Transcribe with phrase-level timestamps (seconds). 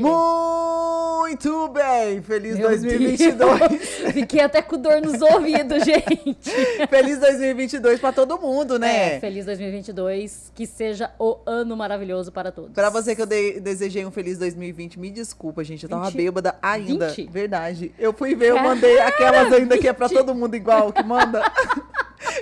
[0.00, 2.22] Muito bem!
[2.22, 4.14] Feliz Meu 2022!
[4.14, 6.36] Fiquei até com dor nos ouvidos, gente.
[6.88, 9.16] Feliz 2022 para todo mundo, né?
[9.16, 10.52] É, feliz 2022.
[10.54, 12.70] Que seja o ano maravilhoso para todos.
[12.70, 15.82] Para você que eu de desejei um feliz 2020, me desculpa, gente.
[15.82, 16.16] Eu tava 20?
[16.16, 17.08] bêbada ainda.
[17.08, 17.28] 20?
[17.28, 17.92] Verdade.
[17.98, 21.42] Eu fui ver, eu mandei aquelas ainda que é para todo mundo igual, que manda.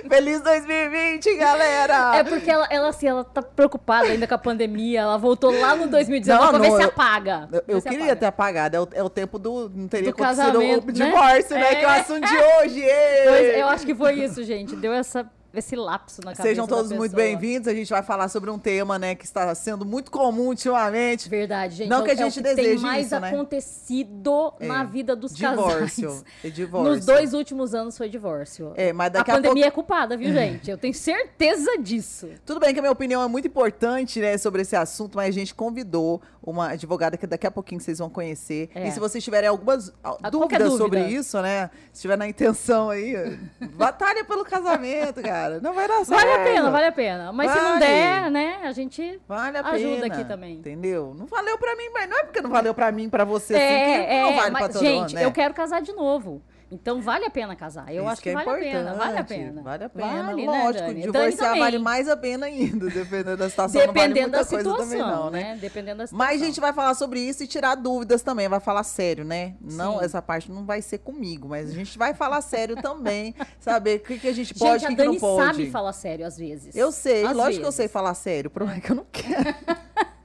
[0.07, 2.15] Feliz 2020, galera!
[2.17, 5.01] É porque ela, ela, assim, ela tá preocupada ainda com a pandemia.
[5.01, 7.49] Ela voltou lá no 2019 não, pra não, ver se apaga.
[7.51, 8.15] Eu, eu queria apaga.
[8.15, 8.75] ter apagado.
[8.75, 9.69] É o, é o tempo do.
[9.73, 10.91] Não teria do acontecido o né?
[10.91, 11.71] divórcio, né?
[11.71, 11.75] É.
[11.75, 12.85] Que é o assunto de hoje.
[13.27, 14.75] Pois, eu acho que foi isso, gente.
[14.75, 17.67] Deu essa esse lapso na cabeça Sejam todos muito bem-vindos.
[17.67, 21.29] A gente vai falar sobre um tema, né, que está sendo muito comum ultimamente.
[21.29, 21.89] Verdade, gente.
[21.89, 23.29] Não que a é gente é deseje tem mais isso, né?
[23.29, 24.67] acontecido é.
[24.67, 26.09] na vida dos divórcio.
[26.09, 26.25] casais.
[26.43, 26.95] É divórcio.
[26.95, 28.73] Nos dois últimos anos foi divórcio.
[28.75, 29.67] É, mas daqui a, a pandemia pouco...
[29.67, 30.69] é culpada, viu, gente?
[30.69, 32.29] Eu tenho certeza disso.
[32.45, 35.39] Tudo bem que a minha opinião é muito importante, né, sobre esse assunto, mas a
[35.39, 38.69] gente convidou uma advogada que daqui a pouquinho vocês vão conhecer.
[38.73, 38.87] É.
[38.87, 40.77] E se vocês tiverem algumas a, dúvidas dúvida.
[40.77, 43.37] sobre isso, né, se tiver na intenção aí,
[43.75, 45.46] batalha pelo casamento, cara.
[45.61, 46.09] Não vai dar certo.
[46.09, 47.31] Vale a pena, vale a pena.
[47.31, 47.59] Mas vale.
[47.59, 50.55] se não der, né, a gente vale a ajuda pena, aqui também.
[50.55, 51.13] Entendeu?
[51.17, 53.57] Não valeu pra mim, mas não é porque não valeu pra mim, pra você, é,
[53.57, 55.25] assim, que é, não vale mas, pra todo gente, mundo, né?
[55.25, 56.41] eu quero casar de novo.
[56.69, 57.93] Então vale a pena casar.
[57.93, 58.93] Eu Isso acho que, é vale a pena.
[58.93, 59.61] Vale a pena.
[59.61, 60.23] Vale a pena.
[60.23, 63.81] Vale, Lógico, né, divorciar vale mais a pena ainda, dependendo da situação.
[63.81, 65.43] Dependendo vale da situação, também, não, né?
[65.43, 65.57] né?
[65.61, 66.27] Dependendo da situação.
[66.27, 68.49] Mas a gente vai falar sobre isso e tirar dúvidas também.
[68.49, 69.55] Vai falar sério, né?
[69.61, 70.05] Não, Sim.
[70.05, 73.33] essa parte não vai ser comigo, mas a gente vai falar sério também.
[73.59, 75.41] saber o que, que a gente pode e o que não pode.
[75.41, 76.75] A Dani sabe falar sério às vezes.
[76.75, 77.59] Eu sei, às lógico vezes.
[77.59, 78.49] que eu sei falar sério.
[78.49, 79.55] O problema é que eu não quero.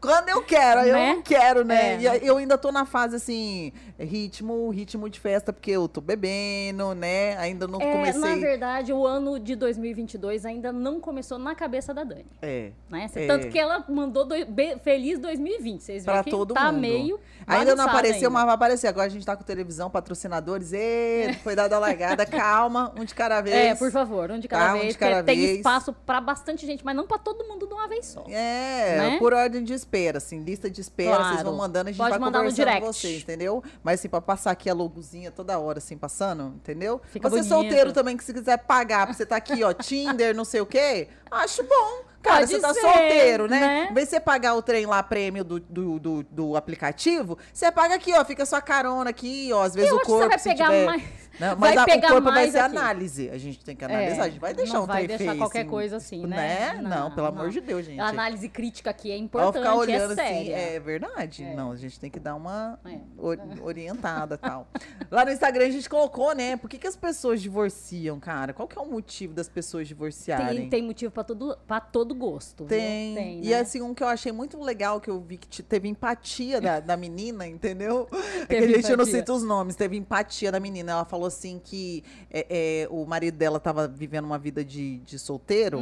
[0.00, 0.88] Quando eu quero, né?
[0.88, 1.94] eu não quero, né?
[1.94, 2.22] É.
[2.22, 6.94] E eu ainda tô na fase assim, ritmo, ritmo de festa, porque eu tô bebendo,
[6.94, 7.36] né?
[7.38, 8.20] Ainda não é, comecei.
[8.20, 12.26] Na verdade, o ano de 2022 ainda não começou na cabeça da Dani.
[12.42, 12.70] É.
[12.88, 13.10] Né?
[13.14, 13.26] É.
[13.26, 15.82] Tanto que ela mandou do, be, feliz 2020.
[15.82, 16.80] Vocês viram pra que todo tá mundo.
[16.80, 17.20] meio.
[17.46, 18.30] Ainda não apareceu, ainda.
[18.30, 18.86] mas vai aparecer.
[18.88, 20.72] Agora a gente tá com televisão, patrocinadores.
[20.72, 22.24] E foi dada a largada.
[22.24, 23.54] Calma, um de cada vez.
[23.54, 24.84] É, por favor, um de cada tá, vez.
[24.84, 25.56] Um de cada tem vez.
[25.58, 28.24] espaço pra bastante gente, mas não pra todo mundo de uma vez só.
[28.28, 29.18] É, né?
[29.18, 31.28] por ordem de espera, assim, lista de espera, claro.
[31.30, 32.86] vocês vão mandando, a gente Pode vai mandar conversando no direct.
[32.86, 33.62] com vocês, entendeu?
[33.82, 37.00] Mas assim, pra passar aqui a logozinha toda hora, assim, passando, entendeu?
[37.10, 37.48] Fica você bonito.
[37.48, 40.66] solteiro também, que se quiser pagar pra você tá aqui, ó, Tinder, não sei o
[40.66, 42.14] quê, acho bom.
[42.22, 43.60] Cara, Pode você tá ser, solteiro, né?
[43.60, 43.88] né?
[43.90, 47.70] Em vez de você pagar o trem lá, prêmio do, do, do, do aplicativo, você
[47.70, 50.28] paga aqui, ó, fica sua carona aqui, ó, às vezes Eu o corpo, que você
[50.28, 50.86] vai se pegar tiver...
[50.86, 51.23] mais.
[51.40, 52.76] Não, mas Vai a, pegar o corpo vai mais ser aqui.
[52.76, 53.30] análise.
[53.30, 54.16] A gente tem que analisar.
[54.16, 56.80] É, a gente vai deixar não um vai deixar qualquer assim, coisa assim, né?
[56.82, 58.00] Não, não, pelo amor de Deus, gente.
[58.00, 60.56] A análise crítica aqui é importante, ficar olhando é séria.
[60.56, 61.44] assim, é verdade.
[61.44, 61.54] É.
[61.54, 62.98] Não, a gente tem que dar uma É.
[63.18, 64.68] or- orientada e tal.
[65.10, 66.56] Lá no Instagram a gente colocou, né?
[66.56, 68.52] Por que, que as pessoas divorciam, cara?
[68.52, 70.60] Qual que é o motivo das pessoas divorciarem?
[70.62, 72.64] Tem, tem motivo pra todo, pra todo gosto.
[72.64, 73.14] Tem.
[73.14, 73.60] tem E né?
[73.60, 76.80] assim, um que eu achei muito legal, que eu vi que te- teve empatia da,
[76.80, 78.08] da menina, entendeu?
[78.44, 79.20] É que a gente eu não empatia.
[79.20, 80.92] cita os nomes, teve empatia da menina.
[80.92, 82.46] Ela falou assim que é,
[82.84, 85.80] é, o marido dela tava vivendo uma vida de, de solteiro.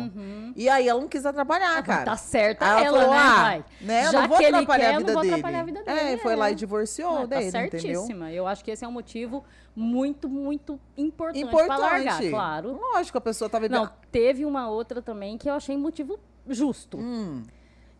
[0.57, 2.05] E aí ela não quis atrapalhar, Ah, cara.
[2.05, 3.65] Tá certa Aí ela, falou, né, ah, vai?
[3.81, 5.35] né, Já não vou que ele atrapalhar quer, a vida não vou dele.
[5.35, 6.01] atrapalhar a vida dele.
[6.01, 7.81] É, foi lá e divorciou Ah, dele, tá entendeu?
[8.01, 8.33] certíssima.
[8.33, 9.45] Eu acho que esse é um motivo
[9.75, 11.67] muito, muito importante, Importante.
[11.67, 12.79] pra largar, claro.
[12.95, 13.79] Lógico, a pessoa tá vivendo.
[13.81, 16.99] Não, teve uma outra também que eu achei motivo justo.
[16.99, 17.43] Hum,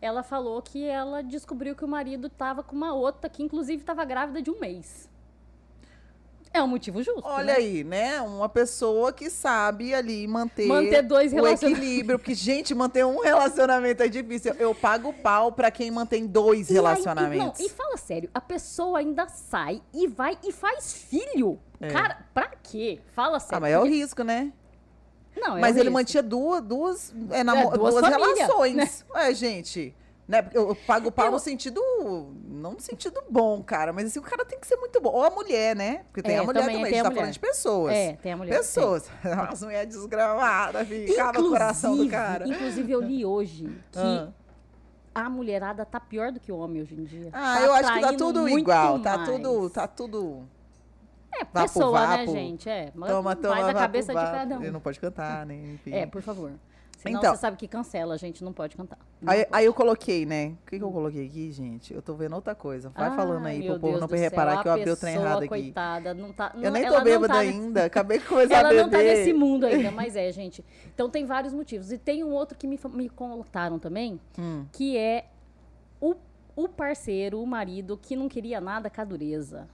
[0.01, 4.03] Ela falou que ela descobriu que o marido tava com uma outra, que inclusive tava
[4.03, 5.09] grávida de um mês.
[6.53, 7.21] É um motivo justo.
[7.25, 7.53] olha né?
[7.55, 8.21] aí, né?
[8.21, 12.19] Uma pessoa que sabe ali manter, Manter dois o equilíbrio.
[12.19, 14.53] Porque, gente, manter um relacionamento é difícil.
[14.59, 17.59] Eu pago pau pra quem mantém dois E aí- relacionamentos.
[17.59, 21.59] e, não, e fala sério, a pessoa ainda sai e vai e faz filho.
[21.81, 21.87] É.
[21.89, 22.99] Cara, pra quê?
[23.15, 23.57] Fala sério.
[23.57, 24.53] Ah, mas é o risco, né?
[25.35, 25.93] Não, é mas ele risco.
[25.93, 29.05] mantinha duas, duas, é, É, duas duas, famílias, relações.
[29.15, 29.95] É, gente.
[30.27, 30.47] Né?
[30.53, 31.81] Eu eu pago pau Eu- no sentido.
[32.45, 33.91] Não no sentido bom, cara.
[33.91, 35.09] Mas assim, o cara tem que ser muito bom.
[35.11, 36.03] Ou a mulher, né?
[36.05, 36.83] Porque tem É, a mulher também também.
[36.83, 37.19] a a gente tá mulher.
[37.21, 37.93] falando de pessoas.
[37.93, 38.57] É, tem a mulher.
[38.57, 39.09] Pessoas.
[39.49, 42.47] As mulheres desgramadas, ficava o coração do cara.
[42.47, 44.29] Inclusive, eu li hoje que Ah.
[45.13, 47.29] a mulherada tá pior do que o homem hoje em dia.
[47.33, 48.99] Ah, Tá eu acho que tá tudo igual.
[48.99, 49.29] Tá mais.
[49.29, 49.69] tudo.
[49.69, 50.43] Tá tudo.
[51.35, 52.31] É, Vapo, pessoa, né, vapo.
[52.31, 52.69] gente?
[52.69, 53.55] É, Toma, toma.
[53.55, 54.71] vai da vapo, cabeça de cada Ele um.
[54.73, 55.55] não pode cantar, né?
[55.73, 55.91] Enfim.
[55.91, 56.51] É, por favor.
[57.03, 57.35] Senão Então.
[57.35, 58.97] você sabe que cancela, a gente não pode cantar.
[59.21, 59.49] Não Aí, pode.
[59.57, 60.53] aí eu coloquei, né?
[60.65, 61.93] O que, que eu coloquei aqui, gente?
[61.93, 62.89] Eu tô vendo outra coisa.
[62.89, 65.47] Vai Ai, falando aí pro povo não reparar que eu abri o trem errado aqui.
[65.49, 67.83] coitada, não tá, Eu não- nem ela tô bêbada tá- ainda.
[67.85, 68.83] Acabei de começar Ela a beber.
[68.83, 70.63] não tá nesse mundo ainda, mas é, gente.
[70.93, 71.91] Então tem vários motivos.
[71.91, 74.65] E tem um outro que me, me contaram também, Hum.
[74.71, 75.25] que é
[75.99, 76.15] o,
[76.55, 79.67] o parceiro, o marido, que não queria nada com a dureza.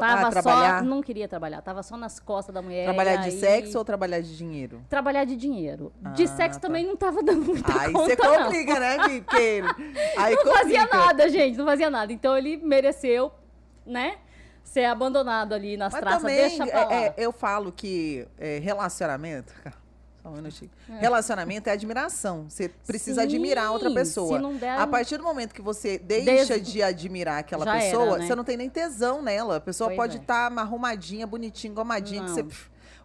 [0.00, 0.78] Tava trabalhar?
[0.80, 2.84] só, não queria trabalhar, tava só nas costas da mulher.
[2.84, 3.38] Trabalhar de aí...
[3.38, 4.82] sexo ou trabalhar de dinheiro?
[4.88, 5.92] Trabalhar de dinheiro.
[6.04, 6.66] Ah, de sexo tá.
[6.66, 9.62] também não tava dando muita aí conta, você complica, né, Porque
[10.18, 10.58] aí Não complica.
[10.58, 12.12] fazia nada, gente, não fazia nada.
[12.12, 13.32] Então ele mereceu,
[13.84, 14.16] né?
[14.62, 16.94] Ser abandonado ali nas Mas traças, também, deixa pra lá.
[16.94, 19.85] É, eu falo que é, relacionamento, só
[20.28, 20.70] um minutinho.
[20.88, 20.98] É.
[20.98, 22.46] Relacionamento é admiração.
[22.48, 24.40] Você precisa Sim, admirar outra pessoa.
[24.54, 24.78] Der...
[24.78, 26.72] A partir do momento que você deixa Des...
[26.72, 28.26] de admirar aquela Já pessoa, era, né?
[28.26, 29.56] você não tem nem tesão nela.
[29.56, 30.54] A pessoa pois pode estar é.
[30.54, 32.42] tá arrumadinha, bonitinha, engomadinha, que você.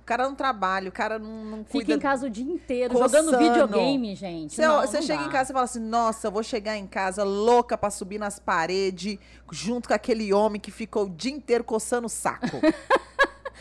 [0.02, 1.86] O cara não trabalha, o cara não, não cuida.
[1.86, 3.32] Fica em casa o dia inteiro, coçando.
[3.32, 4.56] jogando videogame, gente.
[4.56, 5.28] Você, não, você não chega dá.
[5.28, 8.40] em casa e fala assim: nossa, eu vou chegar em casa louca pra subir nas
[8.40, 9.20] paredes,
[9.52, 12.48] junto com aquele homem que ficou o dia inteiro coçando o saco.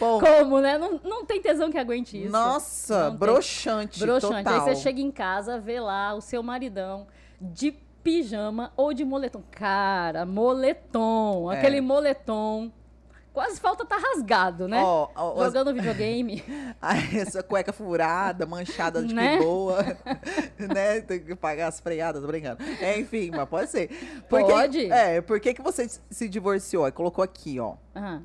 [0.00, 0.78] Como, né?
[0.78, 2.32] Não, não tem tesão que aguente isso.
[2.32, 4.00] Nossa, broxante.
[4.00, 4.44] Broxante.
[4.44, 4.66] Total.
[4.66, 7.06] Aí você chega em casa, vê lá o seu maridão
[7.38, 9.42] de pijama ou de moletom.
[9.50, 11.52] Cara, moletom.
[11.52, 11.58] É.
[11.58, 12.72] Aquele moletom.
[13.32, 14.82] Quase falta tá rasgado, né?
[14.82, 15.74] Oh, oh, Jogando as...
[15.74, 16.42] videogame.
[17.14, 19.38] essa cueca furada, manchada de né?
[19.38, 19.84] boa.
[20.58, 21.00] né?
[21.02, 22.60] Tem que pagar as freadas, tô brincando.
[22.80, 23.88] É, enfim, mas pode ser.
[24.28, 24.90] pode?
[24.90, 26.90] É, por que, que você se divorciou?
[26.90, 27.76] Colocou aqui, ó.
[27.94, 28.20] Uhum.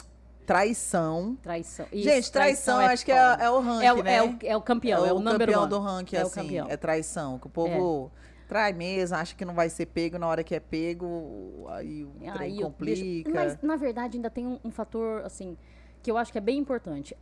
[0.46, 1.38] Traição.
[1.42, 1.88] Traição.
[1.92, 4.16] Isso, Gente, traição, traição é acho que é, é, o ranking, é, o, né?
[4.16, 5.70] É o, é o campeão, é, é o, o campeão one.
[5.70, 6.42] do ranking, é assim.
[6.42, 6.68] Campeão.
[6.70, 7.40] É traição.
[7.40, 8.48] Que o povo é.
[8.48, 12.14] trai mesmo, acha que não vai ser pego na hora que é pego, aí o
[12.40, 13.32] aí complica.
[13.34, 15.58] Mas, na verdade, ainda tem um, um, fator, assim,
[16.04, 17.18] que eu acho que é bem importante.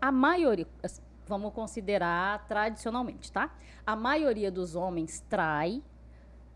[0.00, 0.66] A maioria,
[1.26, 3.52] vamos considerar tradicionalmente, tá?
[3.84, 5.82] A maioria dos homens trai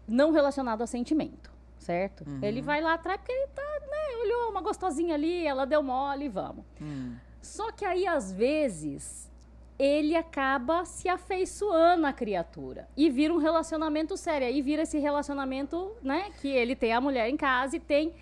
[0.07, 1.52] não relacionado a sentimento
[1.83, 2.25] certo?
[2.27, 2.39] Uhum.
[2.43, 6.29] Ele vai lá atrás porque ele tá, né, olhou uma gostosinha ali, ela deu mole,
[6.29, 6.65] vamos.
[6.81, 7.17] Uhum.
[7.41, 9.31] Só que aí, às vezes,
[9.79, 14.47] ele acaba se afeiçoando à criatura e vira um relacionamento sério.
[14.47, 18.15] Aí vira esse relacionamento, né, que ele tem a mulher em casa e tem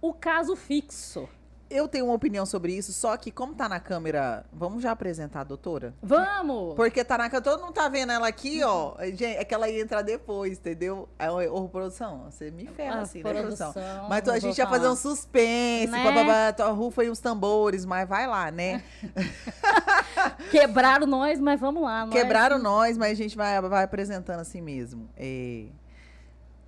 [0.00, 1.28] o caso fixo
[1.70, 5.40] eu tenho uma opinião sobre isso, só que como tá na câmera, vamos já apresentar
[5.40, 5.94] a doutora?
[6.02, 6.74] Vamos!
[6.74, 8.94] Porque tá na câmera, todo mundo tá vendo ela aqui, ó.
[9.00, 11.08] Gente, é que ela ia entrar depois, entendeu?
[11.18, 13.74] Aí, ô, produção, você me ferra assim, né, produção?
[14.08, 16.04] Mas a gente ia fazer um suspense, né?
[16.04, 18.82] bababá, tua rufa e os tambores, mas vai lá, né?
[20.50, 22.04] Quebraram nós, mas vamos lá.
[22.06, 22.14] Nós...
[22.14, 25.08] Quebraram nós, mas a gente vai, vai apresentando assim mesmo.
[25.16, 25.66] É...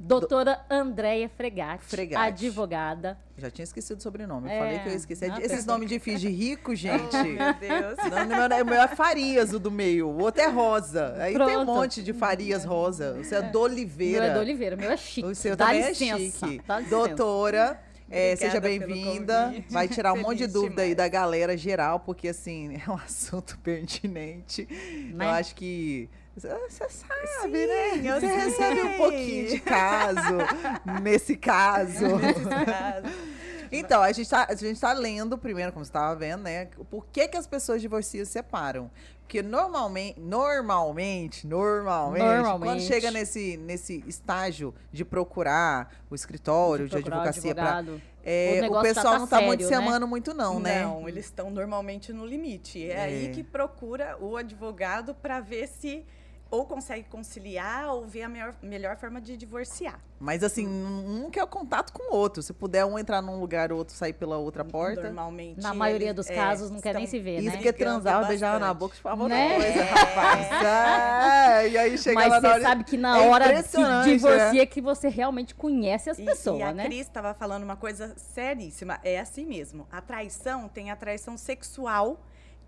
[0.02, 3.18] Doutora Andréia Fregatti, Fregatti, advogada.
[3.36, 4.50] Já tinha esquecido o sobrenome.
[4.50, 5.26] Eu falei que eu esqueci.
[5.26, 7.14] Ah, Esses nomes difíceis de rico, gente.
[7.14, 7.98] Oh, meu Deus.
[8.10, 10.08] Não, meu, meu é Farias, o do meio.
[10.08, 11.14] O outro é Rosa.
[11.18, 11.48] Aí Pronto.
[11.48, 13.12] tem um monte de Farias Rosa.
[13.22, 14.22] Você é do Oliveira.
[14.22, 14.76] Meu é do Oliveira.
[14.76, 15.28] meu é chique.
[15.28, 16.46] O seu Dá também é licença.
[16.46, 16.62] é chique.
[16.88, 17.78] Doutora.
[18.10, 19.54] É, seja bem-vinda.
[19.70, 23.58] Vai tirar um monte de dúvida aí da galera geral, porque assim, é um assunto
[23.58, 24.66] pertinente.
[25.14, 25.26] Né?
[25.26, 26.08] Eu acho que
[26.48, 28.20] você sabe, Sim, né?
[28.20, 30.36] Você recebe um pouquinho de caso,
[31.02, 32.06] nesse caso.
[32.18, 33.40] Nesse caso.
[33.72, 36.66] Então, a gente, tá, a gente tá lendo primeiro, como você estava vendo, né?
[36.90, 38.90] Por que, que as pessoas divorciam se separam?
[39.20, 46.90] Porque normalmente, normalmente, normalmente, normalmente, quando chega nesse, nesse estágio de procurar o escritório de,
[46.90, 47.84] de advocacia para
[48.24, 49.76] é, o, o, pessoal tá não está muito se né?
[49.76, 50.82] amando muito não, né?
[50.82, 52.84] Não, eles estão normalmente no limite.
[52.84, 56.04] É, é, aí que procura o advogado para ver se
[56.50, 60.00] ou consegue conciliar ou ver a melhor, melhor forma de divorciar.
[60.18, 62.42] Mas assim, um quer o contato com o outro.
[62.42, 65.04] Se puder um entrar num lugar, o outro sair pela outra porta.
[65.04, 65.62] Normalmente.
[65.62, 67.62] Na maioria dos é, casos, não quer nem se ver, Isso né?
[67.62, 69.54] que é transar, beijar na boca, de favor, né?
[69.54, 70.50] coisa, rapaz.
[71.40, 74.66] É, e aí chega Mas lá você sabe que na é hora que divorcia é.
[74.66, 76.82] que você realmente conhece as e, pessoas, e a né?
[76.84, 78.98] a Cris estava falando uma coisa seríssima.
[79.02, 79.86] É assim mesmo.
[79.90, 82.20] A traição tem a traição sexual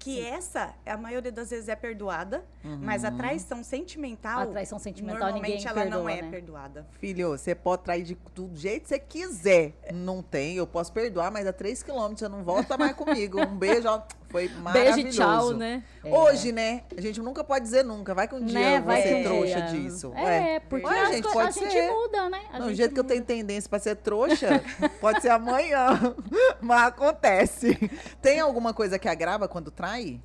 [0.03, 0.27] que Sim.
[0.27, 2.81] essa, a maioria das vezes é perdoada, uhum.
[2.83, 6.31] mas a traição sentimental, a traição sentimental normalmente ela perdoa, não é né?
[6.31, 6.87] perdoada.
[6.99, 9.75] Filho, você pode trair de, do jeito que você quiser.
[9.95, 13.41] Não tem, eu posso perdoar, mas a 3 quilômetros você não volta mais comigo.
[13.41, 14.03] Um beijo, ó,
[14.33, 14.95] foi maravilhoso.
[14.97, 15.85] Beijo e tchau, né?
[16.03, 16.53] Hoje, é.
[16.53, 16.83] né?
[16.97, 18.15] A gente nunca pode dizer nunca.
[18.15, 18.79] Vai que um dia né?
[18.79, 19.81] eu vou ser um trouxa dia.
[19.81, 20.13] disso.
[20.17, 20.61] É, é.
[20.61, 21.71] porque Ué, a, gente, pode a ser.
[21.71, 22.41] gente muda, né?
[22.51, 22.95] A no jeito muda.
[22.95, 24.63] que eu tenho tendência para ser trouxa,
[25.01, 26.17] pode ser amanhã.
[26.61, 27.79] mas acontece.
[28.21, 30.19] Tem alguma coisa que agrava quando trai?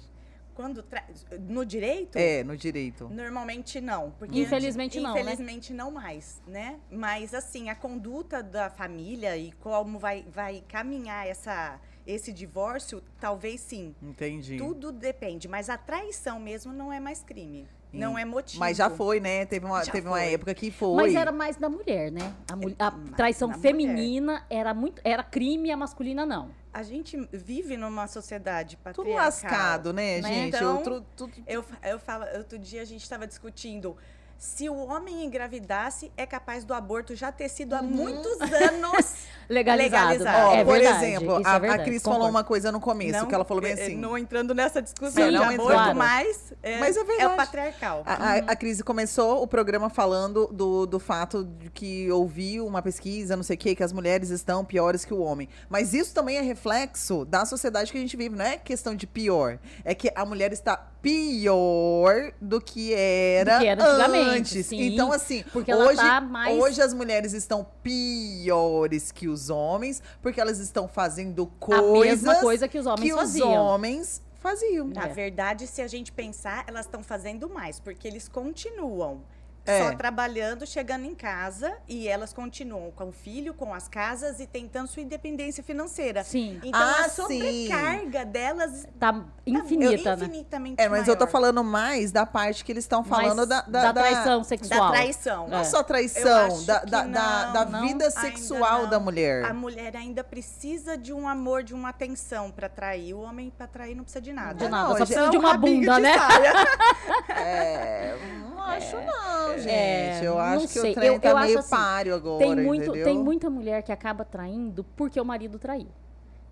[0.56, 1.04] Quando tra...
[1.40, 2.16] no direito?
[2.18, 3.08] É, no direito.
[3.10, 5.22] Normalmente não, porque infelizmente não, né?
[5.22, 5.78] infelizmente né?
[5.78, 6.80] não mais, né?
[6.90, 13.62] Mas assim, a conduta da família e como vai vai caminhar essa esse divórcio, talvez
[13.62, 13.94] sim.
[14.02, 14.58] Entendi.
[14.58, 17.68] Tudo depende, mas a traição mesmo não é mais crime.
[17.94, 18.60] Não é motivo.
[18.60, 19.46] Mas já foi, né?
[19.46, 20.96] Teve uma, teve uma época que foi.
[20.96, 22.34] Mas era mais da mulher, né?
[22.78, 24.46] A, a traição feminina mulher.
[24.50, 25.02] era muito.
[25.04, 26.52] Era crime, a masculina não.
[26.74, 29.06] A gente vive numa sociedade patriarcal.
[29.06, 30.28] Tudo lascado, né, né?
[30.28, 30.56] gente?
[30.56, 31.32] Então, eu, tu, tu...
[31.48, 33.98] eu, eu falo, outro dia a gente estava discutindo
[34.38, 37.88] se o homem engravidasse, é capaz do aborto já ter sido há uhum.
[37.88, 40.13] muitos anos legalizado.
[40.13, 40.48] legalizado.
[40.48, 42.20] Ó, é por verdade, exemplo, a, é a Cris Concordo.
[42.20, 43.96] falou uma coisa no começo, não, que ela falou bem é, assim.
[43.96, 45.98] Não entrando nessa discussão Sim, de aborto, claro.
[45.98, 47.22] mas, é, mas é, verdade.
[47.22, 48.04] é o patriarcal.
[48.06, 52.82] A, a, a Cris começou o programa falando do, do fato de que ouviu uma
[52.82, 55.48] pesquisa, não sei o quê, que as mulheres estão piores que o homem.
[55.70, 59.08] Mas isso também é reflexo da sociedade que a gente vive, não é questão de
[59.08, 59.60] pior.
[59.84, 64.66] É que a mulher está pior do que era, do que era antes.
[64.66, 66.58] Sim, então, assim, hoje, tá mais...
[66.60, 72.24] hoje as mulheres estão piores que os homens, porque elas estão fazendo coisas.
[72.24, 73.50] A mesma coisa que os homens que faziam.
[73.50, 74.88] os homens faziam.
[74.88, 75.13] Na é.
[75.13, 79.22] verdade, se a gente pensar, elas estão fazendo mais, porque eles continuam
[79.67, 79.83] é.
[79.83, 84.47] só trabalhando, chegando em casa e elas continuam com o filho, com as casas e
[84.47, 86.24] tentando sua independência financeira.
[86.24, 86.59] Sim.
[86.63, 88.27] Então ah, a sobrecarga sim.
[88.27, 91.13] delas tá infinita, tá infinitamente É, mas maior.
[91.13, 94.91] eu tô falando mais da parte que eles estão falando da, da, da, traição sexual.
[94.91, 95.47] Da traição.
[95.47, 95.63] Não é.
[95.63, 99.45] só traição, da, da, não, da, da vida sexual da mulher.
[99.45, 103.13] A mulher ainda precisa de um amor, de uma atenção para trair.
[103.13, 104.53] O homem para trair não precisa de nada.
[104.55, 106.15] De nada, não, só precisa de uma bunda, né?
[107.29, 108.15] é,
[108.50, 109.74] não acho não gente.
[109.74, 110.92] É, eu acho que sei.
[110.92, 112.92] o trem eu, tá eu meio assim, páreo agora, tem muito?
[112.92, 115.88] Tem muita mulher que acaba traindo porque o marido traiu.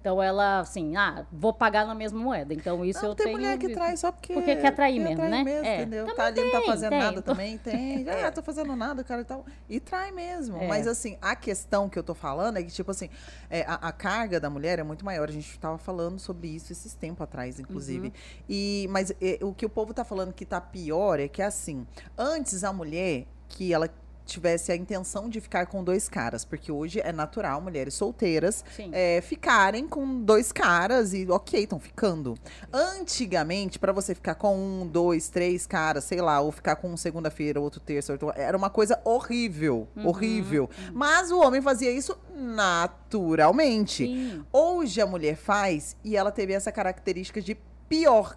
[0.05, 2.53] Então ela, assim, ah, vou pagar na mesma moeda.
[2.53, 3.37] Então isso não, eu tem tenho.
[3.39, 4.35] Tem mulher que traz só porque.
[4.35, 5.43] Porque quer trair mesmo, né?
[5.43, 5.81] Mesmo, é.
[5.81, 6.05] Entendeu?
[6.05, 6.99] Também tá ali, tem, não tá fazendo tem.
[6.99, 8.05] nada também, tem.
[8.25, 9.45] Ah, tô fazendo nada, cara e tal.
[9.67, 10.57] E trai mesmo.
[10.57, 10.67] É.
[10.67, 13.09] Mas assim, a questão que eu tô falando é que, tipo assim,
[13.49, 15.27] é, a, a, carga da mulher é muito maior.
[15.27, 18.09] A gente tava falando sobre isso esses tempos atrás, inclusive.
[18.09, 18.13] Uhum.
[18.47, 21.85] E, mas é, o que o povo tá falando que tá pior é que, assim,
[22.15, 23.89] antes a mulher que ela
[24.25, 29.21] tivesse a intenção de ficar com dois caras, porque hoje é natural mulheres solteiras é,
[29.21, 32.35] ficarem com dois caras e ok, estão ficando.
[32.73, 36.97] Antigamente, para você ficar com um, dois, três caras, sei lá, ou ficar com um
[36.97, 40.63] segunda-feira, outro terça, outro, era uma coisa horrível, uhum, horrível.
[40.63, 40.93] Uhum.
[40.93, 44.05] Mas o homem fazia isso naturalmente.
[44.05, 44.45] Sim.
[44.51, 48.35] Hoje a mulher faz e ela teve essa característica de pior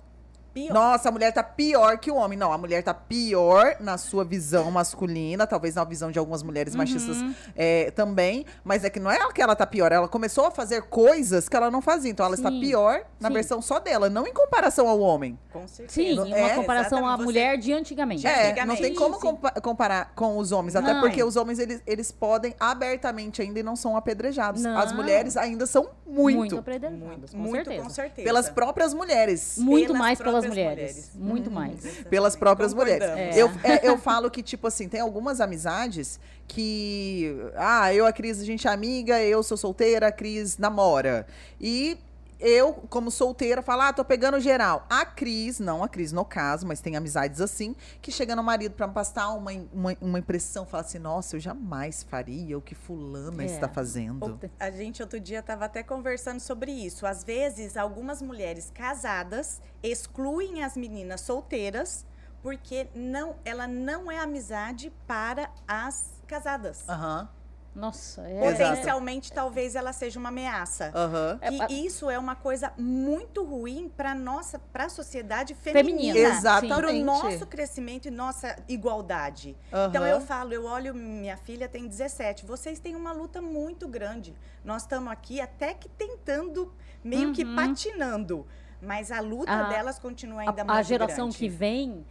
[0.59, 0.75] Pior.
[0.75, 2.37] Nossa, a mulher tá pior que o homem.
[2.37, 6.73] Não, a mulher tá pior na sua visão masculina, talvez na visão de algumas mulheres
[6.75, 6.79] uhum.
[6.79, 7.17] machistas
[7.55, 8.45] é, também.
[8.65, 11.57] Mas é que não é que ela tá pior, ela começou a fazer coisas que
[11.57, 12.11] ela não fazia.
[12.11, 12.43] Então ela Sim.
[12.43, 13.35] está pior na Sim.
[13.35, 15.38] versão só dela, não em comparação ao homem.
[15.53, 15.93] Com certeza.
[15.93, 18.27] Sim, em uma é, comparação à mulher de antigamente.
[18.27, 18.67] É, antigamente.
[18.67, 20.75] não tem como compa comparar com os homens.
[20.75, 21.00] Até não.
[21.00, 24.62] porque os homens, eles, eles podem abertamente ainda e não são apedrejados.
[24.62, 24.79] Não.
[24.79, 26.38] As mulheres ainda são muito.
[26.38, 27.83] Muito apedrejadas, muito, com, muito certeza.
[27.83, 28.27] com certeza.
[28.27, 29.59] Pelas próprias mulheres.
[29.59, 30.76] Muito pelas mais pelas mulheres.
[30.76, 31.11] mulheres.
[31.14, 31.81] Muito hum, mais.
[32.11, 33.09] Pelas próprias mulheres.
[33.09, 33.31] É.
[33.35, 37.37] Eu, é, eu falo que, tipo assim, tem algumas amizades que.
[37.57, 41.26] Ah, eu, a Cris, a gente é amiga, eu sou solteira, a Cris namora.
[41.61, 41.99] E
[42.40, 44.87] eu, como solteira, falo, ah, tô pegando geral.
[44.88, 48.75] A Cris, não a Cris no caso, mas tem amizades assim, que chega no marido
[48.75, 53.42] para passar uma, uma, uma, impressão, fala assim, nossa, eu jamais faria o que fulana
[53.42, 53.47] é.
[53.47, 54.38] está fazendo.
[54.59, 57.07] A gente outro dia tava até conversando sobre isso.
[57.07, 62.07] Às vezes, algumas mulheres casadas excluem as meninas solteiras
[62.42, 66.88] porque não, ela não é amizade para as casadas.
[66.88, 67.23] Aham.
[67.23, 67.38] Uhum.
[67.78, 68.40] Nossa, é.
[68.40, 70.92] Potencialmente, talvez ela seja uma ameaça.
[70.92, 71.66] Uhum.
[71.70, 76.12] E isso é uma coisa muito ruim para nossa, para a sociedade feminina.
[76.12, 76.18] feminina.
[76.37, 76.75] Exatamente.
[76.75, 79.56] Para o nosso crescimento e nossa igualdade.
[79.73, 79.87] Uhum.
[79.87, 82.44] Então eu falo, eu olho, minha filha tem 17.
[82.44, 84.35] Vocês têm uma luta muito grande.
[84.64, 87.32] Nós estamos aqui até que tentando, meio uhum.
[87.32, 88.44] que patinando.
[88.82, 91.38] Mas a luta a, delas continua ainda a, muito A geração grande.
[91.38, 92.04] que vem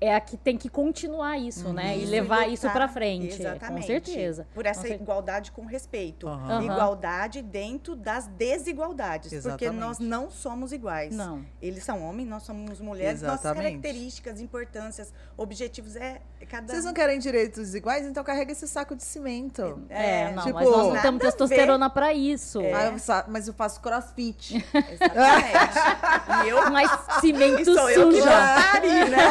[0.00, 1.72] é a que tem que continuar isso, uhum.
[1.72, 1.96] né?
[1.96, 3.40] E levar isso para frente.
[3.40, 3.80] Exatamente.
[3.80, 4.46] Com certeza.
[4.54, 6.26] Por essa com igualdade com respeito.
[6.26, 6.62] Uhum.
[6.62, 9.32] Igualdade dentro das desigualdades.
[9.32, 9.58] Exatamente.
[9.58, 11.14] Porque nós não somos iguais.
[11.14, 11.44] Não.
[11.60, 13.22] Eles são homens, nós somos mulheres.
[13.22, 13.44] Exatamente.
[13.44, 18.06] Nossas características, importâncias, objetivos é cada Vocês não querem direitos iguais?
[18.06, 19.82] Então carrega esse saco de cimento.
[19.88, 22.60] É, é não, tipo, mas nós não temos testosterona para isso.
[22.60, 22.72] É.
[22.72, 22.92] Ah, eu,
[23.28, 24.56] mas eu faço crossfit.
[24.74, 26.44] Exatamente.
[26.44, 27.88] e eu, mas cimento sujo.
[27.88, 29.26] Eu que né?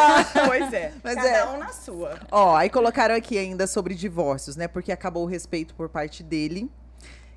[0.59, 0.93] Pois é.
[1.03, 1.45] Mas Cada é.
[1.47, 2.19] um na sua.
[2.31, 4.67] Ó, aí colocaram aqui ainda sobre divórcios, né?
[4.67, 6.69] Porque acabou o respeito por parte dele.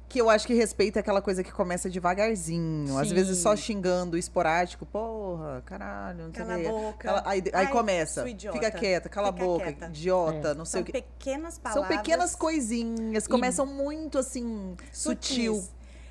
[0.09, 2.89] Que eu acho que respeito é aquela coisa que começa devagarzinho.
[2.89, 2.99] Sim.
[2.99, 4.87] Às vezes só xingando, esporádico.
[4.87, 6.99] Porra, caralho, não cala sei a boca.
[6.99, 8.25] Cala, aí, aí Ai, começa.
[8.25, 9.65] Fica quieta, cala Fica a boca.
[9.67, 9.87] Quieta.
[9.89, 10.55] Idiota, é.
[10.55, 10.93] não sei São o que.
[10.93, 11.89] pequenas palavras.
[11.89, 13.27] São pequenas coisinhas.
[13.27, 13.29] E...
[13.29, 15.29] Começam muito assim, Sutis.
[15.29, 15.69] sutil.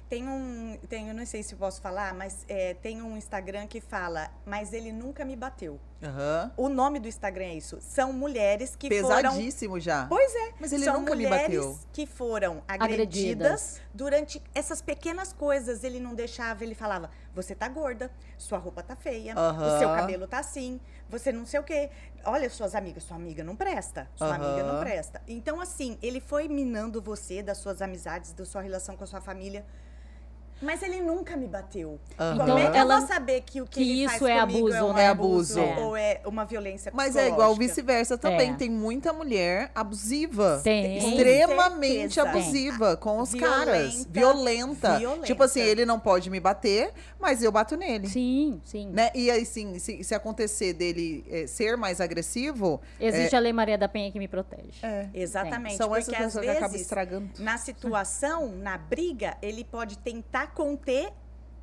[0.10, 3.82] Tem um, tem, eu não sei se posso falar, mas é, tem um Instagram que
[3.82, 5.78] fala, mas ele nunca me bateu.
[6.02, 6.52] Uhum.
[6.56, 7.80] O nome do Instagram é isso.
[7.82, 9.32] São mulheres que Pesadíssimo foram...
[9.32, 10.06] Pesadíssimo já.
[10.08, 10.54] Pois é.
[10.62, 11.78] Mas ele São nunca me bateu.
[11.92, 15.84] que foram agredidas, agredidas, durante essas pequenas coisas.
[15.84, 19.76] Ele não deixava, ele falava, você tá gorda, sua roupa tá feia, uhum.
[19.76, 21.90] o seu cabelo tá assim, você não sei o quê.
[22.24, 24.34] Olha, suas amigas, sua amiga não presta, sua uhum.
[24.36, 25.22] amiga não presta.
[25.28, 29.20] Então, assim, ele foi minando você, das suas amizades, da sua relação com a sua
[29.20, 29.66] família
[30.62, 32.00] mas ele nunca me bateu.
[32.20, 32.38] Uhum.
[32.38, 34.84] Como é que ela, eu vou saber que o que, que isso é abuso, é,
[34.84, 35.80] um é abuso, é.
[35.80, 38.52] ou é uma violência Mas é igual vice-versa também.
[38.52, 38.56] É.
[38.56, 40.62] Tem muita mulher abusiva.
[40.64, 40.98] Tem.
[40.98, 42.98] Extremamente abusiva Tem.
[42.98, 43.66] com os Violenta.
[43.66, 44.08] caras.
[44.10, 44.98] Violenta.
[44.98, 45.26] Violenta.
[45.26, 48.08] Tipo assim, ele não pode me bater, mas eu bato nele.
[48.08, 48.90] Sim, sim.
[48.90, 49.12] Né?
[49.14, 52.82] E aí, sim, se, se acontecer dele é, ser mais agressivo...
[53.00, 54.80] Existe é a Lei Maria da Penha que me protege.
[54.82, 55.08] É.
[55.14, 55.78] Exatamente.
[55.78, 57.30] São essas pessoas que acabam estragando.
[57.40, 61.12] Na situação, na briga, ele pode tentar conter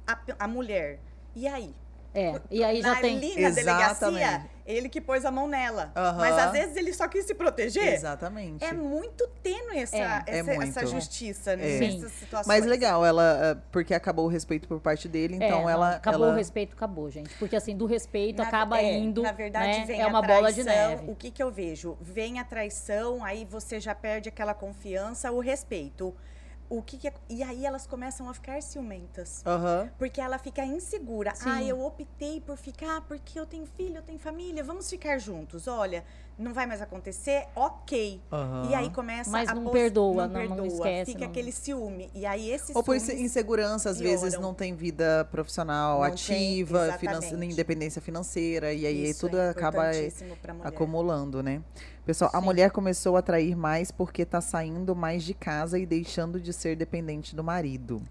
[0.06, 1.00] a, a mulher.
[1.34, 1.74] E aí?
[2.14, 3.16] É, e aí já na, tem.
[3.16, 5.92] Ali na delegacia, ele que pôs a mão nela.
[5.96, 6.18] Uhum.
[6.18, 7.92] Mas às vezes ele só quis se proteger.
[7.92, 8.64] Exatamente.
[8.64, 10.22] É muito tênue essa, é.
[10.28, 10.68] essa, é muito.
[10.68, 11.56] essa justiça é.
[11.56, 12.46] nessas situações.
[12.46, 15.96] Mas legal, ela, eh, porque acabou o respeito por parte dele, então é, ela.
[15.96, 16.34] Acabou ela...
[16.34, 17.34] o respeito, acabou, gente.
[17.36, 19.22] Porque assim, do respeito na, acaba é, indo.
[19.22, 19.84] Na verdade, né?
[19.84, 21.10] vem é uma traição, bola de neve.
[21.10, 21.98] O que, que eu vejo?
[22.00, 26.14] Vem a traição, aí você já perde aquela confiança, o respeito
[26.68, 27.14] o que, que é...
[27.28, 29.42] E aí elas começam a ficar ciumentas.
[29.46, 29.88] Uhum.
[29.98, 31.34] Porque ela fica insegura.
[31.34, 31.48] Sim.
[31.48, 35.66] Ah, eu optei por ficar porque eu tenho filho, eu tenho família, vamos ficar juntos.
[35.68, 36.04] Olha,
[36.38, 38.20] não vai mais acontecer, ok.
[38.30, 38.70] Uhum.
[38.70, 41.12] E aí começa Mas a não perdoa, não, perdoa, não esquece.
[41.12, 41.30] Fica não.
[41.30, 42.10] aquele ciúme.
[42.14, 44.20] E aí esse Ou por insegurança, às pioram.
[44.20, 48.72] vezes não tem vida profissional não ativa, tem, independência financeira.
[48.72, 49.90] E aí Isso tudo é acaba
[50.62, 51.62] acumulando, né?
[52.04, 52.36] Pessoal, Sim.
[52.36, 56.52] a mulher começou a atrair mais porque está saindo mais de casa e deixando de
[56.52, 58.02] ser dependente do marido.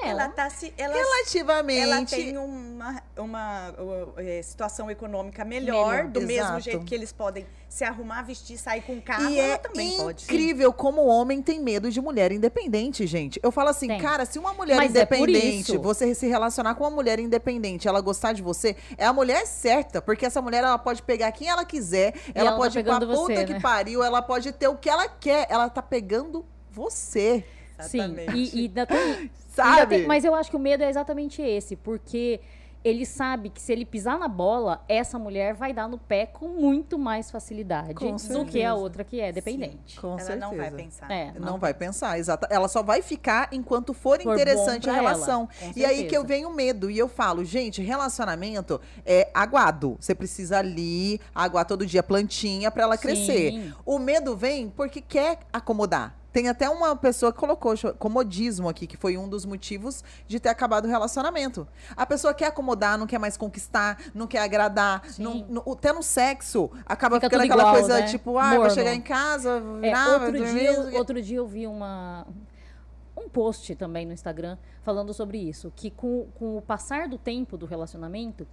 [0.00, 0.72] Ela tá se.
[0.76, 1.80] Ela, Relativamente.
[1.80, 6.26] Ela tem uma, uma, uma é, situação econômica melhor, melhor do exato.
[6.26, 9.30] mesmo jeito que eles podem se arrumar, vestir, sair com carro.
[9.30, 10.24] E ela é também pode.
[10.24, 13.38] incrível como o homem tem medo de mulher independente, gente.
[13.42, 14.00] Eu falo assim, tem.
[14.00, 17.88] cara, se uma mulher Mas é independente, é você se relacionar com uma mulher independente,
[17.88, 20.02] ela gostar de você, é a mulher certa.
[20.02, 23.00] Porque essa mulher, ela pode pegar quem ela quiser, ela, ela, pode tá ir pra
[23.00, 23.60] puta que né?
[23.60, 25.46] pariu, ela pode ter o que ela quer.
[25.48, 27.44] Ela tá pegando você.
[27.84, 28.32] Exatamente.
[28.32, 29.98] Sim, e, e ainda tem, Sabe?
[29.98, 32.40] Tem, mas eu acho que o medo é exatamente esse, porque
[32.84, 36.48] ele sabe que se ele pisar na bola, essa mulher vai dar no pé com
[36.48, 39.94] muito mais facilidade do que a outra que é dependente.
[39.94, 40.40] Sim, com ela certeza.
[40.40, 41.10] não vai pensar.
[41.10, 42.46] É, não, não vai pensar, exato.
[42.50, 45.48] Ela só vai ficar enquanto for, for interessante a relação.
[45.76, 49.96] e aí que eu venho medo e eu falo, gente, relacionamento é aguado.
[50.00, 53.02] Você precisa ali aguar todo dia plantinha para ela Sim.
[53.02, 53.74] crescer.
[53.86, 56.21] O medo vem porque quer acomodar.
[56.32, 60.48] Tem até uma pessoa que colocou comodismo aqui, que foi um dos motivos de ter
[60.48, 61.68] acabado o relacionamento.
[61.94, 65.02] A pessoa quer acomodar, não quer mais conquistar, não quer agradar.
[65.18, 68.06] Não, até no sexo, acaba Fica ficando aquela igual, coisa né?
[68.06, 72.26] tipo, ah, vou chegar em casa, virar, é, outro, dia, outro dia eu vi uma,
[73.16, 75.70] um post também no Instagram falando sobre isso.
[75.76, 78.46] Que com, com o passar do tempo do relacionamento,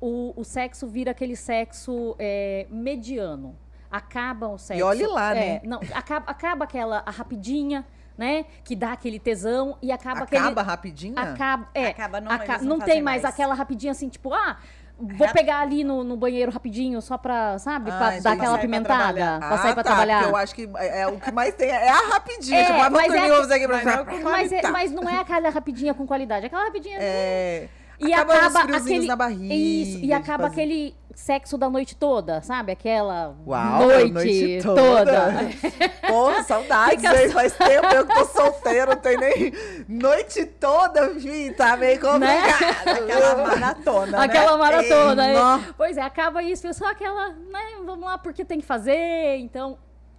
[0.00, 3.56] o, o sexo vira aquele sexo é, mediano
[3.90, 4.80] acaba o sexo.
[4.80, 5.60] E olhe lá, é, né?
[5.64, 7.84] Não, acaba, acaba aquela a rapidinha,
[8.16, 8.44] né?
[8.64, 10.42] Que dá aquele tesão e acaba, acaba aquele.
[10.42, 11.18] Acaba rapidinho?
[11.18, 11.86] Acaba, é.
[11.88, 14.56] Acaba, não, aca não, não tem mais, mais aquela rapidinha assim, tipo, ah.
[14.98, 19.38] Vou pegar ali no, no, banheiro rapidinho, só pra, sabe, ah, pra dar aquela pimentada.
[19.38, 20.22] Pra, pra sair ah, pra tá, trabalhar.
[20.22, 22.58] eu acho que é, é, o que mais tem é a rapidinha.
[22.58, 26.06] É, tipo, mas, é, aqui pra mas, mas, é, mas não é aquela rapidinha com
[26.06, 26.96] qualidade, é aquela rapidinha.
[26.98, 27.68] É.
[27.98, 29.54] E acaba, acaba aquele na barriga.
[29.54, 32.72] Isso, e acaba aquele sexo da noite toda, sabe?
[32.72, 34.82] Aquela Uau, noite, noite toda.
[34.84, 35.32] toda.
[36.06, 37.30] Porra, saudades, hein?
[37.30, 39.52] Faz tempo eu que tô solteiro, não tem nem
[39.88, 42.84] noite toda, vi, tá meio complicado.
[42.84, 42.92] Né?
[42.92, 44.24] Aquela maratona, né?
[44.24, 45.28] Aquela maratona.
[45.28, 49.78] Ei, pois é, acaba isso, só aquela, né, vamos lá, porque tem que fazer, então...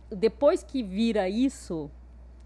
[0.10, 1.91] Depois que vira isso,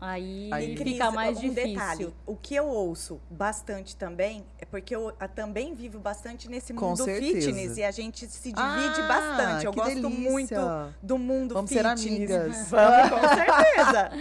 [0.03, 1.63] Aí, Aí fica mais um difícil.
[1.73, 7.05] Detalhe, o que eu ouço bastante também é porque eu também vivo bastante nesse mundo
[7.05, 9.65] fitness e a gente se divide ah, bastante.
[9.67, 10.09] Eu gosto delícia.
[10.09, 10.55] muito
[11.03, 11.99] do mundo Vamos fitness.
[12.01, 12.67] Ser amigas.
[12.71, 14.11] Vamos, com certeza.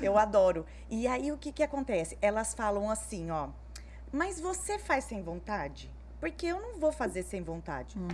[0.00, 0.64] eu adoro.
[0.88, 2.16] E aí o que que acontece?
[2.22, 3.48] Elas falam assim, ó,
[4.12, 5.90] mas você faz sem vontade?
[6.20, 7.98] Porque eu não vou fazer sem vontade.
[7.98, 8.06] Hum.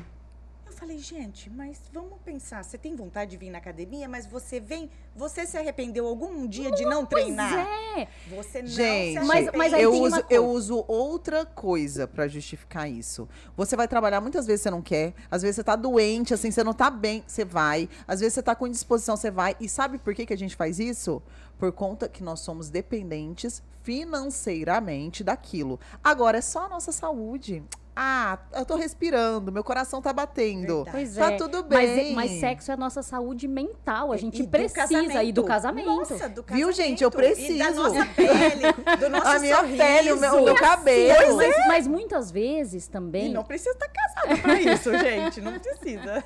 [0.80, 2.64] Eu falei, gente, mas vamos pensar.
[2.64, 4.88] Você tem vontade de vir na academia, mas você vem.
[5.14, 7.52] Você se arrependeu algum dia de não treinar?
[7.98, 8.08] É.
[8.34, 13.28] Você não gente, se mas, mas eu, uso, eu uso outra coisa para justificar isso.
[13.58, 16.64] Você vai trabalhar, muitas vezes você não quer, às vezes você tá doente, assim, você
[16.64, 17.86] não tá bem, você vai.
[18.08, 19.54] Às vezes você tá com indisposição, você vai.
[19.60, 21.22] E sabe por que, que a gente faz isso?
[21.58, 25.78] Por conta que nós somos dependentes financeiramente daquilo.
[26.02, 27.62] Agora é só a nossa saúde.
[28.02, 30.86] Ah, eu tô respirando, meu coração tá batendo.
[30.90, 31.36] Pois tá é.
[31.36, 32.14] tudo bem.
[32.14, 34.10] Mas, mas, sexo é a nossa saúde mental.
[34.10, 35.84] A gente e precisa ir do casamento.
[35.84, 36.54] Nossa, do casamento.
[36.54, 37.04] Viu, gente?
[37.04, 37.52] Eu preciso.
[37.52, 39.76] E da nossa pele, do nosso A minha sorriso.
[39.76, 41.36] pele, o meu, o meu cabelo.
[41.36, 41.68] Mas, é.
[41.68, 43.26] mas, muitas vezes também.
[43.26, 45.42] E não precisa estar casado pra isso, gente.
[45.42, 46.24] Não precisa.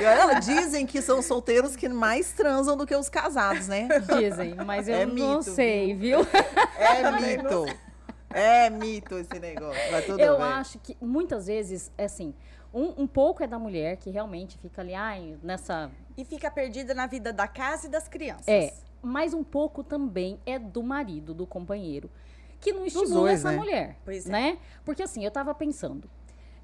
[0.00, 3.88] E olha, dizem que são solteiros que mais transam do que os casados, né?
[4.16, 6.20] Dizem, mas eu é não mito, sei, viu?
[6.78, 7.66] É mito.
[8.30, 9.80] É mito esse negócio.
[10.18, 10.46] eu bem.
[10.46, 12.34] acho que muitas vezes, é assim,
[12.72, 15.90] um, um, pouco é da mulher que realmente fica ali, ai, nessa.
[16.16, 18.48] E fica perdida na vida da casa e das crianças.
[18.48, 18.74] É.
[19.00, 22.10] Mas um pouco também é do marido, do companheiro,
[22.60, 23.56] que não estimula dois, essa né?
[23.56, 23.96] mulher.
[24.04, 24.30] Pois é.
[24.30, 24.58] Né?
[24.84, 26.10] Porque assim, eu tava pensando.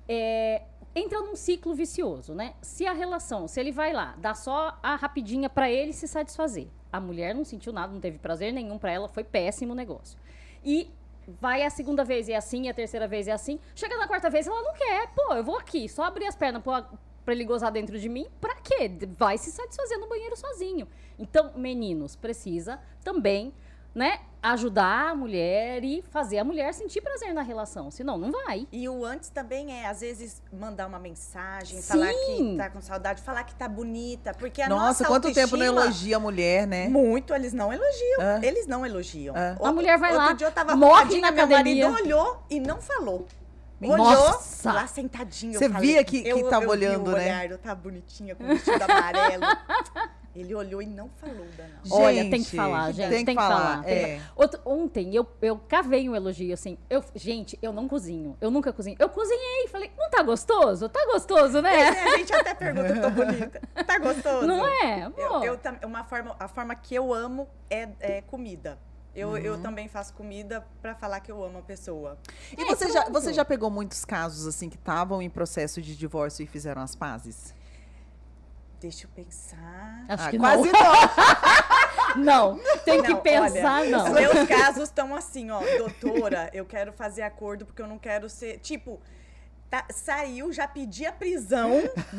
[0.08, 0.62] É,
[0.94, 2.54] entra num ciclo vicioso, né?
[2.60, 6.68] Se a relação, se ele vai lá, dá só a rapidinha para ele se satisfazer.
[6.92, 10.18] A mulher não sentiu nada, não teve prazer nenhum para ela, foi péssimo o negócio.
[10.64, 10.90] E
[11.26, 13.58] vai a segunda vez e é assim, a terceira vez é assim.
[13.74, 15.08] Chega na quarta vez, ela não quer.
[15.14, 16.88] Pô, eu vou aqui, só abrir as pernas pra,
[17.24, 18.26] pra ele gozar dentro de mim.
[18.40, 18.90] Pra quê?
[19.18, 20.88] Vai se satisfazer no banheiro sozinho.
[21.18, 23.52] Então, meninos, precisa também
[23.94, 27.90] né, ajudar a mulher e fazer a mulher sentir prazer na relação.
[27.90, 28.66] Senão, não vai.
[28.72, 31.86] E o antes também é, às vezes, mandar uma mensagem, Sim.
[31.86, 34.34] falar que tá com saudade, falar que tá bonita.
[34.34, 36.88] Porque a nossa, nossa quanto autoestima, tempo não elogia a mulher, né?
[36.88, 38.20] Muito, eles não elogiam.
[38.20, 38.40] É.
[38.42, 39.36] Eles não elogiam.
[39.36, 39.56] É.
[39.60, 41.88] O- A mulher vai outro lá, dia eu tava morre na meu academia.
[41.88, 43.26] marido olhou e não falou.
[43.90, 44.72] Olhou Nossa!
[44.72, 45.58] lá sentadinho.
[45.58, 47.24] Você via que- que eu, tava eu vi olhando, o né?
[47.24, 49.42] olhar, eu tava bonitinha com o vestido amarelo.
[50.34, 51.78] Ele olhou e não falou, Dana.
[51.90, 53.10] Olha, tem que falar, gente.
[53.10, 53.84] tem Tem, que que falar, falar.
[53.84, 54.20] que é.
[54.34, 56.78] Outro- ontem eu, eu cavei um elogio, assim.
[56.88, 58.34] Eu, gente, eu não cozinho.
[58.40, 58.96] Eu nunca cozinho.
[58.98, 59.68] Eu cozinhei.
[59.68, 60.88] Falei, não tá gostoso?
[60.88, 61.74] Tá gostoso, né?
[61.78, 63.60] É, a gente até pergunta, eu tô bonita.
[63.86, 64.46] Tá gostoso?
[64.46, 65.12] Não é?
[65.18, 68.78] Eu, eu uma forma, a forma que eu amo é, é comida.
[69.14, 69.62] Eu, eu Uhum.
[69.62, 72.18] também faço comida pra falar que eu amo a pessoa.
[72.56, 73.20] E É, você, já, pronto.
[73.20, 76.94] você já pegou muitos casos, assim, que estavam em processo de divórcio e fizeram as
[76.94, 77.54] pazes?
[78.80, 80.04] Deixa eu pensar.
[80.08, 80.80] Acho Ah, que quase não.
[82.24, 82.56] não.
[82.56, 84.04] Não, tem que Não, pensar, olha, não.
[84.06, 88.28] Os meus casos estão assim, ó, doutora, eu quero fazer acordo porque eu não quero
[88.28, 88.58] ser.
[88.58, 89.00] Tipo,
[89.72, 91.70] tá- saiu, já pedi a prisão,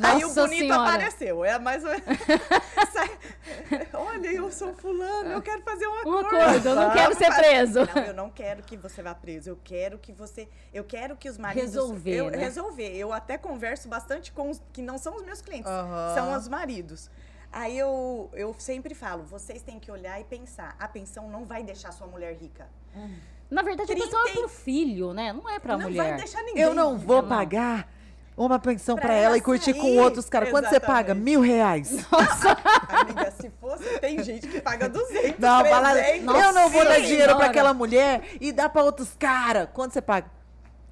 [0.02, 0.90] aí o Nossa bonito Senhora.
[0.90, 1.46] apareceu.
[1.46, 1.92] É mais ou
[3.94, 6.28] Olha, eu sou fulano, eu quero fazer um Um acordo.
[6.36, 7.80] acordo, eu não quero ser preso.
[7.96, 9.52] Não, eu não quero que você vá preso.
[9.52, 10.50] Eu quero que você.
[10.74, 11.74] Eu quero que os maridos.
[11.74, 12.38] Resolver, eu, né?
[12.40, 12.96] Resolver.
[12.96, 16.14] Eu até converso bastante com os que não são os meus clientes, Aham.
[16.16, 17.10] são os maridos.
[17.52, 20.76] Aí eu, eu sempre falo, vocês têm que olhar e pensar.
[20.80, 22.68] A pensão não vai deixar sua mulher rica.
[23.54, 25.32] Na verdade, a 30 pessoa é pro filho, né?
[25.34, 26.04] Não é pra não mulher.
[26.10, 26.64] vai deixar ninguém.
[26.64, 27.30] Eu não vou Não.
[27.30, 27.88] pagar
[28.36, 30.50] uma pensão pra, Pra ela ela e curtir com outros caras.
[30.50, 31.14] Quanto você paga?
[31.14, 32.06] Mil reais.
[32.90, 36.36] Amiga, se fosse, tem gente que paga 200, Não, fala, 300.
[36.36, 37.46] eu não vou dar Nossa dinheiro pra Senhora.
[37.46, 39.68] aquela mulher e dar pra outros caras.
[39.74, 40.28] Quanto você paga?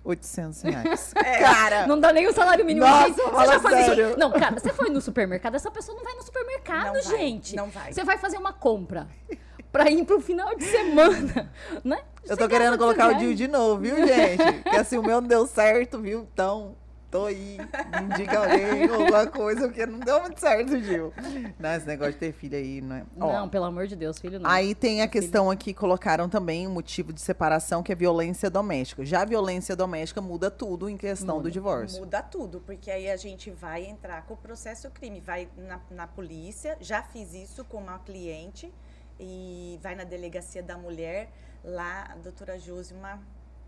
[0.04, 1.14] 800 reais.
[1.24, 1.38] É.
[1.40, 2.86] Cara, Não dá nem o salário mínimo.
[2.86, 3.14] Nossa.
[3.14, 4.10] Você fala já faz sério.
[4.10, 4.20] isso?
[4.20, 7.56] Não, cara, você foi no supermercado, essa pessoa não vai no supermercado, Não vai, gente.
[7.56, 7.94] não vai.
[7.94, 9.08] Você vai fazer uma compra
[9.72, 11.52] pra ir pro final de semana,
[11.84, 12.00] né?
[12.28, 14.62] eu tô querendo colocar o 200 Dio de novo, viu, gente?
[14.64, 16.28] Porque assim, o meu não deu certo, viu?
[16.34, 16.76] Então,
[17.10, 17.58] tô aí.
[17.58, 21.14] Me indica alguém, alguma coisa, porque não deu muito certo, Gil.
[21.60, 23.04] Não, esse negócio de ter filho aí, não é?
[23.20, 24.50] Ó, Não, pelo amor de Deus, filho não.
[24.50, 29.04] Aí tem a questão aqui, colocaram também um motivo de separação, que é violência doméstica.
[29.04, 31.50] Já a violência doméstica muda tudo em questão Muda.
[31.50, 32.00] do divórcio.
[32.00, 36.08] Muda tudo, porque aí a gente vai entrar com o processo crime, vai na, na
[36.08, 38.72] polícia, já fiz isso com uma cliente,
[39.22, 41.30] e vai na delegacia da mulher,
[41.64, 43.20] lá a doutora Josi, uma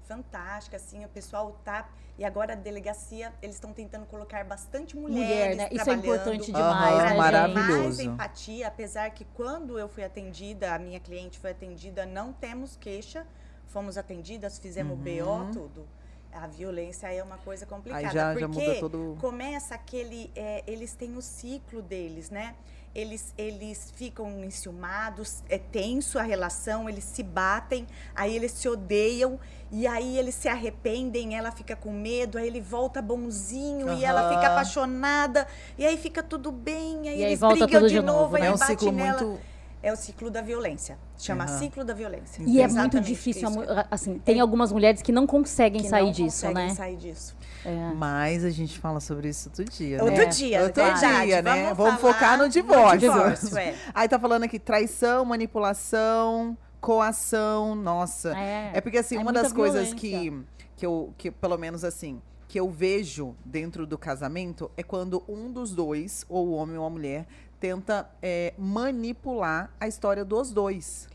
[0.08, 1.88] fantástica, assim, o pessoal tá...
[2.18, 5.70] E agora a delegacia, eles estão tentando colocar bastante mulheres Mulher, né?
[5.72, 7.84] Isso é importante demais, né, maravilhoso.
[7.84, 12.76] mais empatia, apesar que quando eu fui atendida, a minha cliente foi atendida, não temos
[12.76, 13.26] queixa,
[13.68, 15.04] fomos atendidas, fizemos Uhum.
[15.48, 15.88] BO, tudo.
[16.32, 19.18] A violência aí é uma coisa complicada, Aí já, porque já muda todo.
[19.20, 22.56] começa aquele, é, eles têm o ciclo deles, né?
[22.96, 29.40] Eles, eles ficam enciumados, é tenso a relação, eles se batem, aí eles se odeiam,
[29.72, 34.30] e aí eles se arrependem, ela fica com medo, aí ele volta bonzinho, e ela
[34.30, 37.96] fica apaixonada, e aí fica tudo bem, aí E aí eles volta brigam tudo de
[37.96, 38.48] de novo, novo, aí né?
[38.50, 39.24] É um bate ciclo nela.
[39.24, 39.53] muito.
[39.84, 40.98] É o ciclo da violência.
[41.18, 41.60] Chama Aham.
[41.60, 42.42] ciclo da violência.
[42.42, 43.50] E é muito Exatamente difícil,
[43.92, 46.74] assim, tem algumas mulheres que não conseguem que sair não disso, conseguem né?
[46.74, 47.36] sair disso.
[47.66, 47.92] É.
[47.94, 50.04] Mas a gente fala sobre isso outro dia, né?
[50.04, 50.26] Outro É.
[50.28, 51.26] dia, Outro verdade.
[51.28, 51.74] dia, né?
[51.74, 53.00] Vamos falar focar no divórcio.
[53.00, 53.76] divórcio, é.
[53.94, 58.38] Aí tá falando aqui traição, manipulação, coação, nossa.
[58.38, 59.98] É, É porque assim, é uma das coisas violência.
[59.98, 60.44] que,
[60.78, 65.52] que eu, que pelo menos assim, que eu vejo dentro do casamento é quando um
[65.52, 67.26] dos dois, ou o homem ou a mulher,
[67.68, 71.08] tenta é, manipular a história dos dois.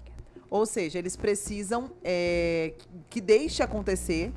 [0.49, 4.33] Ou seja, eles precisam é, que- que deixe acontecer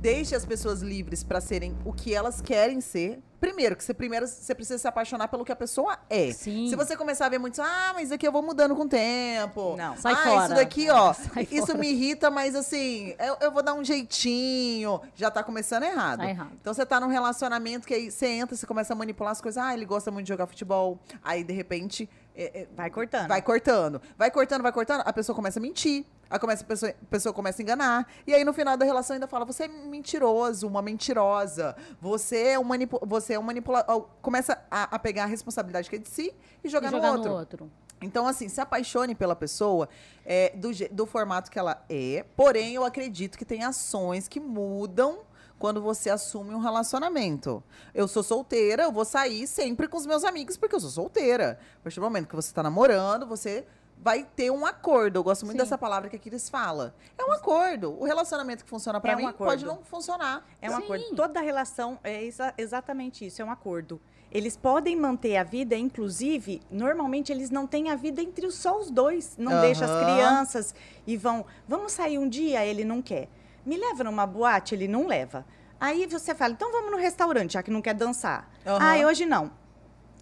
[0.00, 3.22] Deixe as pessoas livres para serem o que elas querem ser.
[3.38, 6.32] Primeiro, que você primeiro você precisa se apaixonar pelo que a pessoa é.
[6.32, 6.68] Sim.
[6.68, 8.88] Se você começar a ver muito, ah, mas isso aqui eu vou mudando com o
[8.88, 9.76] tempo.
[9.76, 10.44] Não, sai ah, fora.
[10.44, 11.78] isso daqui, ó, sai isso fora.
[11.78, 15.00] me irrita, mas assim, eu, eu, vou dar um jeitinho.
[15.14, 16.20] Já tá começando errado.
[16.20, 16.52] Tá errado.
[16.60, 19.62] Então você tá num relacionamento que aí você entra, você começa a manipular as coisas.
[19.62, 20.98] Ah, ele gosta muito de jogar futebol.
[21.22, 23.28] Aí, de repente, é, é, vai cortando.
[23.28, 24.02] Vai cortando.
[24.16, 25.02] Vai cortando, vai cortando.
[25.04, 26.06] A pessoa começa a mentir.
[26.30, 28.06] A, começa, a, pessoa, a pessoa começa a enganar.
[28.24, 31.76] E aí, no final da relação, ainda fala: você é mentiroso, uma mentirosa.
[32.00, 34.06] Você é um, manipu você é um manipulador.
[34.22, 37.14] Começa a, a, pegar a responsabilidade que é de si e jogar, e jogar no,
[37.14, 37.30] outro.
[37.30, 37.70] no outro.
[38.00, 39.88] Então, assim, se apaixone pela pessoa
[40.24, 42.24] é, do, do formato que ela é.
[42.36, 45.18] Porém, eu acredito que tem ações que mudam
[45.58, 47.62] quando você assume um relacionamento.
[47.94, 51.60] Eu sou solteira, eu vou sair sempre com os meus amigos porque eu sou solteira.
[51.80, 53.66] A partir do momento que você está namorando, você
[54.02, 55.18] vai ter um acordo.
[55.18, 55.64] Eu gosto muito Sim.
[55.64, 56.94] dessa palavra que aqui eles fala.
[57.18, 57.96] É um acordo.
[58.00, 60.44] O relacionamento que funciona para é mim um pode não funcionar.
[60.60, 60.82] É um Sim.
[60.82, 61.04] acordo.
[61.14, 64.00] Toda relação é exa exatamente isso, é um acordo.
[64.32, 68.88] Eles podem manter a vida, inclusive, normalmente eles não têm a vida entre só os
[68.88, 69.36] dois.
[69.36, 69.60] Não uhum.
[69.60, 70.74] deixam as crianças
[71.06, 73.28] e vão, vamos sair um dia, ele não quer.
[73.66, 75.44] Me leva numa boate, ele não leva.
[75.80, 78.48] Aí você fala, então vamos no restaurante, já que não quer dançar.
[78.64, 78.78] Uhum.
[78.78, 79.50] Ah, hoje não.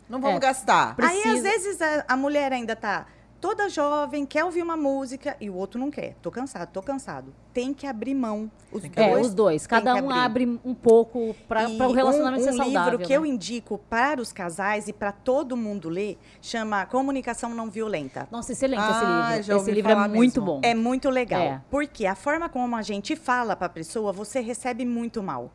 [0.09, 0.97] Não vamos é, gastar.
[0.97, 1.29] Precisa.
[1.29, 3.07] Aí, às vezes, a, a mulher ainda tá
[3.40, 6.14] toda jovem, quer ouvir uma música e o outro não quer.
[6.22, 7.35] Tô cansado, tô cansado.
[7.53, 8.51] Tem que abrir mão.
[8.70, 8.96] Os dois.
[8.96, 9.66] É, os dois.
[9.66, 12.81] Cada um abre um pouco para o relacionamento um, um ser saudável.
[12.81, 13.16] Um livro que né?
[13.16, 18.29] eu indico para os casais e para todo mundo ler chama Comunicação Não Violenta.
[18.31, 19.62] Nossa, excelente ah, esse livro.
[19.62, 20.14] Esse livro é mesmo.
[20.14, 20.61] muito bom.
[20.62, 21.40] É muito legal.
[21.40, 21.62] É.
[21.70, 25.51] Porque a forma como a gente fala para a pessoa, você recebe muito mal.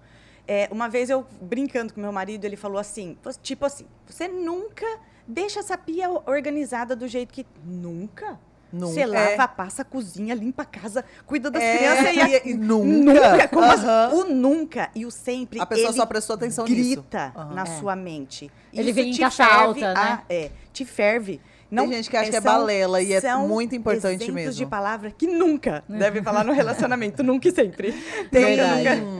[0.48, 4.86] É, uma vez eu brincando com meu marido, ele falou assim, tipo assim, você nunca
[5.28, 7.46] Deixa essa pia organizada do jeito que.
[7.66, 8.40] Nunca?
[8.74, 8.92] Nunca.
[8.92, 9.48] Você lava, é.
[9.48, 11.78] passa, cozinha, limpa a casa, cuida das é.
[11.78, 13.32] crianças e, e nunca.
[13.32, 13.48] Nunca.
[13.50, 14.16] Como assim?
[14.16, 15.62] O nunca e o sempre.
[15.62, 17.02] A pessoa só prestou atenção grita nisso.
[17.02, 17.66] Grita na é.
[17.78, 18.52] sua mente.
[18.74, 19.94] Ele Isso vem em caixa alta, né?
[19.96, 21.40] A, é, te ferve.
[21.74, 24.54] Não, Tem gente que acha que é balela e é muito importante mesmo.
[24.54, 27.92] de palavra que nunca deve falar no relacionamento, nunca e sempre.
[28.30, 28.58] Tem,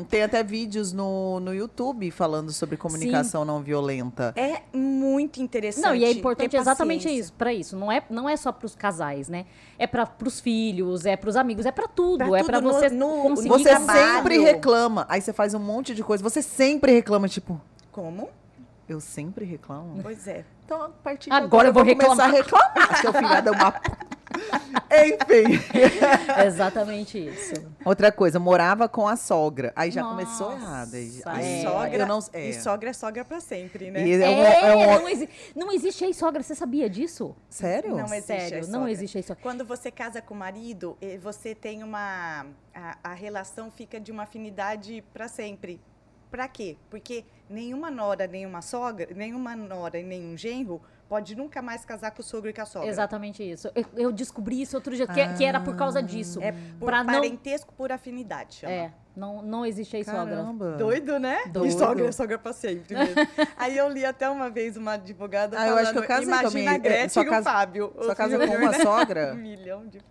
[0.08, 3.48] tem até vídeos no, no YouTube falando sobre comunicação Sim.
[3.48, 4.34] não violenta.
[4.36, 5.84] É muito interessante.
[5.84, 7.76] Não, e é importante exatamente isso, para isso.
[7.76, 9.48] Não é, não é só para os casais, né?
[9.80, 12.24] É para os filhos, é para os amigos, é para tudo.
[12.24, 14.00] Pra é para você no, conseguir Você trabalho.
[14.00, 17.60] sempre reclama, aí você faz um monte de coisa, você sempre reclama, tipo...
[17.92, 18.30] Como?
[18.88, 20.00] Eu sempre reclamo?
[20.04, 20.46] Pois é.
[20.66, 22.32] Então, a partir de agora, agora eu vou, vou reclamar.
[22.32, 23.74] começar a reclamar, seu filho da uma...
[24.94, 25.60] Enfim.
[26.46, 27.54] Exatamente isso.
[27.84, 29.74] Outra coisa, morava com a sogra.
[29.76, 30.94] Aí já Nossa, começou errado.
[30.94, 31.62] Aí, é.
[31.64, 32.50] sogra, não, é.
[32.50, 34.08] E sogra é sogra pra sempre, né?
[34.08, 37.36] É, é, é um, não, exi não, existe aí sogra, você sabia disso?
[37.50, 37.96] Sério?
[37.96, 39.42] Não existe Sério, não existe aí sogra.
[39.42, 42.46] Quando você casa com o marido, você tem uma...
[42.74, 45.80] A, a relação fica de uma afinidade para sempre.
[46.34, 46.78] Para quê?
[46.90, 52.22] Porque nenhuma nora, nenhuma sogra, nenhuma nora e nenhum genro pode nunca mais casar com
[52.22, 52.90] o sogro e com a sogra.
[52.90, 53.70] Exatamente isso.
[53.76, 56.42] Eu, eu descobri isso outro dia, que, ah, que, era por causa disso.
[56.42, 57.78] É por pra parentesco não...
[57.78, 58.74] por afinidade, chama.
[58.74, 60.44] É, não, não existe aí sogra.
[60.76, 61.44] Doido, né?
[61.52, 61.68] Doido.
[61.68, 63.14] E sogra, sogra pra sempre mesmo.
[63.56, 66.26] aí eu li até uma vez uma advogada ah, falando, eu acho que eu casei
[66.26, 67.94] imagina a Gretchen e o Fábio.
[68.02, 69.34] Sua casa com uma sogra?
[69.36, 70.02] um milhão de...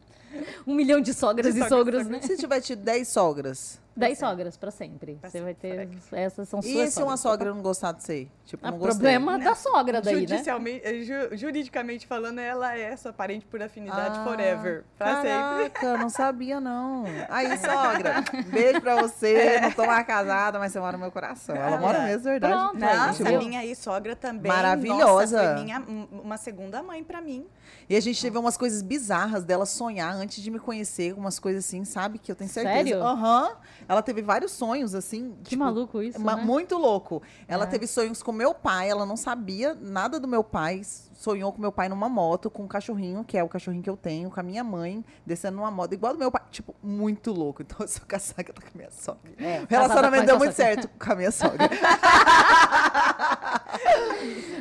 [0.64, 2.20] Um milhão de sogras de e sogros, né?
[2.22, 3.82] Se tiver tido 10 sogras.
[3.94, 5.14] Dez sogras pra sempre.
[5.16, 5.88] Pra você vai ter.
[6.12, 6.74] Essas são suas.
[6.74, 8.28] E se uma sogra não gostar de você?
[8.46, 11.02] Tipo, não problema da sogra daí, Judicialmente, né?
[11.02, 14.84] Ju, juridicamente falando, ela é sua parente por afinidade ah, forever.
[14.96, 16.02] Pra caraca, sempre.
[16.02, 17.04] não sabia, não.
[17.28, 19.60] Aí, sogra, beijo pra você.
[19.60, 21.54] Não tô mais casada, mas você mora no meu coração.
[21.54, 22.06] Ela mora é.
[22.06, 22.52] mesmo, verdade.
[22.52, 24.50] Pronto, Nossa, a minha aí, sogra também.
[24.50, 25.42] Maravilhosa.
[25.42, 27.46] Nossa, foi minha, uma segunda mãe pra mim.
[27.88, 31.64] E a gente teve umas coisas bizarras dela sonhar antes de me conhecer, umas coisas
[31.64, 32.18] assim, sabe?
[32.18, 32.74] Que eu tenho certeza.
[32.74, 33.02] Sério?
[33.02, 33.48] Aham.
[33.48, 33.81] Uhum.
[33.88, 35.34] Ela teve vários sonhos, assim.
[35.42, 36.36] Que tipo, maluco isso, né?
[36.36, 37.22] Muito louco.
[37.46, 37.66] Ela é.
[37.66, 40.82] teve sonhos com meu pai, ela não sabia nada do meu pai.
[40.84, 43.96] Sonhou com meu pai numa moto, com um cachorrinho, que é o cachorrinho que eu
[43.96, 46.42] tenho, com a minha mãe, descendo numa moto, igual do meu pai.
[46.50, 47.62] Tipo, muito louco.
[47.62, 49.32] Então eu sou casada com a minha sogra.
[49.38, 51.68] É, o relacionamento deu muito certo com a minha sogra.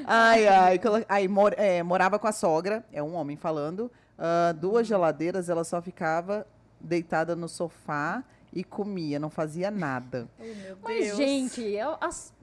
[0.06, 0.80] ai, ai.
[1.10, 3.92] Aí mor, é, morava com a sogra, é um homem falando.
[4.18, 6.46] Uh, duas geladeiras, ela só ficava
[6.80, 10.28] deitada no sofá e comia, não fazia nada.
[10.40, 10.44] Oh,
[10.84, 12.34] Mas, gente, eu, as,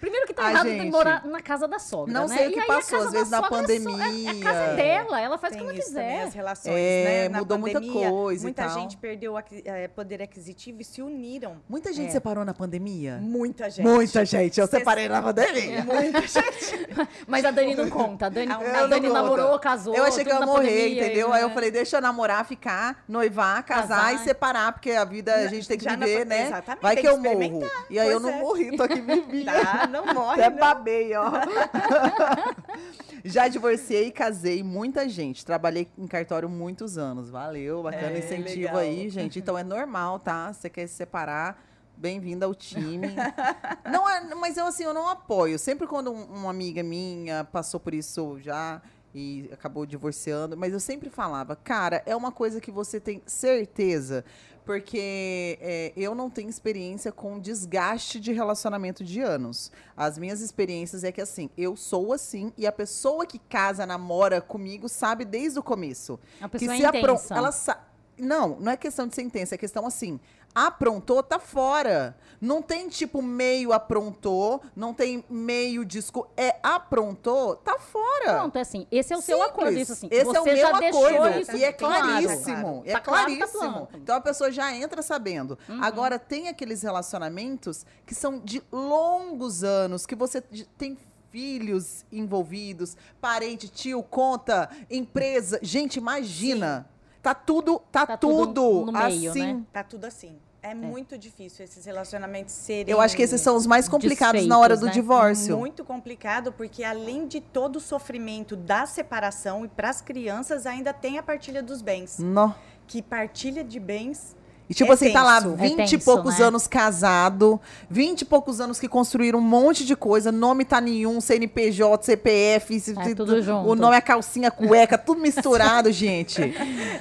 [0.00, 2.36] Primeiro que tá Ai, errado gente, morar na casa da sogra, Não né?
[2.36, 4.30] sei o que passou, às vezes na pandemia.
[4.30, 6.22] É, a casa é dela, ela faz o que ela quiser.
[6.22, 7.38] as relações, é, né?
[7.38, 11.60] mudou pandemia, muita coisa Muita gente perdeu é, poder aquisitivo e se uniram.
[11.68, 12.12] Muita gente é.
[12.12, 13.18] separou na pandemia?
[13.20, 13.86] Muita gente.
[13.86, 14.60] Muita gente.
[14.60, 15.84] Eu Cê separei na pandemia.
[15.84, 16.88] Muita gente.
[17.26, 18.26] Mas a Dani não conta.
[18.26, 19.94] A Dani, a Dani namorou, casou.
[19.94, 21.28] Eu achei que eu ia morrer, pandemia, entendeu?
[21.28, 21.36] Né?
[21.36, 25.46] Aí eu falei, deixa eu namorar, ficar, noivar, casar, e separar, porque a vida a
[25.46, 26.46] gente tem que viver, né?
[26.46, 26.82] Exatamente.
[26.82, 27.60] Vai que eu morro.
[27.88, 28.40] E aí eu não é.
[28.40, 29.52] morri, tô aqui vivinha.
[29.60, 30.42] Tá, não morre.
[30.42, 31.30] Até babei, ó.
[33.24, 35.44] Já divorciei, casei muita gente.
[35.44, 37.30] Trabalhei em cartório muitos anos.
[37.30, 38.78] Valeu, bacana é, incentivo legal.
[38.78, 39.38] aí, gente.
[39.38, 40.52] Então é normal, tá?
[40.52, 41.62] Você quer se separar,
[41.96, 43.08] bem-vinda ao time.
[43.90, 45.58] não é, mas eu assim, eu não apoio.
[45.58, 48.80] Sempre quando uma amiga minha passou por isso já
[49.14, 54.24] e acabou divorciando, mas eu sempre falava, cara, é uma coisa que você tem certeza
[54.70, 59.72] porque é, eu não tenho experiência com desgaste de relacionamento de anos.
[59.96, 64.40] As minhas experiências é que assim, eu sou assim e a pessoa que casa, namora
[64.40, 66.20] comigo sabe desde o começo.
[66.40, 67.34] A pessoa que é se intensa.
[67.34, 67.84] ela sa
[68.16, 70.20] não, não é questão de sentença, é questão assim.
[70.54, 72.16] Aprontou, tá fora.
[72.40, 76.26] Não tem tipo meio aprontou, não tem meio disco.
[76.36, 78.38] É aprontou, tá fora.
[78.38, 78.86] Pronto, é assim.
[78.90, 79.38] Esse é o Simples.
[79.38, 79.78] seu acordo.
[79.78, 80.08] Isso assim.
[80.10, 81.38] Esse você é o meu já acordo.
[81.40, 82.62] Isso e é claríssimo.
[82.62, 82.82] Claro.
[82.86, 83.86] É tá claríssimo.
[83.86, 85.58] Tá então a pessoa já entra sabendo.
[85.68, 85.84] Uhum.
[85.84, 90.40] Agora, tem aqueles relacionamentos que são de longos anos, que você
[90.76, 90.96] tem
[91.30, 95.58] filhos envolvidos, parente, tio, conta, empresa.
[95.62, 96.88] Gente, imagina.
[96.90, 96.99] Sim.
[97.22, 99.54] Tá tudo, tá, tá tudo, tudo meio, assim.
[99.54, 99.62] Né?
[99.72, 100.38] Tá tudo assim.
[100.62, 102.92] É, é, muito difícil esses relacionamentos serem.
[102.92, 104.92] Eu acho que esses são os mais complicados na hora do né?
[104.92, 105.56] divórcio.
[105.56, 110.92] Muito complicado, porque além de todo o sofrimento da separação, e para as crianças ainda
[110.92, 112.18] tem a partilha dos bens.
[112.18, 112.54] Não.
[112.86, 114.36] Que partilha de bens
[114.70, 115.18] e tipo é assim, tenso.
[115.18, 116.44] tá lá 20 é tenso, e poucos né?
[116.44, 121.20] anos casado, 20 e poucos anos que construíram um monte de coisa, nome tá nenhum,
[121.20, 123.68] CNPJ, CPF, é, tudo junto.
[123.68, 126.40] o nome é calcinha, cueca, tudo misturado, gente.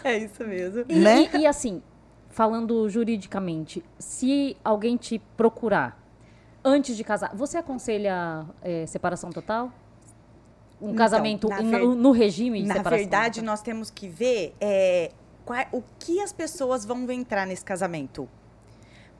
[0.04, 0.84] É isso mesmo.
[0.90, 1.30] E, né?
[1.32, 1.84] e, e assim,
[2.32, 6.02] falando juridicamente, se alguém te procurar
[6.66, 9.72] antes de casar, você aconselha é, separação total?
[10.82, 11.62] Um então, casamento ver...
[11.62, 12.98] no, no, regime de na separação?
[12.98, 13.46] Na verdade, total?
[13.54, 15.12] nós temos que ver é,
[15.50, 18.30] qual, o que as pessoas vão entrar nesse casamento.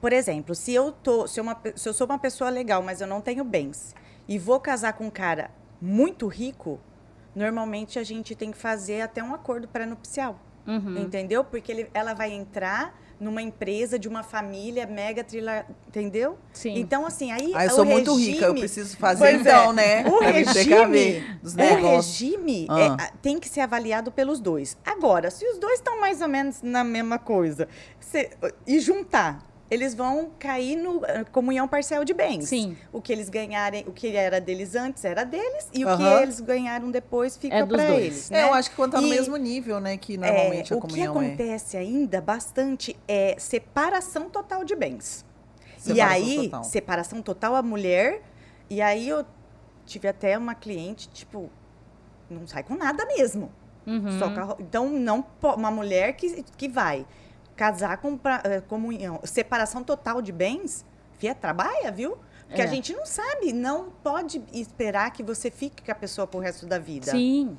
[0.00, 3.00] Por exemplo, se eu, tô, se, eu uma, se eu sou uma pessoa legal, mas
[3.00, 3.96] eu não tenho bens,
[4.28, 5.50] e vou casar com um cara
[5.82, 6.78] muito rico,
[7.34, 10.38] normalmente a gente tem que fazer até um acordo pré-nupcial.
[10.68, 10.98] Uhum.
[10.98, 11.42] Entendeu?
[11.42, 16.38] Porque ele, ela vai entrar numa empresa de uma família mega trilha, entendeu?
[16.52, 16.78] Sim.
[16.78, 20.04] Então assim, aí ah, eu sou muito regime, rica, eu preciso fazer então, é, né?
[20.06, 22.96] O regime, o regime ah.
[22.98, 24.76] é, tem que ser avaliado pelos dois.
[24.84, 27.68] Agora, se os dois estão mais ou menos na mesma coisa,
[28.00, 28.30] se,
[28.66, 32.48] e juntar eles vão cair no eh, comunhão parcial de bens.
[32.48, 32.76] Sim.
[32.92, 36.40] O que eles ganharem, o que era deles antes era deles e o que eles
[36.40, 38.30] ganharam depois fica é para eles.
[38.30, 38.40] Né?
[38.40, 41.14] É, eu acho que quando tá no mesmo nível, né, que normalmente é, a comunhão
[41.14, 41.80] O que acontece é.
[41.80, 45.24] ainda bastante é separação total de bens.
[45.78, 46.64] Separação e aí, total.
[46.64, 48.22] separação total a mulher.
[48.68, 49.24] E aí eu
[49.86, 51.48] tive até uma cliente, tipo,
[52.28, 53.52] não sai com nada mesmo.
[53.86, 54.18] Uhum.
[54.18, 57.06] Só então, não uma mulher que, que vai
[57.60, 60.82] casar com pra, eh, comunhão, separação total de bens,
[61.18, 62.16] fia, trabalha, viu?
[62.46, 62.64] Porque é.
[62.64, 66.64] a gente não sabe, não pode esperar que você fique com a pessoa pro resto
[66.64, 67.10] da vida.
[67.10, 67.58] Sim.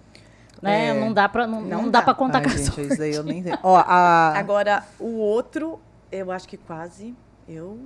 [0.59, 0.87] Né?
[0.87, 0.93] É.
[0.99, 3.13] Não dá para não, não, não dá, dá para contar Ai, com gente, isso aí
[3.13, 3.43] eu nem.
[3.61, 4.33] Ó, a...
[4.35, 5.79] Agora, o outro,
[6.11, 7.15] eu acho que quase
[7.47, 7.77] eu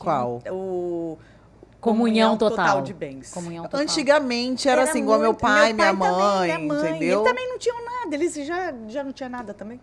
[0.00, 0.42] Qual?
[0.50, 1.16] O
[1.82, 2.56] Comunhão, total.
[2.56, 2.82] total.
[2.82, 3.32] de bens.
[3.32, 3.80] Comunhão total.
[3.80, 7.18] Antigamente era, era assim, igual meu pai, meu pai minha, mãe, também, minha mãe, entendeu?
[7.18, 9.80] Eles também não tinham nada, eles já, já não tinha nada também.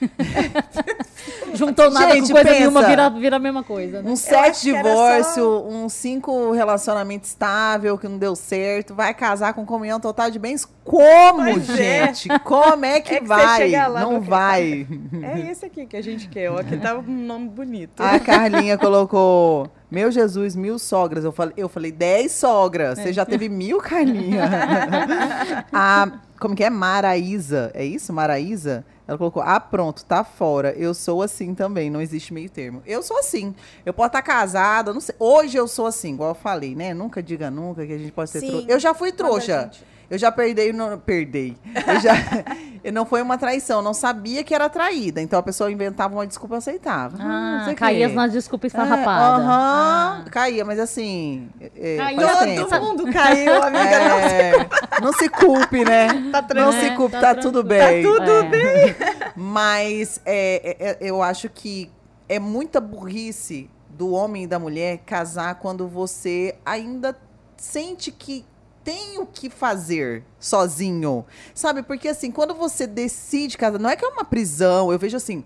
[1.52, 4.00] Juntou nada Gente, com coisa pensa, nenhuma, vira, vira a mesma coisa.
[4.00, 4.10] Né?
[4.10, 5.66] Um sete divórcio, só...
[5.68, 10.66] um cinco relacionamento estável que não deu certo, vai casar com comunhão total de bens?
[10.82, 12.06] Como, pois é.
[12.06, 12.32] gente?
[12.32, 12.38] É.
[12.40, 13.70] Como é que, é que vai?
[14.00, 14.86] não vai.
[15.22, 18.00] É esse aqui que a gente quer, ó, que tá um nome bonito.
[18.00, 19.70] A Carlinha colocou...
[19.92, 21.22] Meu Jesus, mil sogras.
[21.22, 22.98] Eu falei, eu falei dez sogras.
[22.98, 23.02] É.
[23.02, 24.48] Você já teve mil, Carlinha.
[25.70, 26.70] a, como que é?
[26.70, 27.70] Maraísa.
[27.74, 28.10] É isso?
[28.10, 28.86] Maraísa?
[29.06, 30.72] Ela colocou, ah, pronto, tá fora.
[30.72, 32.82] Eu sou assim também, não existe meio termo.
[32.86, 33.54] Eu sou assim.
[33.84, 35.14] Eu posso estar casada, não sei.
[35.18, 36.94] Hoje eu sou assim, igual eu falei, né?
[36.94, 38.66] Nunca diga nunca que a gente pode ser trouxa.
[38.70, 39.70] Eu já fui trouxa.
[40.10, 41.56] Eu já perdei, no, perdei.
[41.74, 42.12] Eu já,
[42.92, 45.20] não foi uma traição, não sabia que era traída.
[45.20, 47.16] Então a pessoa inventava uma desculpa e aceitava.
[47.20, 49.40] Ah, ah caía nas desculpas esfarrapadas.
[49.40, 50.30] É, Aham, uh -huh, ah.
[50.30, 51.48] caía, mas assim.
[51.60, 52.84] É, Todo tempo.
[52.84, 53.82] mundo caiu, amiga.
[53.82, 54.68] É,
[55.00, 56.08] não se culpe, né?
[56.30, 58.02] Tá não se culpe, tá, tá tudo bem.
[58.02, 58.42] Tá tudo é.
[58.48, 58.96] bem.
[59.36, 61.90] Mas é, é, é, eu acho que
[62.28, 67.16] é muita burrice do homem e da mulher casar quando você ainda
[67.56, 68.44] sente que
[68.84, 71.24] tem o que fazer sozinho.
[71.54, 71.82] Sabe?
[71.82, 75.44] Porque assim, quando você decide casar, não é que é uma prisão, eu vejo assim,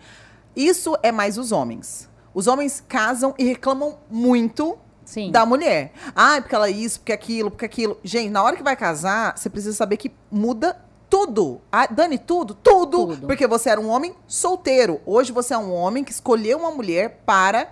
[0.55, 2.09] isso é mais os homens.
[2.35, 5.31] Os homens casam e reclamam muito Sim.
[5.31, 5.93] da mulher.
[6.15, 7.99] Ah, porque ela é isso, porque aquilo, porque aquilo.
[8.03, 10.77] Gente, na hora que vai casar, você precisa saber que muda
[11.09, 11.61] tudo.
[11.71, 13.27] Ah, Dani, tudo, tudo, tudo.
[13.27, 15.01] Porque você era um homem solteiro.
[15.07, 17.71] Hoje você é um homem que escolheu uma mulher para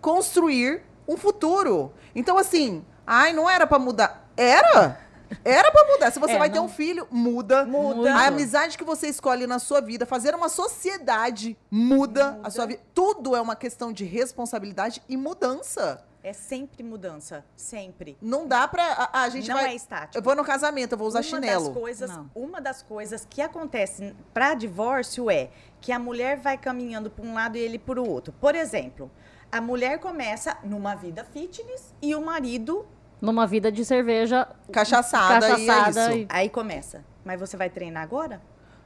[0.00, 1.92] construir um futuro.
[2.14, 4.27] Então, assim, ai, não era para mudar.
[4.38, 4.98] Era!
[5.44, 6.10] Era pra mudar.
[6.10, 6.54] Se você é, vai não...
[6.54, 7.66] ter um filho, muda.
[7.66, 8.14] Muda.
[8.14, 12.46] A amizade que você escolhe na sua vida, fazer uma sociedade, muda, muda.
[12.46, 12.80] a sua vida.
[12.94, 16.04] Tudo é uma questão de responsabilidade e mudança.
[16.22, 18.18] É sempre mudança, sempre.
[18.20, 18.84] Não dá pra.
[18.84, 19.72] A, a gente não vai.
[19.72, 20.18] é estático.
[20.18, 21.66] Eu vou no casamento, eu vou usar uma chinelo.
[21.66, 27.10] Das coisas, uma das coisas que acontece para divórcio é que a mulher vai caminhando
[27.10, 28.32] para um lado e ele para o outro.
[28.40, 29.10] Por exemplo,
[29.50, 32.84] a mulher começa numa vida fitness e o marido
[33.20, 36.26] numa vida de cerveja cachaçada, cachaçada e é isso.
[36.28, 37.04] Aí começa.
[37.24, 38.40] Mas você vai treinar agora?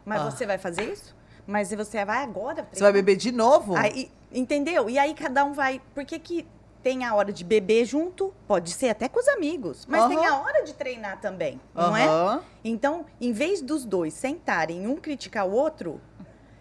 [0.05, 0.30] Mas ah.
[0.30, 1.14] você vai fazer isso?
[1.47, 2.74] Mas você vai agora treinar?
[2.74, 3.76] Você vai beber de novo?
[3.76, 4.89] Aí, entendeu?
[4.89, 5.80] E aí cada um vai...
[5.95, 6.47] Por que que
[6.83, 8.35] tem a hora de beber junto?
[8.47, 9.87] Pode ser até com os amigos.
[9.87, 12.41] Mas tem a hora de treinar também, não é?
[12.64, 16.01] Então, em vez dos dois sentarem um criticar o outro,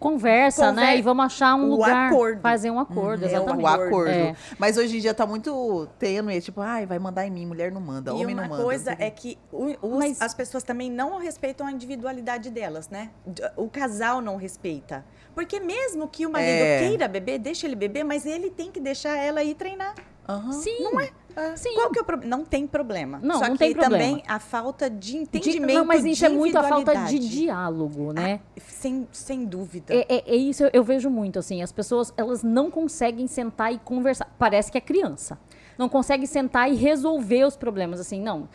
[0.02, 0.84] conversa, Conver...
[0.84, 0.98] né?
[0.98, 2.40] E vamos achar um lugar, acordo.
[2.40, 3.28] fazer um acordo, uhum.
[3.28, 3.64] exatamente.
[3.64, 4.10] o acordo.
[4.10, 4.36] É.
[4.58, 7.80] Mas hoje em dia tá muito tênue, tipo, ai, vai mandar em mim, mulher não
[7.80, 8.54] manda, e homem não manda.
[8.54, 10.20] E uma coisa é que o, os, Mas...
[10.20, 13.10] as pessoas também não respeitam a individualidade delas, né?
[13.56, 15.04] O casal não respeita.
[15.34, 16.78] Porque mesmo que o marido é.
[16.80, 19.94] queira beber, deixa ele beber, mas ele tem que deixar ela ir treinar.
[20.28, 20.52] Uhum.
[20.52, 20.82] Sim.
[20.82, 21.10] Não é?
[21.36, 21.56] é.
[21.56, 21.74] Sim.
[21.74, 22.36] Qual que é o problema?
[22.36, 23.20] Não tem problema.
[23.22, 24.04] Não, Só não que tem problema.
[24.04, 28.12] também a falta de entendimento de, Não, mas isso é muito a falta de diálogo,
[28.12, 28.40] né?
[28.56, 29.92] Ah, sem, sem dúvida.
[29.92, 31.62] É, é, é isso eu, eu, vejo muito, assim.
[31.62, 34.32] As pessoas, elas não conseguem sentar e conversar.
[34.38, 35.38] Parece que é criança.
[35.76, 38.20] Não consegue sentar e resolver os problemas, assim.
[38.20, 38.48] Não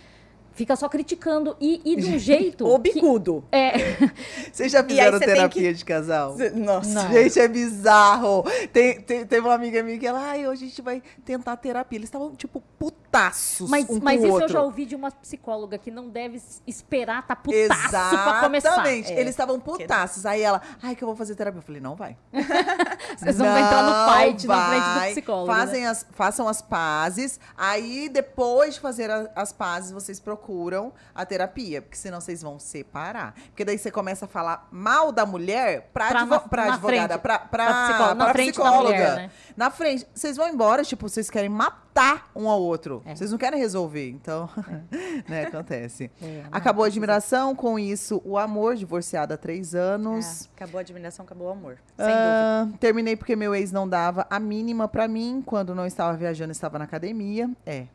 [0.58, 2.66] fica só criticando e, e de um jeito.
[2.68, 3.44] o bicudo.
[3.52, 3.74] Que, é.
[4.52, 5.74] Vocês já fizeram terapia que...
[5.74, 6.36] de casal?
[6.56, 7.04] Nossa.
[7.04, 7.12] Não.
[7.12, 8.44] Gente, é bizarro.
[8.74, 12.00] Tem, tem, teve uma amiga minha que ela, ai, hoje a gente vai tentar terapia.
[12.00, 13.70] Eles estavam, tipo, putaços.
[13.70, 14.46] Mas, um mas isso outro.
[14.46, 18.24] eu já ouvi de uma psicóloga que não deve esperar tá putaço Exatamente.
[18.24, 18.70] pra começar.
[18.70, 19.14] Exatamente.
[19.14, 19.20] É.
[19.20, 20.26] Eles estavam putaços.
[20.26, 21.60] Aí ela, ai, que eu vou fazer terapia.
[21.60, 22.18] Eu falei, não vai.
[23.18, 24.58] Vocês vão entrar no fight vai.
[24.58, 25.48] na frente do psicólogo.
[25.48, 25.90] Fazem né?
[25.90, 27.40] as, façam as pazes.
[27.58, 32.60] Aí, depois de fazer a, as pazes, vocês procuram a terapia, porque senão vocês vão
[32.60, 33.34] separar.
[33.48, 37.22] Porque daí você começa a falar mal da mulher pra, pra, advo pra advogada, frente,
[37.22, 38.84] pra, pra, pra, psicóloga, na psicóloga.
[38.84, 39.32] Mulher, né?
[39.56, 40.08] Na frente.
[40.14, 41.87] Vocês vão embora, tipo, vocês querem matar
[42.36, 43.02] um ao outro.
[43.06, 43.16] É.
[43.16, 44.10] Vocês não querem resolver.
[44.10, 44.50] Então,
[44.92, 45.24] é.
[45.30, 46.12] né, acontece.
[46.28, 50.46] É, acabou a admiração, com isso, o amor, divorciado há três anos.
[50.46, 51.78] É, acabou a admiração, acabou o amor.
[51.96, 52.78] Sem dúvida.
[52.80, 55.42] Terminei porque meu ex não dava a mínima para mim.
[55.46, 57.50] Quando não estava viajando, estava na academia.
[57.66, 57.86] É,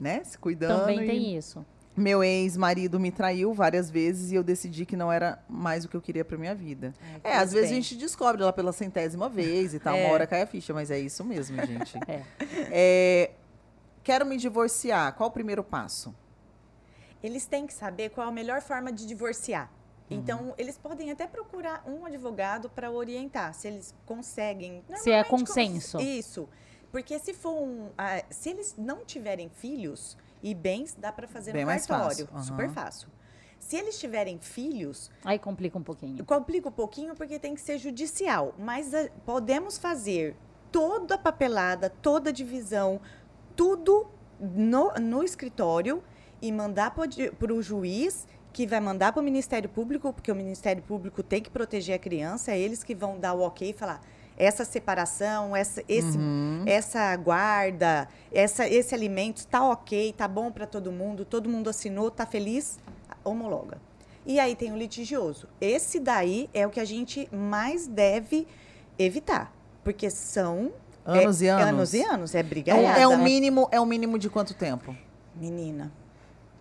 [0.00, 0.22] né?
[0.24, 0.80] Se cuidando.
[0.80, 1.06] Também e...
[1.06, 1.64] tem isso.
[1.96, 5.96] Meu ex-marido me traiu várias vezes e eu decidi que não era mais o que
[5.96, 6.94] eu queria para minha vida.
[7.22, 7.60] É, é às bem.
[7.60, 10.04] vezes a gente descobre lá pela centésima vez e tal, é.
[10.04, 11.98] uma hora cai a ficha, mas é isso mesmo, gente.
[12.08, 12.22] é.
[12.70, 13.30] É,
[14.02, 15.14] quero me divorciar.
[15.14, 16.14] Qual o primeiro passo?
[17.22, 19.70] Eles têm que saber qual a melhor forma de divorciar.
[20.10, 20.16] Uhum.
[20.16, 24.82] Então, eles podem até procurar um advogado para orientar, se eles conseguem.
[24.96, 26.00] Se é consenso.
[26.00, 26.48] Isso.
[26.90, 27.86] Porque se for um.
[27.86, 32.28] Uh, se eles não tiverem filhos, e bens dá para fazer Bem no cartório.
[32.32, 32.42] Uhum.
[32.42, 33.08] Super fácil.
[33.58, 35.10] Se eles tiverem filhos.
[35.24, 36.24] Aí complica um pouquinho.
[36.24, 38.54] Complica um pouquinho porque tem que ser judicial.
[38.58, 40.34] Mas a, podemos fazer
[40.72, 43.00] toda a papelada, toda a divisão,
[43.56, 44.06] tudo
[44.40, 46.02] no, no escritório
[46.40, 50.82] e mandar para o juiz, que vai mandar para o Ministério Público, porque o Ministério
[50.82, 54.00] Público tem que proteger a criança, é eles que vão dar o ok e falar
[54.40, 56.64] essa separação, essa, esse, uhum.
[56.66, 62.08] essa guarda, essa, esse alimento está ok, está bom para todo mundo, todo mundo assinou,
[62.08, 62.78] está feliz,
[63.22, 63.78] homologa.
[64.24, 65.46] E aí tem o litigioso.
[65.60, 68.46] Esse daí é o que a gente mais deve
[68.98, 69.52] evitar,
[69.84, 70.72] porque são
[71.04, 71.68] anos é, e anos.
[71.68, 72.72] Anos e anos, é briga.
[72.72, 74.94] É, é o mínimo, é o mínimo de quanto tempo?
[75.34, 75.92] Menina,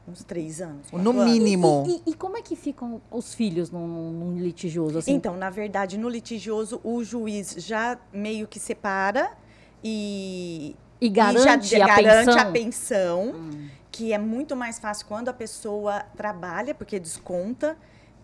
[0.08, 0.92] uns três anos.
[0.92, 1.86] No mínimo.
[1.88, 5.00] E, e, e, como é que ficam os filhos num, num, litigioso?
[5.00, 5.14] Assim?
[5.14, 9.32] Então, na verdade, no litigioso, o juiz já meio que separa
[9.84, 10.76] e.
[11.02, 12.40] E garante, e já, a, garante pensão.
[12.40, 13.32] a pensão.
[13.36, 13.68] Hum.
[13.92, 17.76] Que é muito mais fácil quando a pessoa trabalha, porque desconta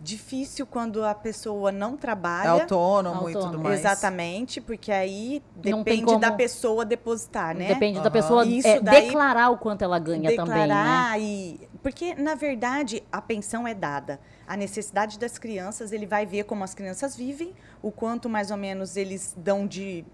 [0.02, 2.48] difícil quando a pessoa não trabalha.
[2.48, 3.30] É autônomo, autônomo.
[3.30, 3.80] e tudo mais.
[3.80, 6.20] Exatamente, porque aí depende como...
[6.20, 7.68] da pessoa depositar, né?
[7.68, 8.04] Depende uhum.
[8.04, 11.20] da pessoa Isso é, daí, declarar o quanto ela ganha declarar também, né?
[11.20, 11.70] E...
[11.82, 14.20] Porque, na verdade, a pensão é dada.
[14.48, 18.58] A necessidade das crianças, ele vai ver como as crianças vivem, o quanto mais ou
[18.58, 20.06] menos eles dão de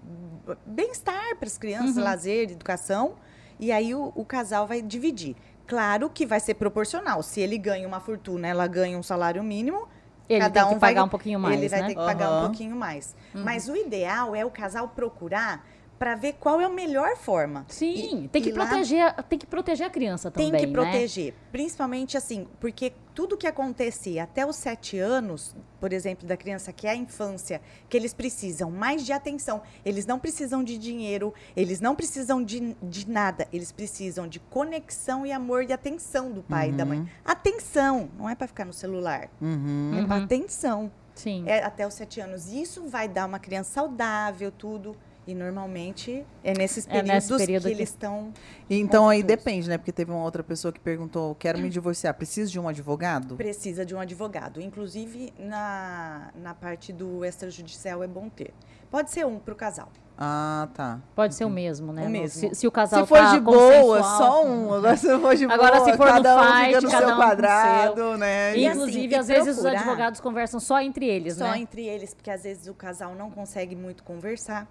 [0.65, 2.03] bem-estar para as crianças, uhum.
[2.03, 3.15] lazer, educação.
[3.59, 5.35] E aí o, o casal vai dividir.
[5.71, 7.23] Claro que vai ser proporcional.
[7.23, 9.87] Se ele ganha uma fortuna, ela ganha um salário mínimo,
[10.27, 11.87] ele Cada tem que pagar vai, um pouquinho mais, Ele vai né?
[11.87, 12.05] ter que uhum.
[12.05, 13.15] pagar um pouquinho mais.
[13.33, 13.43] Uhum.
[13.45, 15.65] Mas o ideal é o casal procurar
[16.01, 17.63] para ver qual é a melhor forma.
[17.67, 20.73] Sim, e, tem que proteger, lá, tem que proteger a criança também, Tem que né?
[20.73, 26.73] proteger, principalmente assim, porque tudo que acontece até os sete anos, por exemplo, da criança
[26.73, 31.35] que é a infância, que eles precisam mais de atenção, eles não precisam de dinheiro,
[31.55, 36.41] eles não precisam de, de nada, eles precisam de conexão e amor e atenção do
[36.41, 36.73] pai uhum.
[36.73, 36.99] e da mãe.
[37.01, 37.07] Uhum.
[37.23, 39.99] Atenção, não é para ficar no celular, uhum.
[39.99, 40.91] é para atenção.
[41.13, 41.43] Sim.
[41.45, 42.51] É até os sete anos.
[42.51, 44.95] Isso vai dar uma criança saudável, tudo.
[45.27, 48.33] E normalmente é nesses períodos é nesse período que, que, eles estão.
[48.67, 49.77] Então aí depende, né?
[49.77, 53.35] Porque teve uma outra pessoa que perguntou: quero me divorciar, preciso de um advogado?
[53.35, 54.59] Precisa de um advogado.
[54.59, 58.51] Inclusive, na, na parte do extrajudicial é bom ter.
[58.89, 59.89] Pode ser um para o casal.
[60.17, 60.99] Ah, tá.
[61.15, 62.05] Pode ser o mesmo, né?
[62.05, 62.49] O mesmo.
[62.49, 64.73] Se, se o casal se for tá de boa, só um.
[64.73, 67.05] Agora se for de Agora, boa, se for cada no um fight, fica no cada
[67.05, 68.17] seu um quadrado, seu.
[68.17, 68.57] né?
[68.57, 71.49] E, Inclusive, assim, às vezes os advogados conversam só entre eles, só né?
[71.51, 74.67] Só entre eles, porque às vezes o casal não consegue muito conversar.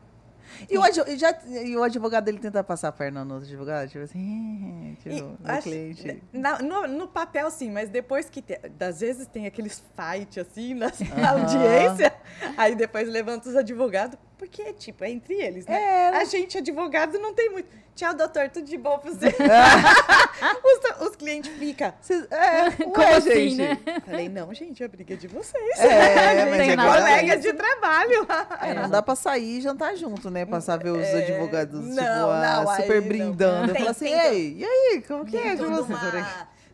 [0.69, 3.89] E o, advogado, já, e o advogado ele tenta passar a perna no outro advogado?
[3.89, 6.23] Tipo assim, tipo, e, no acho, cliente.
[6.33, 8.43] Na, no, no, papel, sim, mas depois que.
[8.43, 12.13] Te, às vezes tem aqueles fight assim na, na audiência,
[12.57, 15.75] aí depois levanta os advogados, porque, tipo, é entre eles, né?
[15.75, 16.09] É.
[16.17, 17.69] A gente, advogado, não tem muito.
[17.95, 19.27] Tchau, doutor, tudo de bom pra você.
[20.65, 21.93] os, os, clientes ficam.
[22.31, 23.59] É, Como ué, assim, gente?
[23.59, 23.79] Né?
[24.07, 25.79] Falei, não, gente, a briga é de vocês.
[25.79, 28.27] É, mas é colega de trabalho.
[28.63, 30.47] É, não dá pra sair e jantar junto, né?
[30.47, 33.73] Pra saber os é, advogados, não, tipo, não, super brindando.
[33.73, 35.53] Eu falo assim, ei, e aí, como que é?
[35.53, 35.87] Uma...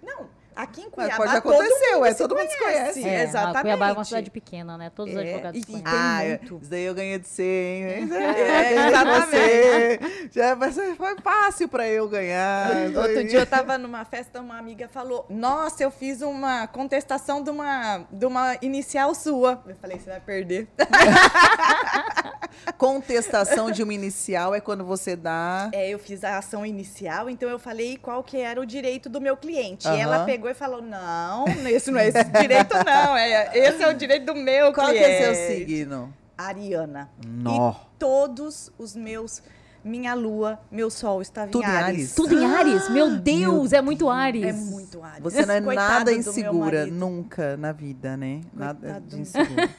[0.01, 3.07] Não, Aqui em Cuiabá, Mas já aconteceu, é, todo mundo se conhece.
[3.07, 3.61] É, Exatamente.
[3.61, 4.89] Cuiabá é uma cidade pequena, né?
[4.89, 5.85] Todos os é, advogados conhecem.
[5.87, 6.59] Ah, muito.
[6.63, 8.09] isso daí eu ganhei de você, hein?
[8.11, 10.31] É, é, exatamente.
[10.33, 10.57] Já
[10.97, 12.71] foi fácil pra eu ganhar.
[12.97, 17.51] Outro dia eu tava numa festa, uma amiga falou, nossa, eu fiz uma contestação de
[17.51, 19.63] uma, de uma inicial sua.
[19.67, 20.69] Eu falei, você vai perder.
[22.79, 25.71] Contestação de uma inicial é quando você dá...
[25.73, 29.21] É, eu fiz a ação inicial, então eu falei qual que era o direito do
[29.21, 29.87] meu cliente.
[29.89, 33.17] E ela pegou pegou e falou: não, esse não é esse direito, não.
[33.17, 35.05] É, esse é o direito do meu Qual cliente.
[35.05, 36.15] Qual que é seu signo?
[36.37, 37.11] Ariana.
[37.27, 37.73] Nó.
[37.73, 39.43] E todos os meus
[39.83, 41.85] minha lua, meu sol estava Tudo em Ares.
[41.85, 42.15] Ares.
[42.15, 42.91] Tudo em Ares?
[42.91, 44.45] Meu Deus, meu é muito Ares.
[44.45, 45.23] É muito Ares.
[45.23, 48.41] Você não é nada insegura nunca na vida, né?
[48.51, 49.71] Coitado nada de insegura.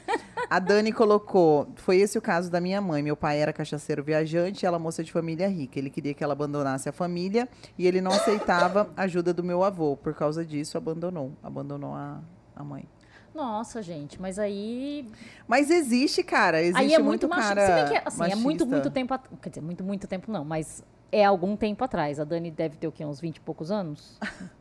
[0.50, 3.02] A Dani colocou: foi esse o caso da minha mãe.
[3.02, 5.78] Meu pai era cachaceiro viajante e ela moça de família rica.
[5.78, 9.62] Ele queria que ela abandonasse a família e ele não aceitava a ajuda do meu
[9.62, 9.96] avô.
[9.96, 11.32] Por causa disso, abandonou.
[11.42, 12.20] Abandonou a,
[12.56, 12.88] a mãe.
[13.34, 15.08] Nossa, gente, mas aí.
[15.46, 16.60] Mas existe, cara.
[16.62, 17.66] Existe aí é muito, muito cara.
[17.66, 19.14] Se bem que, assim, é muito, muito tempo.
[19.14, 19.24] At...
[19.42, 20.82] Quer dizer, muito, muito tempo não, mas
[21.12, 22.18] é algum tempo atrás.
[22.18, 23.04] A Dani deve ter o quê?
[23.04, 24.18] Uns 20 e poucos anos?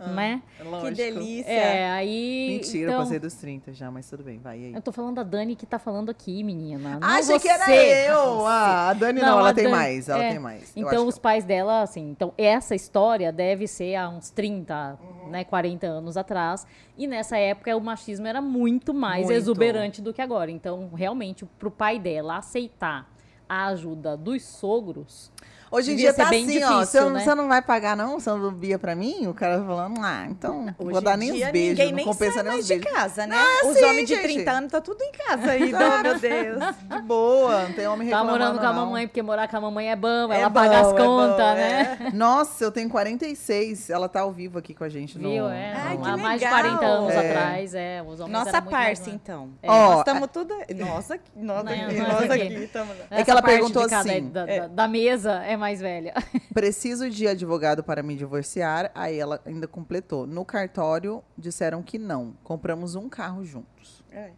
[0.00, 0.42] Ah, né?
[0.64, 0.88] Lógico.
[0.88, 1.50] Que delícia.
[1.50, 2.58] É, aí.
[2.58, 2.94] Mentira, então...
[2.94, 4.74] eu passei dos 30 já, mas tudo bem, vai aí.
[4.74, 6.98] Eu tô falando da Dani que tá falando aqui, menina.
[6.98, 7.40] Não achei você.
[7.40, 8.46] que era eu!
[8.46, 10.72] Ah, a Dani não, não ela tem mais, ela é, tem mais.
[10.74, 15.30] Então, os pais dela, assim, então essa história deve ser há uns 30, uhum.
[15.30, 16.66] né, 40 anos atrás.
[16.96, 19.36] E nessa época o machismo era muito mais muito.
[19.36, 20.50] exuberante do que agora.
[20.50, 23.06] Então, realmente, pro pai dela aceitar
[23.48, 25.30] a ajuda dos sogros
[25.70, 26.84] Hoje em dia tá assim, difícil, ó.
[26.84, 27.20] Você, né?
[27.20, 28.18] você, não vai pagar, não?
[28.18, 29.28] Você não bebia pra mim?
[29.28, 31.78] O cara falando, ah, então Hoje vou dar nem os beijos.
[31.78, 32.84] Ninguém não compensa nem os beijos.
[32.84, 33.36] de casa, né?
[33.38, 36.60] Ah, Os sim, homens de 30 anos tá tudo em casa aí, meu Deus.
[36.90, 38.38] De boa, não tem homem tá reclamando.
[38.38, 40.60] Tá morando com a mamãe, porque morar com a mamãe é bom, é ela bom,
[40.60, 41.98] paga as é contas, né?
[42.00, 42.10] É.
[42.12, 43.90] Nossa, eu tenho 46.
[43.90, 45.18] Ela tá ao vivo aqui com a gente.
[45.18, 45.30] No...
[45.30, 45.48] Viu?
[45.48, 45.72] É.
[45.72, 47.30] Ai, há mais de 40 anos é.
[47.30, 48.02] atrás, é.
[48.02, 49.50] Os homens Nossa parça, então.
[49.62, 49.68] É.
[49.68, 50.54] Nós estamos tudo.
[50.76, 51.98] Nossa, nós aqui.
[52.00, 52.70] Nós aqui.
[53.10, 54.32] É que ela perguntou assim.
[54.72, 56.14] Da mesa é mais velha.
[56.52, 58.90] Preciso de advogado para me divorciar.
[58.94, 60.26] Aí ela ainda completou.
[60.26, 62.34] No cartório disseram que não.
[62.42, 64.02] Compramos um carro juntos.
[64.10, 64.30] É.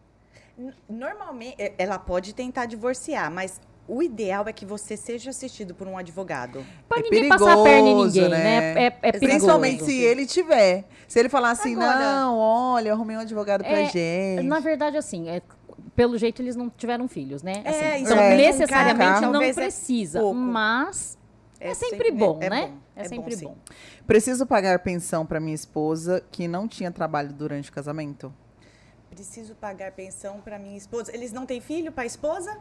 [0.89, 3.59] Normalmente, ela pode tentar divorciar, mas
[3.89, 6.65] o ideal é que você seja assistido por um advogado.
[6.89, 8.39] Pra é ninguém perigoso, passar a perna em ninguém, né?
[8.39, 8.83] né?
[8.83, 9.33] É, é perigoso.
[9.33, 10.85] Principalmente se ele tiver.
[11.09, 14.47] Se ele falar assim, Agora, não, olha, eu arrumei um advogado pra é, gente.
[14.47, 15.43] Na verdade, assim, é,
[15.95, 17.63] pelo jeito eles não tiveram filhos, né?
[17.65, 21.19] Assim, é, então, é, necessariamente não precisa, mas
[21.61, 22.67] é, é sempre, sempre, bom, é, né?
[22.67, 23.51] Bom, é, sempre bom.
[23.51, 23.57] bom.
[24.07, 28.33] Preciso pagar pensão para minha esposa que não tinha trabalho durante o casamento?
[29.11, 31.15] Preciso pagar pensão para minha esposa.
[31.15, 32.59] Eles não têm filho para a esposa?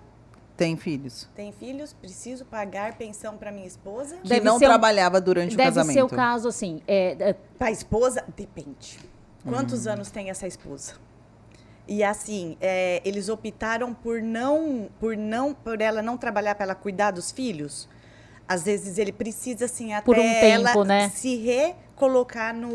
[0.58, 1.28] Tem filhos.
[1.34, 1.94] Tem filhos?
[1.94, 4.18] Preciso pagar pensão para minha esposa?
[4.18, 5.88] Que deve não trabalhava um, durante o casamento.
[5.88, 6.82] Deve ser o caso, assim.
[6.88, 7.34] É, é...
[7.58, 9.00] Para a esposa, depende.
[9.44, 9.92] Quantos hum.
[9.92, 10.96] anos tem essa esposa?
[11.92, 16.74] E assim, é, eles optaram por não, por não, por ela não trabalhar para ela
[16.74, 17.90] cuidar dos filhos.
[18.48, 21.10] Às vezes ele precisa assim até por um tempo, ela né?
[21.10, 21.36] se
[22.02, 22.74] recolocar no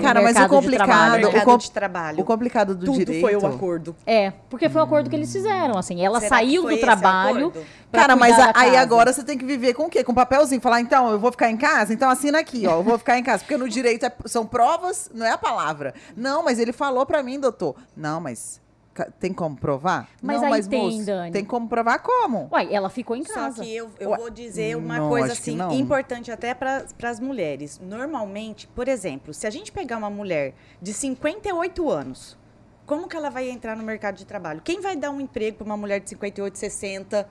[0.00, 2.20] Cara, mas o complicado, o, com, de trabalho.
[2.20, 3.96] o complicado do Tudo direito foi o acordo.
[4.06, 6.04] É, porque foi o acordo que eles fizeram, assim.
[6.04, 7.52] Ela Será saiu do trabalho.
[7.90, 10.04] Cara, mas da aí agora você tem que viver com o quê?
[10.04, 10.60] Com papelzinho.
[10.60, 11.92] Falar, então, eu vou ficar em casa?
[11.92, 12.76] Então assina aqui, ó.
[12.76, 13.42] Eu vou ficar em casa.
[13.42, 15.94] Porque no direito é- são provas, não é a palavra.
[16.16, 17.74] Não, mas ele falou pra mim, doutor.
[17.96, 18.60] Não, mas
[19.04, 20.08] tem como provar?
[20.22, 21.32] Mas não, aí mas tem, moço, Dani.
[21.32, 22.48] tem como provar como?
[22.50, 23.62] Uai, ela ficou em Só casa.
[23.62, 25.72] que eu, eu vou dizer uma não, coisa assim não.
[25.72, 27.80] importante até para as mulheres.
[27.82, 32.38] Normalmente, por exemplo, se a gente pegar uma mulher de 58 anos,
[32.86, 34.62] como que ela vai entrar no mercado de trabalho?
[34.64, 37.28] Quem vai dar um emprego para uma mulher de 58, 60?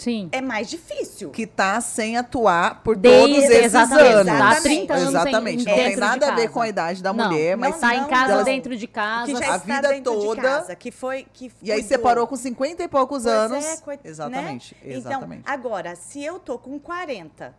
[0.00, 0.28] Sim.
[0.32, 1.30] É mais difícil.
[1.30, 4.32] Que tá sem atuar por Desde- todos esses exatamente, anos.
[4.38, 5.64] tá há 30 anos sem- Exatamente.
[5.66, 7.94] Não dentro tem nada a ver com a idade da Não, mulher, não, mas Tá
[7.94, 9.26] em não, casa, delas- dentro de casa.
[9.26, 12.26] que já a está vida dentro toda- de casa, que foi que E aí separou
[12.26, 13.64] com 50 e poucos Pois anos.
[13.64, 14.76] é, coit- Exatamente.
[14.82, 14.92] né?
[14.94, 15.40] Exatamente.
[15.42, 17.54] Então, agora, se eu tô com 40,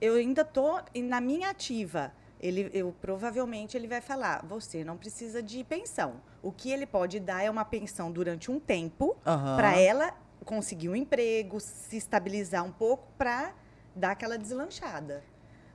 [0.00, 2.12] eu ainda tô na minha ativa.
[2.42, 6.14] Ele, eu provavelmente ele vai falar: você não precisa de pensão.
[6.42, 9.56] O que ele pode dar é uma pensão durante um tempo Aham.
[9.56, 10.14] para ela
[10.44, 13.52] conseguir um emprego, se estabilizar um pouco para
[13.94, 15.22] dar aquela deslanchada.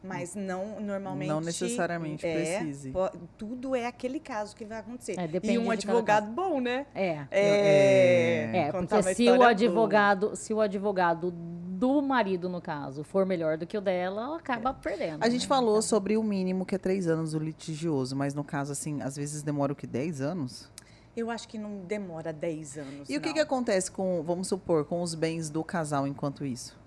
[0.07, 1.27] Mas não normalmente.
[1.27, 2.93] Não necessariamente é, precise.
[3.37, 5.19] Tudo é aquele caso que vai acontecer.
[5.19, 6.85] É, depende e um advogado bom, né?
[6.93, 7.25] É.
[7.31, 9.49] É, É, contar porque uma se o boa.
[9.49, 14.37] advogado, se o advogado do marido, no caso, for melhor do que o dela, ela
[14.37, 15.23] acaba perdendo.
[15.23, 15.47] A gente né?
[15.47, 19.15] falou sobre o mínimo, que é três anos o litigioso, mas no caso, assim, às
[19.15, 19.87] vezes demora o que?
[19.87, 20.69] 10 anos?
[21.15, 23.09] Eu acho que não demora 10 anos.
[23.09, 23.33] E o que, não.
[23.35, 26.77] que acontece com, vamos supor, com os bens do casal enquanto isso?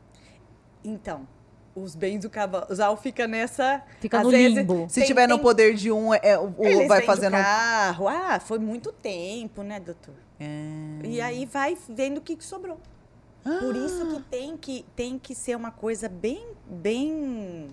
[0.85, 1.27] Então,
[1.75, 3.83] os bens do casal fica nessa.
[4.01, 4.87] Fica no vezes, limbo.
[4.89, 7.33] Se tem- tiver no tem- poder de um, é, o, o- eles vai fazendo.
[7.33, 8.07] carro.
[8.09, 10.15] Ah, foi muito tempo, né, doutor?
[10.39, 11.01] É.
[11.05, 12.79] E aí vai vendo o que, que sobrou.
[13.43, 17.69] Por isso que tem que, tem que ser uma coisa bem, bem,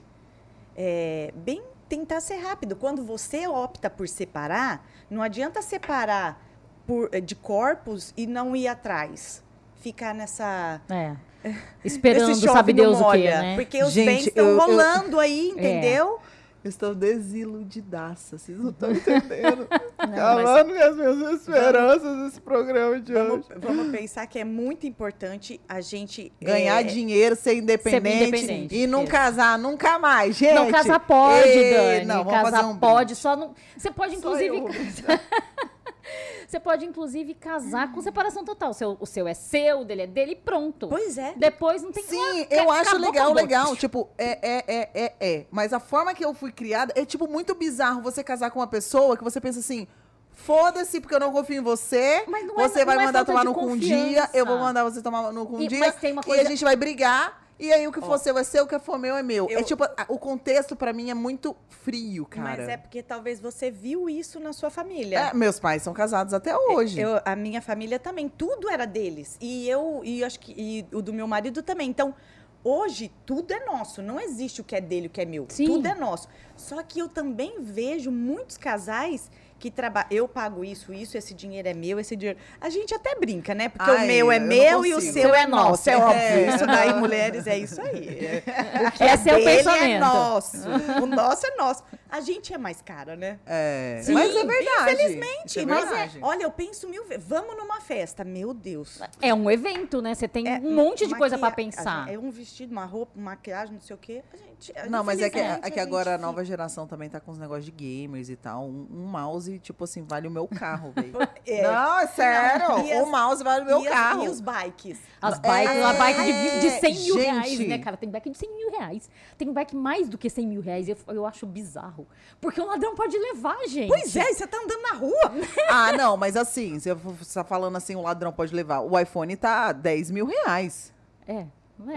[0.76, 2.76] é, bem tentar ser rápido.
[2.78, 6.42] Quando você opta por separar, não adianta separar
[6.86, 9.44] por, de corpos e não ir atrás.
[9.82, 10.82] Ficar nessa.
[10.90, 11.14] É.
[11.84, 13.56] Esperando, sabe Deus o quê, molha, né?
[13.56, 16.20] Porque os Gente, bens estão eu- eu- rolando aí, entendeu?
[16.64, 19.68] Eu estou desiludidaça, vocês não estão entendendo.
[19.70, 23.60] mas- Acabando com as minhas esperanças nesse programa de Vamos, hoje.
[23.60, 28.88] vamos pensar que é muito importante a gente Ganhar é, dinheiro, ser independente, independente, e
[28.88, 29.12] não isso.
[29.12, 30.56] casar nunca mais, gente.
[30.56, 32.06] Não, casar pode, Ei, Dani.
[32.06, 33.16] Não, vamos casar fazer um pode, brinde.
[33.22, 33.54] só não.
[33.78, 34.64] Você pode, Só inclusive.
[36.48, 38.70] Você pode, inclusive, casar com separação total.
[38.72, 40.88] O seu, o seu é seu, o dele é dele e pronto.
[40.88, 41.34] Pois é.
[41.36, 43.76] Depois não tem Sim, eu acho legal, legal.
[43.76, 45.46] Tipo, é, é, é, é, é.
[45.52, 48.68] Mas a forma que eu fui criada é, tipo, muito bizarro você casar com uma
[48.68, 49.88] pessoa que você pensa assim.
[50.32, 52.24] Foda-se, porque eu não confio em você.
[52.28, 54.46] Mas não é- você vai não é mandar falta tomar no cu um dia, eu
[54.46, 55.80] vou mandar você tomar no cu um E- dia.
[55.80, 57.45] mas tem uma E coisa- a gente vai brigar.
[57.58, 59.48] E aí o que for seu é seu, o que for meu é meu.
[59.50, 62.58] É Eu- tipo, a- o contexto pra mim é muito frio, cara.
[62.58, 65.20] Mas é porque talvez você viu isso na sua família.
[65.30, 67.00] É, meus pais são casados até hoje.
[67.00, 69.38] Eu- a minha família também, tudo era deles.
[69.40, 71.90] E eu, e acho que e o do meu marido também.
[71.90, 72.14] Então,
[72.62, 74.02] hoje, tudo é nosso.
[74.02, 75.46] Não existe o que é dele, o que é meu.
[75.50, 75.66] Sim.
[75.66, 76.28] Tudo é nosso.
[76.58, 79.32] Só que eu também vejo muitos casais
[79.66, 80.08] que trabalham.
[80.12, 82.38] Eu pago isso, isso, esse dinheiro é meu, esse dinheiro.
[82.62, 83.68] A gente até brinca, né?
[83.70, 85.70] Porque Ai, o meu é meu e o seu é nosso.
[85.70, 85.90] nosso.
[85.90, 86.20] É óbvio.
[86.22, 86.56] É.
[86.56, 88.06] Isso daí, mulheres, é isso aí.
[88.86, 90.00] O que é o dele é pensamento.
[90.02, 90.58] nosso.
[91.02, 91.84] O nosso é nosso.
[92.10, 93.40] A gente é mais cara, né?
[93.46, 94.00] É.
[94.04, 94.92] Sim, mas é verdade.
[94.94, 96.10] infelizmente, é mas é-.
[96.22, 97.26] Olha, eu penso mil vezes.
[97.28, 98.24] Vamos numa festa.
[98.24, 99.02] Meu Deus.
[99.22, 100.14] É um evento, né?
[100.14, 102.12] Você tem É, um monte de coisa pra maquia- pensar.
[102.12, 104.22] É um vestido, uma roupa, maquiagem, não sei o quê.
[104.32, 107.32] A gente, Não, mas é que, é que agora a nova geração também tá com
[107.32, 108.64] os negócios de gamers e tal.
[108.66, 111.16] Um, um mouse, tipo assim, vale o meu carro, velho.
[111.48, 111.62] É.
[111.62, 112.68] Não, é sério.
[112.70, 114.26] Não, o as- mouse vale o meu e as- carro.
[114.26, 115.00] E os bikes.
[115.22, 117.18] As bikes, uma bike de, de 100 mil gente.
[117.26, 117.96] reais, né, cara?
[117.98, 119.10] Tem bike de 100 mil reais.
[119.38, 120.88] Tem bike mais do que 100 mil reais.
[120.90, 122.08] Eu, eu acho bizarro.
[122.42, 123.88] Porque o ladrão pode levar, gente.
[123.90, 125.32] Pois é, e você tá andando na rua.
[125.70, 126.96] Ah, não, mas assim, você
[127.34, 128.80] tá falando assim, o ladrão pode levar.
[128.80, 130.92] O iPhone tá 10 mil reais.
[131.28, 131.46] É,
[131.78, 131.96] não é?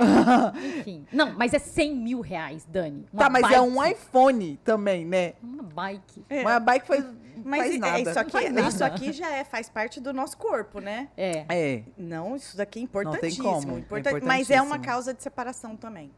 [0.80, 1.06] Enfim.
[1.12, 3.06] Não, mas é 100 mil reais, Dani.
[3.12, 3.54] Uma tá, mas bike.
[3.54, 5.34] é um iPhone também, né?
[5.42, 6.24] Uma bike.
[6.30, 7.04] Mas a bike faz,
[7.44, 8.00] Mas faz é- nada.
[8.10, 8.68] isso, aqui, faz nada.
[8.68, 11.08] isso aqui já é, faz parte do nosso corpo, né?
[11.16, 11.44] É.
[11.48, 11.82] É.
[11.96, 13.44] Não, isso daqui é tem importantíssimo.
[13.44, 16.10] como, é importante- mas é uma causa de separação também.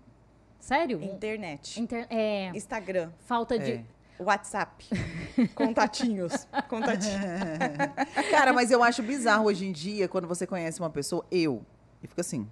[0.58, 1.02] Sério?
[1.02, 1.80] Internet.
[1.80, 3.10] Inter- é, Instagram.
[3.26, 3.72] falta de.
[3.72, 3.84] É.
[4.22, 4.84] WhatsApp.
[5.54, 6.46] Contatinhos.
[6.68, 7.18] Contatinhos.
[8.30, 11.64] Cara, mas eu acho bizarro hoje em dia, quando você conhece uma pessoa, eu,
[12.02, 12.46] e fica assim.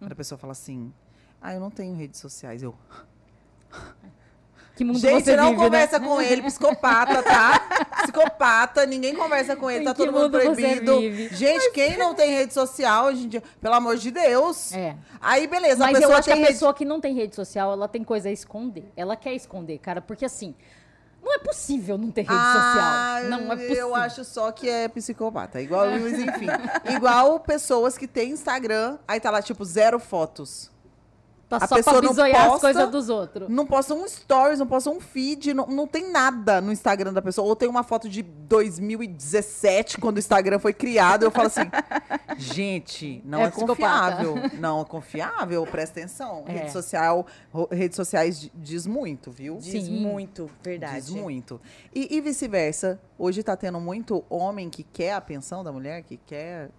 [0.00, 0.92] Quando a pessoa fala assim,
[1.40, 2.74] ah, eu não tenho redes sociais, eu.
[4.78, 6.06] Que mundo Gente, você não vive, conversa né?
[6.06, 7.60] com ele, psicopata, tá?
[8.02, 11.00] psicopata, ninguém conversa com ele, Em tá todo mundo proibido.
[11.32, 14.72] Gente, quem não tem rede social hoje em dia, pelo amor de Deus.
[14.72, 14.94] É.
[15.20, 17.34] Aí, beleza, Mas a eu pessoa acho que a rede pessoa que não tem rede
[17.34, 18.84] social, ela tem coisa a esconder.
[18.96, 20.54] Ela quer esconder, cara, porque assim,
[21.20, 23.30] não é possível não ter rede Ah, social.
[23.30, 23.76] Não é possível.
[23.78, 25.60] Eu acho só que é psicopata.
[25.60, 26.46] Igual, mas enfim.
[26.94, 30.70] igual pessoas que têm Instagram, aí tá lá, tipo, zero fotos.
[31.48, 33.48] Tá a só pessoa pra não bisoiar as posta, coisas dos outros.
[33.48, 37.22] Não posta um stories, não posta um feed, não, não tem nada no Instagram da
[37.22, 37.48] pessoa.
[37.48, 41.22] Ou tem uma foto de 2017, quando o Instagram foi criado.
[41.24, 41.62] Eu falo assim,
[42.36, 44.34] gente, não É é, confiável.
[44.58, 46.44] Não é confiável, presta atenção.
[46.46, 46.52] É.
[46.52, 47.26] Rede social,
[47.70, 49.56] redes sociais di- diz muito, viu?
[49.56, 50.00] Diz Sim.
[50.00, 50.96] muito, verdade.
[50.96, 51.60] Diz muito.
[51.94, 53.00] E, e vice-versa.
[53.18, 56.70] Hoje tá tendo muito homem que quer a pensão da mulher, que quer.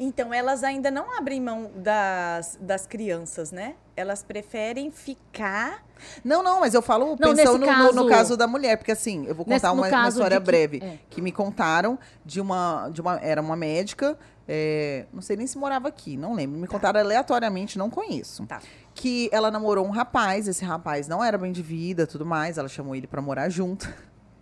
[0.00, 3.74] Então, elas ainda não abrem mão das, das crianças, né?
[3.96, 5.82] Elas preferem ficar.
[6.24, 8.92] Não, não, mas eu falo Não, nesse no, no- no caso- caso da mulher, porque
[8.92, 10.98] assim, eu vou Nesse- contar no uma, uma caso história que- breve é.
[11.10, 13.16] que me contaram de uma, de uma.
[13.20, 16.60] Era uma médica, é, não sei nem se morava aqui, não lembro.
[16.60, 18.46] Me contaram aleatoriamente, não conheço.
[18.46, 18.60] Tá.
[18.94, 22.56] Que ela namorou um rapaz, esse rapaz não era bem de vida, tudo mais.
[22.56, 23.92] Ela chamou ele pra morar junto.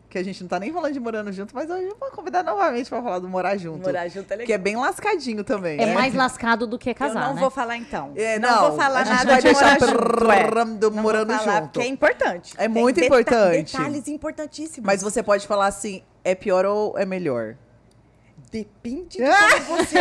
[0.08, 2.42] Que a gente não tá nem falando de morando junto, mas hoje eu vou convidar
[2.44, 3.84] novamente pra falar do morar junto.
[3.84, 4.46] Morar junto é legal.
[4.46, 5.80] Que é bem lascadinho também.
[5.80, 5.94] É né?
[5.94, 7.40] mais lascado do que casar, eu não né?
[7.40, 8.12] vou falar então.
[8.14, 10.30] É, não, vou falar a gente nada vai de morar deixar junto.
[10.30, 10.64] é.
[10.78, 11.72] do Não morando vou falar, junto.
[11.72, 12.54] Porque é importante.
[12.56, 13.72] É Tem muito deta- importante.
[13.72, 14.86] Detalhes importantíssimos.
[14.86, 17.56] Mas você pode falar assim, é pior ou é melhor?
[18.50, 19.24] Depende de
[19.66, 19.98] como você.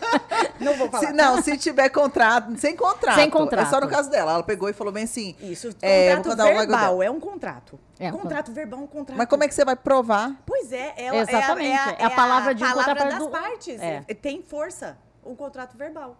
[0.60, 1.06] não vou falar.
[1.06, 3.16] Se- não, se tiver contrato, sem contrato.
[3.16, 3.66] Sem contrato.
[3.66, 4.32] É só no caso dela.
[4.32, 5.36] Ela pegou e falou bem assim.
[5.40, 7.78] Isso, É, contrato contar um verbal é um contrato.
[8.00, 9.16] É, um contrato verbal é um contrato.
[9.18, 10.34] Mas como é que você vai provar?
[10.46, 13.80] Pois é, é, Exatamente, é, a, é a palavra de palavra contra- das do- partes.
[13.80, 14.00] É.
[14.14, 16.16] Tem força o contrato verbal.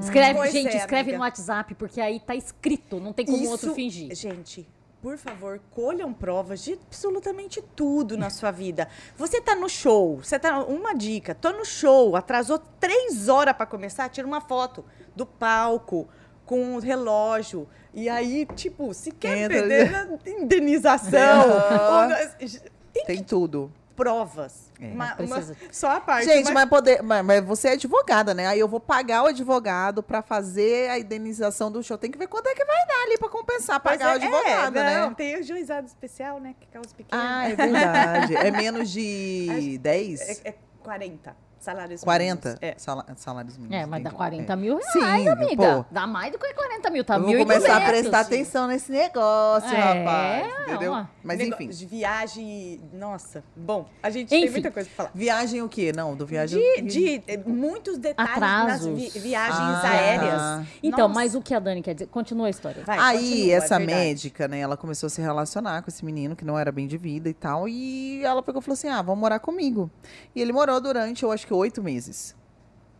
[0.00, 1.18] Escreve, Pois gente, é, escreve amiga.
[1.18, 4.12] no WhatsApp, porque aí tá escrito, não tem como Isso- outro fingir.
[4.16, 4.68] Gente,
[5.02, 8.88] por favor, colham provas de absolutamente tudo na sua vida.
[9.16, 10.64] Você tá no show, você tá.
[10.64, 14.84] Uma dica, tô no show, atrasou três horas para começar, tira uma foto
[15.14, 16.08] do palco
[16.44, 17.68] com o relógio.
[17.94, 21.42] E aí, tipo, se quer Entra- perder na indenização.
[21.50, 22.08] Aham.
[22.08, 22.48] ou-
[22.92, 23.70] tem, Tem tudo.
[23.96, 24.70] Provas.
[24.80, 25.56] É, Uma- precisa.
[25.60, 26.26] uma- só a parte.
[26.26, 28.46] Gente, mas- mas, poder, mas, mas você é advogada, né?
[28.46, 31.96] Aí eu vou pagar o advogado pra fazer a indenização do show.
[31.96, 34.24] Tem que ver quanto é que vai dar ali pra compensar, Pois pagar o é,
[34.26, 35.14] advogado, é, não, né?
[35.16, 36.54] Tem o juizado especial, né?
[36.60, 37.22] Que causa pequeno.
[37.22, 38.36] Ah, é verdade.
[38.36, 40.20] É menos de 10?
[40.44, 41.34] É, é 40
[41.66, 42.62] salários 40 mínimos.
[42.62, 42.74] É.
[42.78, 43.76] sala- salários mínimos.
[43.76, 44.14] É, mas dá entendi.
[44.16, 44.56] 40 É.
[44.56, 45.76] mil reais, Sim, amiga.
[45.78, 45.84] pô.
[45.90, 47.44] Dá mais do que 40 mil, tá Eu vou 1.800.
[47.44, 50.68] começar a prestar atenção nesse negócio, É, rapaz.
[50.68, 50.92] Entendeu?
[50.92, 51.04] ó.
[51.24, 51.68] Mas enfim.
[51.68, 52.80] De viagem.
[52.92, 53.42] Nossa.
[53.56, 54.52] Bom, a gente tem Enfim.
[54.52, 55.10] muita coisa pra falar.
[55.14, 55.92] Viagem o quê?
[55.94, 56.60] Não, do viagem.
[56.60, 58.86] De, de, eh, muitos detalhes Atrasos.
[58.86, 59.90] nas vi- viagens Ah.
[59.90, 60.66] aéreas.
[60.82, 61.14] Então, Nossa.
[61.20, 62.06] mas o que a Dani quer dizer?
[62.06, 62.82] Continua a história.
[62.84, 63.98] Vai, Aí, continua, é essa verdade.
[64.00, 66.96] médica, né, ela começou a se relacionar com esse menino que não era bem de
[66.96, 67.68] vida e tal.
[67.68, 69.90] E ela pegou e falou assim: ah, vamos morar comigo.
[70.34, 72.34] E ele morou durante, eu acho que oito meses.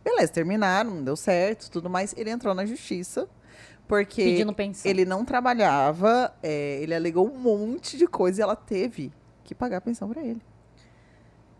[0.03, 2.13] Beleza, terminaram, não deu certo, tudo mais.
[2.17, 3.27] Ele entrou na justiça.
[3.87, 4.21] Porque
[4.83, 9.13] ele não trabalhava, é, ele alegou um monte de coisa e ela teve
[9.45, 10.41] que pagar a pensão pra ele.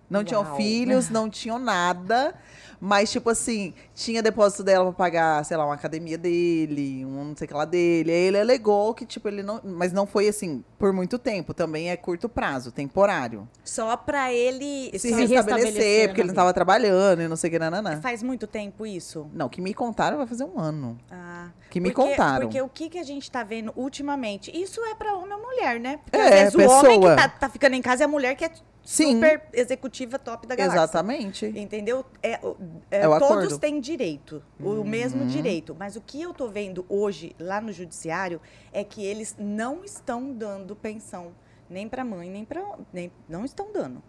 [0.09, 0.55] Não tinham Uau.
[0.55, 2.33] filhos, não tinham nada.
[2.79, 7.35] Mas, tipo assim, tinha depósito dela pra pagar, sei lá, uma academia dele, um não
[7.35, 8.11] sei o que lá dele.
[8.11, 9.59] Aí ele alegou que, tipo, ele não.
[9.63, 11.55] Mas não foi assim, por muito tempo.
[11.55, 13.49] Também é curto prazo, temporário.
[13.63, 14.91] Só pra ele.
[14.93, 17.99] Se, Se restabelecer, restabelecer porque ele não tava trabalhando e não sei o que, nananã.
[17.99, 19.27] Faz muito tempo isso?
[19.33, 20.99] Não, que me contaram vai fazer um ano.
[21.11, 22.45] Ah, Que me porque, contaram.
[22.45, 24.51] Porque o que, que a gente tá vendo ultimamente?
[24.55, 25.99] Isso é pra homem ou mulher, né?
[26.05, 27.15] Porque É, às vezes o homem pessoa.
[27.15, 28.51] que tá, tá ficando em casa é a mulher que é
[28.89, 30.77] Sim, super executiva top da galáxia.
[30.79, 31.45] exatamente.
[31.47, 32.05] Entendeu?
[32.23, 32.55] É, o-
[32.89, 33.59] é, É o todos acordo.
[33.59, 34.83] têm direito, o Uhum.
[34.85, 35.75] mesmo direito.
[35.77, 38.39] Mas o que eu tô vendo hoje lá no judiciário
[38.71, 41.33] é que eles não estão dando pensão
[41.69, 42.63] nem para mãe, nem para
[42.93, 44.01] nem não estão dando.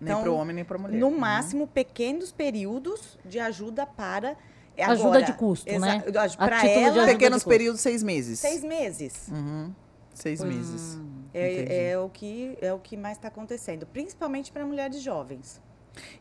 [0.00, 0.98] Nem Então, pro homem, nem pra mulher.
[0.98, 1.16] No Uhum.
[1.18, 4.36] máximo pequenos períodos de ajuda para
[4.76, 6.00] Ajuda agora, de custo, né?
[6.36, 7.48] Para ela ajuda Pequenos de custo.
[7.48, 8.40] períodos, seis meses.
[8.40, 9.28] seis meses.
[9.30, 9.72] Uhum.
[10.12, 10.98] Seis meses.
[11.34, 15.60] É, é o que é o que mais está acontecendo, principalmente para mulheres jovens.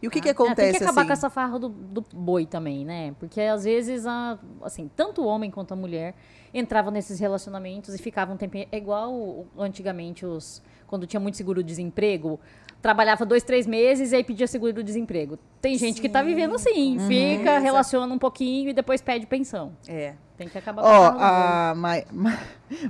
[0.01, 0.24] E o que, Tá?
[0.24, 1.07] que É, acontece tem que acabar assim?
[1.07, 3.16] com essa farra do, do boi também, né?
[3.20, 6.14] Porque às vezes, a, assim, tanto o homem quanto a mulher
[6.53, 8.68] entravam nesses relacionamentos e ficavam um tempinho.
[8.72, 10.61] É igual antigamente os.
[10.86, 12.39] Quando tinha muito seguro-desemprego,
[12.84, 15.39] trabalhava dois, três meses e aí pedia seguro-desemprego.
[15.59, 16.26] Tem gente que tá Sim.
[16.28, 17.07] vivendo assim, Uhum.
[17.07, 17.64] fica, Exato.
[17.64, 19.76] relaciona um pouquinho e depois pede pensão.
[19.88, 20.14] É.
[20.43, 22.37] tem que acabar Ó, a Ma Ma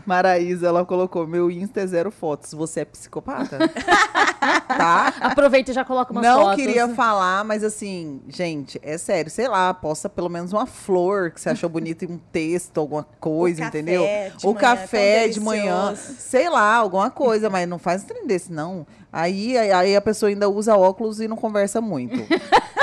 [0.06, 2.54] Maraísa, ela colocou: meu Insta é zero fotos.
[2.54, 3.58] Você é psicopata?
[4.40, 5.14] tá?
[5.20, 6.50] Aproveita e já coloca umas Não fotos.
[6.50, 9.30] Não queria falar, mas assim, gente, é sério.
[9.30, 13.04] Sei lá, posta pelo menos uma flor que você achou bonita em um texto, alguma
[13.20, 14.04] coisa, o entendeu?
[14.44, 15.94] O café de manhã.
[15.96, 18.88] Sei lá, alguma coisa, mas não faz um trem desse, não.
[19.12, 22.16] Aí, aí a pessoa ainda usa óculos e não conversa muito.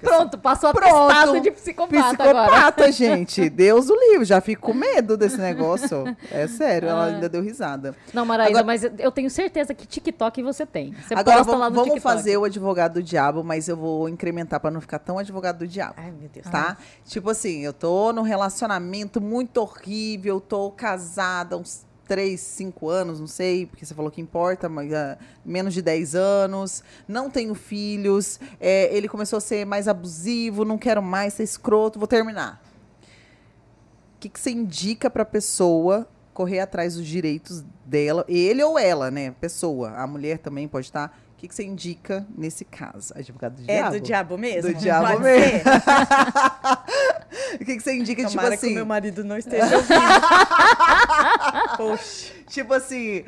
[0.00, 2.92] Pronto, passou a Pronto, de psicopata, psicopata agora.
[2.92, 3.48] gente.
[3.48, 4.24] Deus o livre.
[4.24, 6.04] Já fico com medo desse negócio.
[6.30, 7.06] É sério, ela ah.
[7.06, 7.94] ainda deu risada.
[8.12, 10.94] Não, Maraísa, mas eu tenho certeza que TikTok você tem.
[10.94, 12.14] Você agora posta vamos, lá no vamos TikTok.
[12.14, 15.66] fazer o advogado do diabo, mas eu vou incrementar para não ficar tão advogado do
[15.66, 15.94] diabo.
[15.96, 16.46] Ai, meu Deus.
[16.46, 16.76] Tá?
[17.04, 23.26] Tipo assim, eu tô num relacionamento muito horrível, tô casada uns três, cinco anos, não
[23.26, 28.40] sei, porque você falou que importa, mas uh, menos de 10 anos, não tenho filhos,
[28.60, 32.62] é, ele começou a ser mais abusivo, não quero mais ser escroto, vou terminar.
[34.16, 38.78] O que, que você indica para a pessoa correr atrás dos direitos dela, ele ou
[38.78, 39.30] ela, né?
[39.40, 43.12] Pessoa, a mulher também pode estar o que, que, você indica nesse caso?
[43.14, 43.94] Advogado do é diabo?
[43.94, 44.72] É do diabo mesmo?
[44.72, 45.60] Do diabo Pode mesmo.
[47.54, 48.68] o que, que, você indica, tipo Tomara tipo assim...
[48.68, 50.00] que o meu marido não esteja ouvindo.
[51.76, 52.32] Poxa.
[52.48, 53.22] Tipo assim,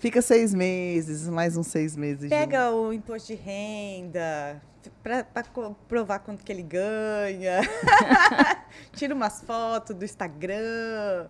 [0.00, 2.28] fica seis meses, mais uns seis meses.
[2.28, 4.60] Pega o imposto de renda,
[5.00, 5.24] para
[5.86, 7.60] provar quanto que ele ganha.
[8.96, 11.28] Tira umas fotos do Instagram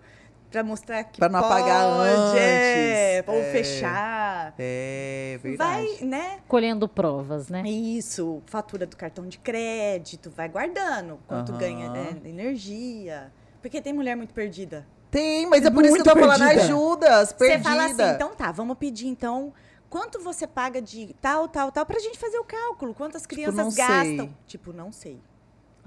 [0.50, 4.17] para mostrar que para não pode, apagar antes, é, ou é, fechar.
[4.58, 5.86] É, verdade.
[5.98, 6.40] Vai, né?
[6.48, 7.62] Colhendo provas, né?
[7.62, 11.58] Isso, fatura do cartão de crédito, vai guardando quanto uhum.
[11.58, 13.32] ganha né, energia.
[13.62, 14.86] Porque tem mulher muito perdida.
[15.10, 17.62] Tem, mas é por muito isso que eu tô falando ajudas, perdida.
[17.62, 19.54] Você fala assim, então tá, vamos pedir então
[19.88, 22.94] quanto você paga de tal, tal, tal, pra gente fazer o cálculo.
[22.94, 24.26] Quantas tipo, crianças tipo, gastam?
[24.26, 24.36] Sei.
[24.46, 25.20] Tipo, não sei.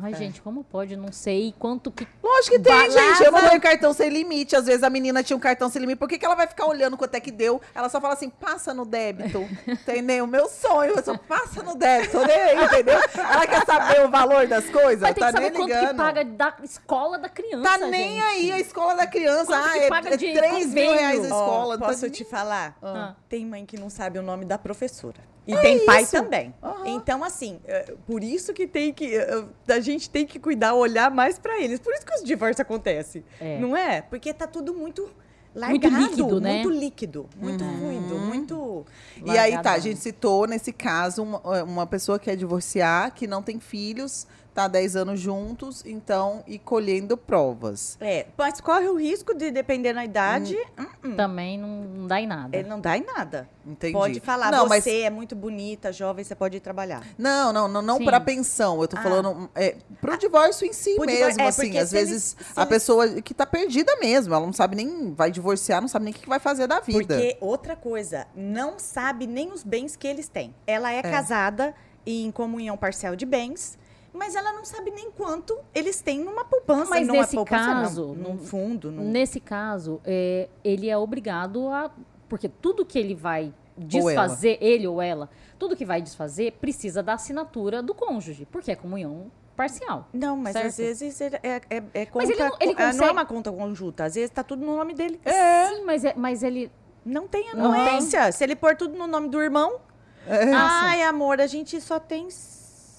[0.02, 0.16] Ai, é.
[0.16, 0.96] gente, como pode?
[0.96, 2.08] Não sei quanto que.
[2.24, 3.24] Lógico que tem, gente.
[3.24, 4.56] Eu não dou cartão sem limite.
[4.56, 6.00] Às vezes a menina tinha um cartão sem limite.
[6.00, 7.62] Por que, que ela vai ficar olhando quanto é que deu?
[7.76, 9.48] Ela só fala assim, passa no débito.
[9.68, 10.26] entendeu?
[10.26, 12.18] O meu sonho, eu só passa no débito.
[12.26, 13.00] Nem, entendeu?
[13.16, 15.02] Ela quer saber o valor das coisas.
[15.02, 17.64] Mas tem tá que saber nem quanto que paga da escola da criança.
[17.64, 18.24] Tá nem gente.
[18.24, 19.46] aí a escola da criança.
[19.46, 21.76] Quanto ah, é, paga é, de 3 mil reais a escola.
[21.76, 22.76] Oh, posso tá te falar?
[22.82, 23.14] Ah.
[23.30, 25.31] Tem mãe que não sabe o nome da professora.
[25.48, 25.86] E é tem isso.
[25.86, 26.54] pai também.
[26.62, 26.86] Uhum.
[26.86, 29.16] Então, assim, é, por isso que tem que.
[29.16, 31.80] É, a gente tem que cuidar, olhar mais para eles.
[31.80, 33.24] Por isso que os divórcios acontecem.
[33.40, 33.60] É.
[33.60, 34.02] Não é?
[34.02, 35.10] Porque tá tudo muito.
[35.54, 36.64] Largado, muito líquido, né?
[36.64, 37.78] Muito líquido, muito uhum.
[37.78, 38.86] fluido, muito.
[39.26, 43.28] E aí tá, a gente citou nesse caso uma, uma pessoa que quer divorciar, que
[43.28, 47.98] não tem filhos, tá 10 anos juntos, então, e colhendo provas.
[48.02, 50.58] É, mas corre o risco de, depender da idade...
[50.78, 50.86] Hum.
[51.04, 52.56] Hum, Também não, dá em nada.
[52.56, 53.50] Ele não dá em nada.
[53.66, 53.94] Entendi.
[53.94, 54.88] Pode falar, não, você mas...
[54.88, 57.04] é muito bonita, jovem, você pode ir trabalhar.
[57.18, 58.82] Não, não, não, não para pensão.
[58.82, 59.02] Eu tô ah.
[59.02, 61.78] falando é, pro divórcio em si mesmo, é, assim.
[61.78, 62.70] Às vezes ele, a ele...
[62.70, 66.18] pessoa que tá perdida mesmo, ela não sabe nem, vai divorciar, não sabe nem o
[66.18, 67.16] que vai fazer da vida.
[67.16, 70.54] Porque, outra coisa, não sabe nem os bens que eles têm.
[70.68, 71.02] Ela é, é.
[71.02, 71.74] casada
[72.06, 73.78] em comunhão parcial de bens
[74.14, 76.90] mas ela não sabe nem quanto eles têm numa poupança.
[76.90, 78.92] Mas numa nesse poupança, caso, não, num fundo.
[78.92, 79.10] Num...
[79.10, 81.92] Nesse caso, é, ele é obrigado a.
[82.28, 87.02] Porque tudo que ele vai desfazer, ou ele ou ela, tudo que vai desfazer precisa
[87.02, 90.08] da assinatura do cônjuge, porque é comunhão parcial.
[90.14, 90.68] Não, mas certo?
[90.68, 92.98] às vezes é, é, é, é conta, mas ele não, ele consegue...
[92.98, 95.20] não é uma conta conjunta, às vezes está tudo no nome dele.
[95.26, 95.68] É.
[95.68, 96.72] Sim, mas, é, mas ele...
[97.04, 98.32] Não tem anuência.
[98.32, 99.80] Se ele pôr tudo no nome do irmão...
[100.28, 100.52] É.
[100.54, 102.30] Ai, amor, a gente só tem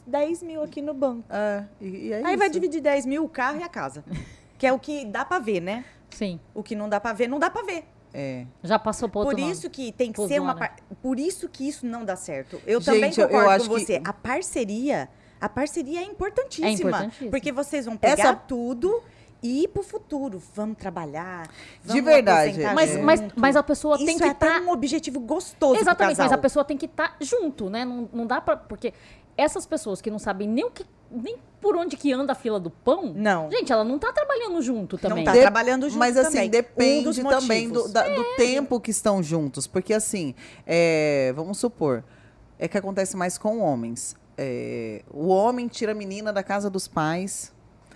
[0.06, 1.24] 10 mil aqui no banco.
[1.30, 2.38] É, e, e é Aí isso.
[2.38, 4.04] vai dividir 10 mil, o carro e a casa.
[4.58, 5.84] que é o que dá pra ver, né?
[6.10, 6.38] Sim.
[6.54, 7.84] O que não dá pra ver, não dá pra ver.
[8.14, 8.46] É.
[8.62, 10.54] Já passou por Por isso que tem que ser uma.
[10.54, 10.76] Par...
[11.00, 12.60] Por isso que isso não dá certo.
[12.66, 14.00] Eu Gente, também concordo eu acho com você.
[14.00, 14.08] Que...
[14.08, 15.08] A parceria.
[15.40, 17.30] A parceria é importantíssima, é importantíssima.
[17.30, 18.34] Porque vocês vão pegar Essa...
[18.36, 19.02] tudo
[19.42, 20.40] e ir pro futuro.
[20.54, 21.48] Vamos trabalhar.
[21.82, 22.60] Vamos de verdade.
[22.74, 24.60] Mas, mas, mas a pessoa Isso tem que é estar.
[24.60, 24.60] Tá...
[24.60, 25.80] um objetivo gostoso.
[25.80, 27.84] Exatamente, mas a pessoa tem que estar tá junto, né?
[27.84, 28.56] Não, não dá pra.
[28.56, 28.94] Porque
[29.36, 32.58] essas pessoas que não sabem nem o que nem por onde que anda a fila
[32.58, 33.12] do pão.
[33.14, 33.50] Não.
[33.50, 35.24] Gente, ela não está trabalhando junto também.
[35.24, 36.50] Não está trabalhando junto Mas assim, também.
[36.50, 38.14] depende um também do, da, é.
[38.16, 39.66] do, tempo que estão juntos.
[39.66, 40.34] Porque assim,
[40.66, 42.02] é, vamos supor,
[42.58, 44.16] é que acontece mais com homens.
[44.36, 47.52] É, o homem tira a menina da casa dos pais.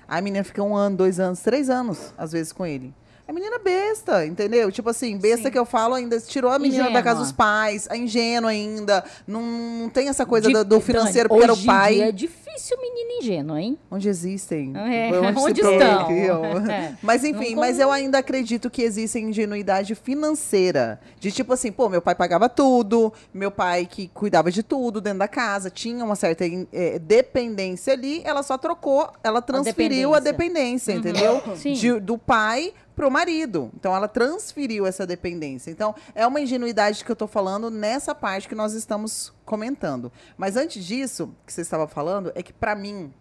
[0.06, 2.94] A menina fica um ano, dois anos, três anos, às vezes, com ele.
[3.28, 4.70] É menina besta, entendeu?
[4.70, 5.50] Tipo assim, besta Sim.
[5.50, 6.92] que eu falo ainda tirou a menina ingênua.
[6.92, 9.04] da casa dos pais, a ingênua ainda.
[9.26, 12.00] Não, não tem essa coisa do, do, financeiro Dani, porque era o pai.
[12.02, 13.76] é difícil menina ingênua, hein?
[13.90, 14.72] Onde existem?
[14.76, 16.70] É, onde, onde estão?
[16.70, 16.94] É.
[17.02, 21.00] Mas enfim, não mas eu ainda acredito que existe ingenuidade financeira.
[21.18, 25.18] De tipo assim, pô, meu pai pagava tudo, meu pai que cuidava de tudo dentro
[25.18, 30.94] da casa, tinha uma certa é, dependência ali, ela só trocou, ela transferiu a dependência,
[30.94, 31.48] a dependência uhum.
[31.50, 31.74] entendeu?
[31.74, 33.70] De, do pai pro marido.
[33.74, 35.70] Então ela transferiu essa dependência.
[35.70, 40.10] Então é uma ingenuidade que eu tô falando nessa parte que nós estamos comentando.
[40.36, 43.12] Mas antes disso, que você estava falando, é que para mim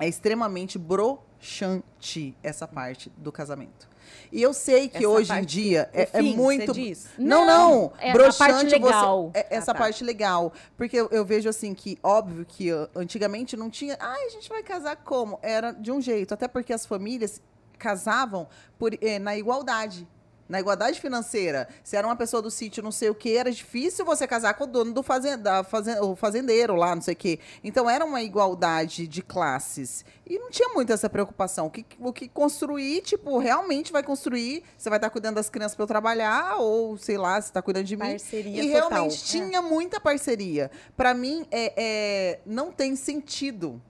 [0.00, 3.92] é extremamente broxante essa parte do casamento.
[4.30, 6.72] E eu sei que essa hoje em dia é, é, muito.
[7.18, 7.92] Não, não.
[7.98, 9.30] É broxante, legal.
[9.30, 9.80] Você, é, essa ah, tá.
[9.80, 10.52] parte legal.
[10.76, 13.96] Porque eu, eu, vejo assim que, óbvio que antigamente não tinha.
[14.00, 15.38] Ah, a gente vai casar como?
[15.42, 16.32] Era de um jeito.
[16.34, 17.40] Até porque as famílias
[17.82, 18.46] casavam
[18.78, 20.06] por, eh, na igualdade.
[20.48, 21.66] Na igualdade financeira.
[21.82, 24.64] Se era uma pessoa do sítio, não sei o que, era difícil você casar com
[24.64, 25.64] o dono do fazenda,
[26.02, 27.40] o fazendeiro lá, não sei o que.
[27.64, 30.04] Então era uma igualdade de classes.
[30.26, 31.66] E não tinha muito essa preocupação.
[31.66, 34.62] O que, o que construir, tipo, realmente vai construir.
[34.76, 37.84] Você vai estar cuidando das crianças para eu trabalhar, ou sei lá, você está cuidando
[37.84, 38.10] de mim.
[38.10, 38.90] Parceria e total.
[38.90, 39.62] realmente tinha é.
[39.62, 40.70] muita parceria.
[40.96, 43.80] Para mim, é, é, não tem sentido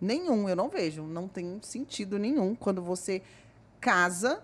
[0.00, 0.48] nenhum.
[0.48, 1.02] Eu não vejo.
[1.04, 3.22] Não tem sentido nenhum quando você
[3.82, 4.40] casa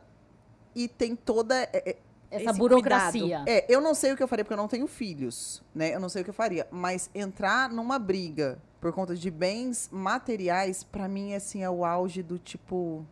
[0.75, 1.97] e tem toda é, é,
[2.31, 3.45] essa burocracia.
[3.47, 5.95] É, eu não sei o que eu faria porque eu não tenho filhos, né?
[5.95, 9.89] Eu não sei o que eu faria, mas entrar numa briga por conta de bens
[9.93, 13.07] materiais, para mim assim é o auge do tipo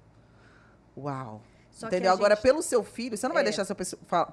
[0.96, 1.40] uau.
[1.70, 2.10] Só Entendeu?
[2.10, 2.42] Agora, gente...
[2.42, 3.44] pelo seu filho, você não vai é.
[3.44, 3.76] deixar seu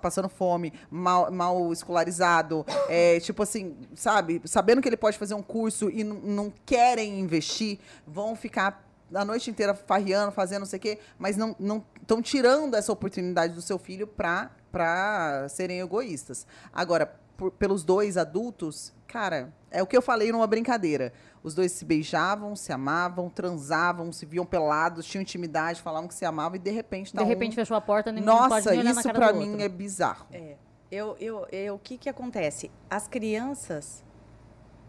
[0.02, 4.42] passando fome, mal, mal escolarizado, é, tipo assim, sabe?
[4.46, 8.82] Sabendo que ele pode fazer um curso e não querem investir, vão ficar
[9.14, 11.56] a noite inteira farriando, fazendo não sei o quê, mas não
[12.02, 16.46] estão tirando essa oportunidade do seu filho para serem egoístas.
[16.74, 21.14] Agora, por, pelos dois adultos, cara, é o que eu falei numa brincadeira.
[21.44, 26.26] Os dois se beijavam, se amavam, transavam, se viam pelados, tinham intimidade, falavam que se
[26.26, 27.56] amavam e de repente tá De repente um...
[27.56, 30.26] fechou a porta, ninguém Nossa, pode nem isso para mim é bizarro.
[30.32, 30.56] É.
[30.92, 32.70] Eu, eu, eu, o que que acontece?
[32.88, 34.04] As crianças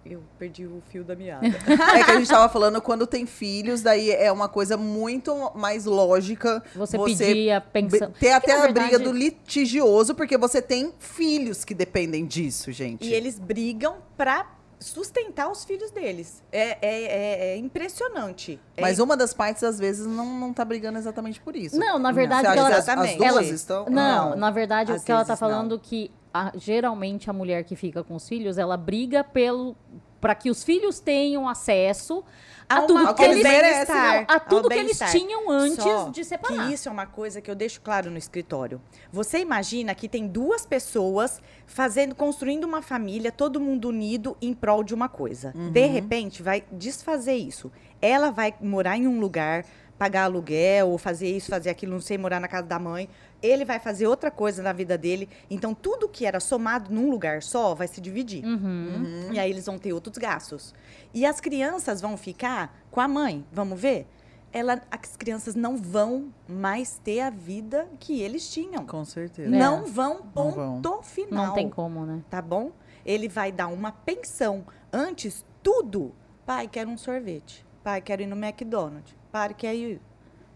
[0.05, 1.47] eu perdi o fio da meada.
[1.47, 5.87] é que a gente estava falando quando tem filhos, daí é uma coisa muito mais
[5.87, 6.63] lógica.
[6.75, 8.13] Você, você pedia, pensando.
[8.13, 8.89] Ter até a verdade...
[8.89, 13.07] briga do litigioso, porque você tem filhos que dependem disso, gente.
[13.07, 16.43] E eles brigam pra sustentar os filhos deles.
[16.53, 18.61] É, é, é, é impressionante.
[18.77, 21.79] É Mas uma das partes, às vezes, não, não tá brigando exatamente por isso.
[21.79, 22.49] Não, na verdade...
[22.49, 23.87] Você ela, as, as duas ela, estão...
[23.87, 25.79] Não, não, na verdade, o que ela tá falando não.
[25.79, 29.77] que a, geralmente a mulher que fica com os filhos, ela briga pelo
[30.21, 32.25] para que os filhos tenham acesso
[32.67, 36.67] a, tudo que eles merecem, a tudo que eles tinham antes Só de separar.
[36.67, 38.81] Que isso é uma coisa que eu deixo claro no escritório.
[39.13, 44.83] Você imagina que tem duas pessoas fazendo, construindo uma família, todo mundo unido em prol
[44.83, 45.53] de uma coisa.
[45.55, 45.71] Uhum.
[45.71, 47.71] De repente, vai desfazer isso.
[48.01, 49.67] Ela vai morar em um lugar,
[50.05, 53.09] pagar aluguel, ou fazer isso, fazer aquilo, não sei, morar na casa da mãe
[53.45, 55.29] ele vai fazer outra coisa na vida dele.
[55.51, 58.43] Então, tudo que era somado num lugar só vai se dividir.
[58.43, 58.57] Uhum.
[58.57, 59.33] Uhum.
[59.33, 60.75] E aí eles vão ter outros gastos.
[61.13, 63.45] E as crianças vão ficar com a mãe.
[63.53, 64.07] Vamos ver?
[64.51, 68.87] Ela, as crianças não vão mais ter a vida que eles tinham.
[68.87, 69.51] Com certeza.
[69.51, 69.89] Não é.
[69.89, 71.03] vão, ponto não vão.
[71.03, 71.47] final.
[71.49, 72.23] Não tem como, né?
[72.31, 72.73] Tá bom?
[73.05, 74.65] Ele vai dar uma pensão.
[74.91, 76.15] Antes, tudo.
[76.47, 77.67] Pai, quero um sorvete.
[77.83, 79.15] Pai, quero ir no McDonald's.
[79.35, 80.01] Pai, quero ir.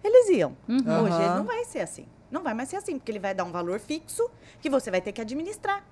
[0.05, 0.57] Eles iam.
[0.68, 0.76] Uhum.
[0.76, 2.07] Hoje não vai ser assim.
[2.31, 5.01] Não vai mais ser assim, porque ele vai dar um valor fixo que você vai
[5.01, 5.85] ter que administrar.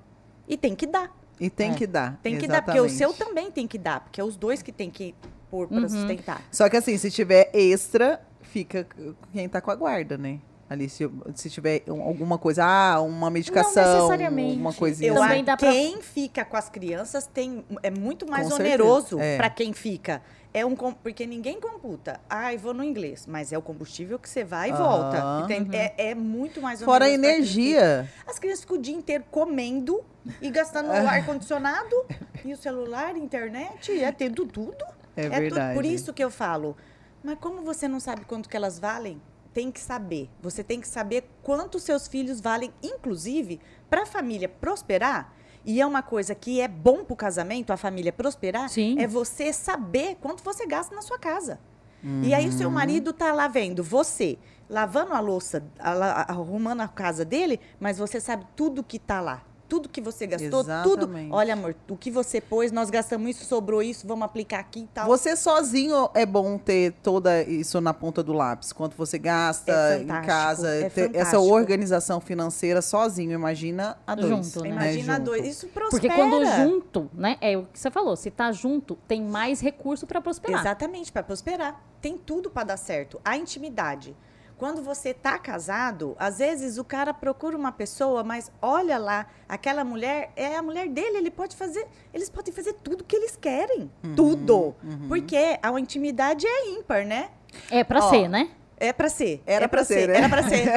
[0.47, 1.12] E tem que dar.
[1.41, 1.74] E tem é.
[1.74, 2.20] que dar.
[2.22, 2.49] Tem que exatamente.
[2.49, 5.16] dar, porque o seu também tem que dar, porque é os dois que tem que
[5.51, 5.89] pôr para uhum.
[5.89, 6.45] sustentar.
[6.53, 8.87] Só que assim, se tiver extra, fica
[9.32, 10.39] quem tá com a guarda, né?
[10.70, 14.61] Ali, se, se tiver alguma coisa, ah, uma medicação, não necessariamente.
[14.61, 15.12] uma coisinha.
[15.12, 15.43] Eu, assim.
[15.43, 15.72] dá pra...
[15.72, 19.37] Quem fica com as crianças tem, é muito mais com oneroso é.
[19.37, 20.22] para quem fica.
[20.57, 22.18] É um porque ninguém computa.
[22.30, 25.22] Ah, vou no inglês, mas é o combustível que você vai e volta.
[25.22, 25.68] Uhum.
[25.70, 28.11] É, é, muito mais Fora a energia.
[28.26, 30.02] As crianças ficam o dia inteiro comendo
[30.40, 31.94] e gastando o ar condicionado
[32.42, 34.82] e o celular, internet, é tendo tudo.
[35.14, 35.74] É, é verdade.
[35.74, 35.74] Tudo.
[35.74, 36.74] Por isso que eu falo.
[37.22, 39.20] Mas como você não sabe quanto que elas valem?
[39.52, 40.30] Tem que saber.
[40.40, 45.36] Você tem que saber quanto seus filhos valem, inclusive para a família prosperar
[45.66, 48.98] e é uma coisa que é bom para o casamento, a família prosperar, Sim.
[49.00, 51.58] é você saber quanto você gasta na sua casa.
[52.04, 52.22] Uhum.
[52.22, 52.74] E aí o seu uhum.
[52.74, 54.38] marido tá lá vendo você
[54.68, 59.42] lavando a louça, arrumando a casa dele, mas você sabe tudo que tá lá.
[59.68, 61.28] Tudo que você gastou, Exatamente.
[61.28, 61.34] tudo.
[61.34, 64.86] Olha, amor, o que você pôs, nós gastamos isso, sobrou isso, vamos aplicar aqui e
[64.86, 65.06] tal.
[65.06, 68.72] Você sozinho é bom ter toda isso na ponta do lápis.
[68.72, 74.28] Quanto você gasta é em casa, é essa organização financeira sozinho, imagina a dois.
[74.28, 74.68] Junto, né?
[74.70, 75.14] Imagina né?
[75.14, 75.46] a dois.
[75.46, 75.90] Isso prospera.
[75.90, 77.36] Porque quando junto, né?
[77.40, 78.16] É o que você falou.
[78.16, 80.60] Se tá junto, tem mais recurso para prosperar.
[80.60, 81.82] Exatamente, para prosperar.
[82.00, 83.20] Tem tudo para dar certo.
[83.24, 84.14] A intimidade.
[84.59, 89.84] Quando você tá casado, às vezes o cara procura uma pessoa, mas olha lá, aquela
[89.84, 93.90] mulher é a mulher dele, ele pode fazer, eles podem fazer tudo que eles querem,
[94.02, 94.74] uhum, tudo.
[94.82, 95.09] Uhum.
[95.09, 97.28] Porque a intimidade é ímpar, né?
[97.70, 98.50] É para ser, né?
[98.79, 99.43] É pra ser.
[99.47, 100.18] Era é pra, ser, ser, né?
[100.18, 100.68] Era pra ser.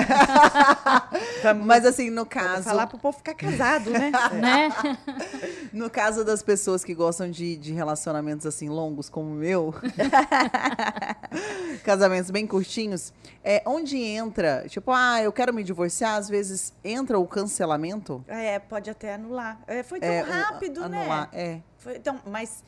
[1.66, 2.64] Mas assim, no caso.
[2.64, 4.12] falar pro povo ficar casado, né?
[4.34, 4.70] né?
[5.72, 9.74] No caso das pessoas que gostam de, de relacionamentos assim longos como o meu,
[11.84, 17.20] casamentos bem curtinhos, é onde entra, tipo, ah, eu quero me divorciar, às vezes entra
[17.20, 18.24] o cancelamento.
[18.28, 19.60] É, pode até anular.
[19.68, 21.02] É, foi tão é, rápido, né?
[21.02, 21.60] Anular, é.
[21.78, 22.64] Foi, então, mas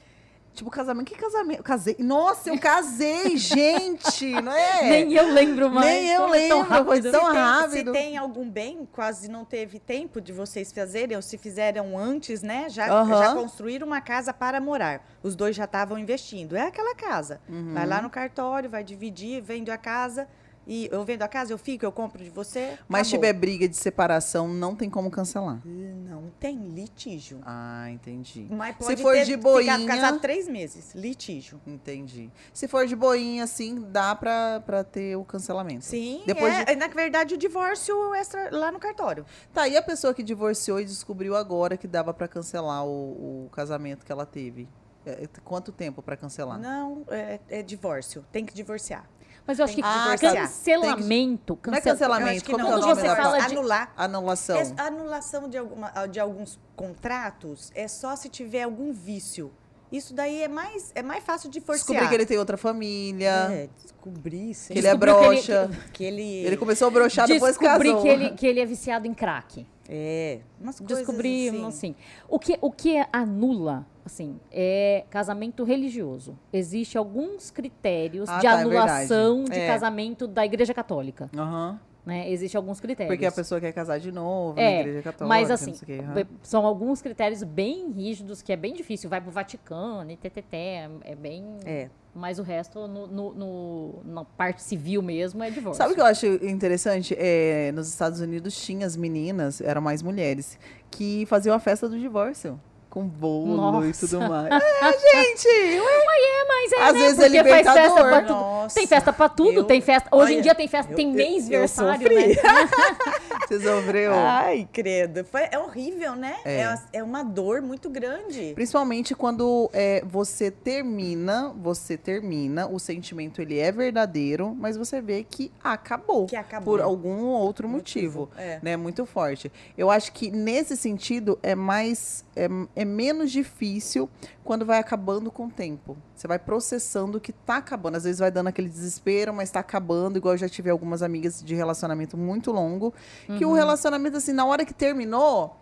[0.54, 1.08] Tipo, casamento.
[1.08, 1.64] Que casamento?
[1.64, 1.95] Casei.
[1.99, 4.30] Nossa, eu casei, gente!
[4.41, 4.82] Não é?
[4.82, 5.88] Nem eu lembro mais.
[5.88, 6.58] Nem eu foi lembro.
[6.58, 6.86] Tão rápido.
[6.86, 7.91] Foi tão se rápido.
[7.93, 11.97] Tem, se tem algum bem, quase não teve tempo de vocês fazerem, ou se fizeram
[11.97, 12.68] antes, né?
[12.70, 13.10] Já, uhum.
[13.10, 15.08] já construíram uma casa para morar.
[15.24, 16.56] Os dois já estavam investindo.
[16.56, 17.39] É aquela casa.
[17.47, 17.74] Uhum.
[17.74, 20.28] Vai lá no cartório, vai dividir, vende a casa
[20.66, 22.78] e eu vendo a casa, eu fico, eu compro de você.
[22.88, 25.59] Mas se tiver briga de separação, não tem como cancelar.
[25.66, 27.39] Não tem litígio.
[27.43, 28.47] Ah, entendi.
[28.49, 31.59] Mas pode se for ter, de boinha, ficar casado três meses, litígio.
[31.66, 32.32] Entendi.
[32.53, 35.86] Se for de boinha, assim, dá pra, pra ter o cancelamento.
[35.86, 36.76] Sim, Depois é, de...
[36.76, 39.26] na verdade o divórcio extra lá no cartório.
[39.53, 43.49] Tá, e a pessoa que divorciou e descobriu agora que dava para cancelar o, o
[43.51, 44.68] casamento que ela teve?
[45.05, 46.59] É, quanto tempo para cancelar?
[46.59, 48.24] Não, é, é divórcio.
[48.32, 49.09] Tem que divorciar.
[49.46, 51.58] Mas eu acho que ah, cancelamento.
[51.66, 53.94] Não é cancelamento, como quando você fala de anular.
[53.98, 54.58] Anulação.
[54.58, 59.52] É, anulação de, alguma, de alguns contratos é só se tiver algum vício.
[59.92, 61.86] Isso daí é mais, é mais fácil de forçar.
[61.86, 63.50] Descobrir que ele tem outra família.
[63.52, 64.56] É, descobrir.
[64.56, 65.70] Que ele é broxa.
[65.92, 66.46] Que ele, que ele...
[66.48, 67.84] ele começou a broxar depois casou.
[67.84, 69.68] Descobrir que ele, que ele é viciado em crack.
[69.89, 71.66] É, umas Descobrir, assim.
[71.66, 71.96] assim.
[72.30, 76.38] O que, o que anula assim, é casamento religioso.
[76.52, 81.30] Existem alguns critérios ah, de tá, é anulação é de casamento da Igreja Católica.
[81.36, 81.78] Uhum.
[82.06, 82.32] Né?
[82.32, 83.14] Existem alguns critérios.
[83.14, 85.28] Porque a pessoa quer casar de novo é, na igreja católica.
[85.28, 86.26] Mas assim, uhum.
[86.41, 89.10] são alguns critérios bem rígidos que é bem difícil.
[89.10, 90.56] Vai pro Vaticano e ttt,
[91.04, 91.45] é bem.
[91.64, 91.89] É.
[92.14, 95.78] Mas o resto, no, no, no, na parte civil mesmo, é divórcio.
[95.78, 97.16] Sabe o que eu acho interessante?
[97.18, 101.97] É, nos Estados Unidos tinha as meninas, eram mais mulheres, que faziam a festa do
[101.97, 102.60] divórcio
[102.92, 103.88] com bolo Nossa.
[103.88, 104.52] e tudo mais.
[104.82, 105.48] É, gente!
[105.48, 106.04] Ué.
[106.06, 107.00] Mas é, mas é, Às né?
[107.00, 108.74] vezes Porque é faz festa pra tudo.
[108.74, 110.10] Tem festa pra tudo, eu, tem festa.
[110.12, 112.36] Hoje olha, em dia tem festa, eu, tem mês-versário, né?
[113.48, 114.14] Você sofreu?
[114.14, 115.24] Ai, credo.
[115.26, 116.38] Foi, é horrível, né?
[116.44, 116.62] É.
[116.62, 116.80] é.
[116.94, 118.54] É, uma dor muito grande.
[118.56, 125.24] Principalmente quando é, você termina, você termina, o sentimento ele é verdadeiro, mas você vê
[125.24, 126.26] que acabou.
[126.26, 126.74] Que acabou.
[126.74, 128.22] Por algum outro motivo.
[128.22, 128.60] motivo é.
[128.62, 128.78] Né?
[128.78, 129.52] Muito forte.
[129.78, 132.26] Eu acho que nesse sentido é mais.
[132.36, 132.48] É,
[132.82, 134.10] é menos difícil
[134.44, 135.98] quando vai acabando com o tempo.
[136.16, 137.98] Você vai processando que tá acabando.
[137.98, 140.18] Às vezes vai dando aquele desespero, mas tá acabando.
[140.18, 142.94] Igual eu já tive algumas amigas de relacionamento muito longo.
[143.28, 143.38] Uhum.
[143.38, 143.56] Que o uhum.
[143.56, 145.56] relacionamento, assim, na hora que terminou,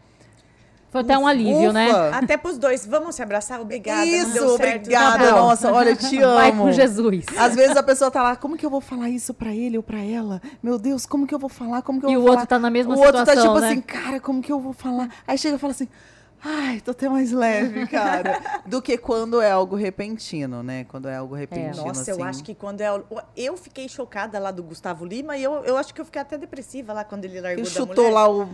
[0.90, 1.90] foi até um alívio, né?
[1.90, 2.10] Ufa.
[2.10, 2.18] né?
[2.18, 2.86] Até pros dois.
[2.86, 3.62] Vamos se abraçar?
[3.62, 4.06] Obrigada.
[4.06, 5.30] Isso, obrigada.
[5.30, 6.34] Tá Nossa, olha, eu te amo.
[6.34, 7.26] Vai com Jesus.
[7.38, 9.84] Às vezes a pessoa tá lá, como que eu vou falar isso pra ele ou
[9.84, 10.42] pra ela?
[10.64, 11.84] Meu Deus, como que eu vou falar?
[11.84, 12.38] Como que eu e vou o falar?
[12.38, 13.68] outro tá na mesma o situação, O outro tá tipo né?
[13.68, 15.10] assim, cara, como que eu vou falar?
[15.28, 15.88] Aí chega e fala assim,
[16.44, 18.62] Ai, tô até mais leve, cara.
[18.66, 20.86] Do que quando é algo repentino, né?
[20.86, 21.40] Quando é algo é.
[21.40, 21.84] repentino.
[21.84, 21.88] É.
[21.88, 22.12] Nossa, assim.
[22.12, 22.88] eu acho que quando é.
[23.36, 26.38] Eu fiquei chocada lá do Gustavo Lima e eu, eu acho que eu fiquei até
[26.38, 28.12] depressiva lá quando ele largou ele chutou mulher.
[28.12, 28.50] lá o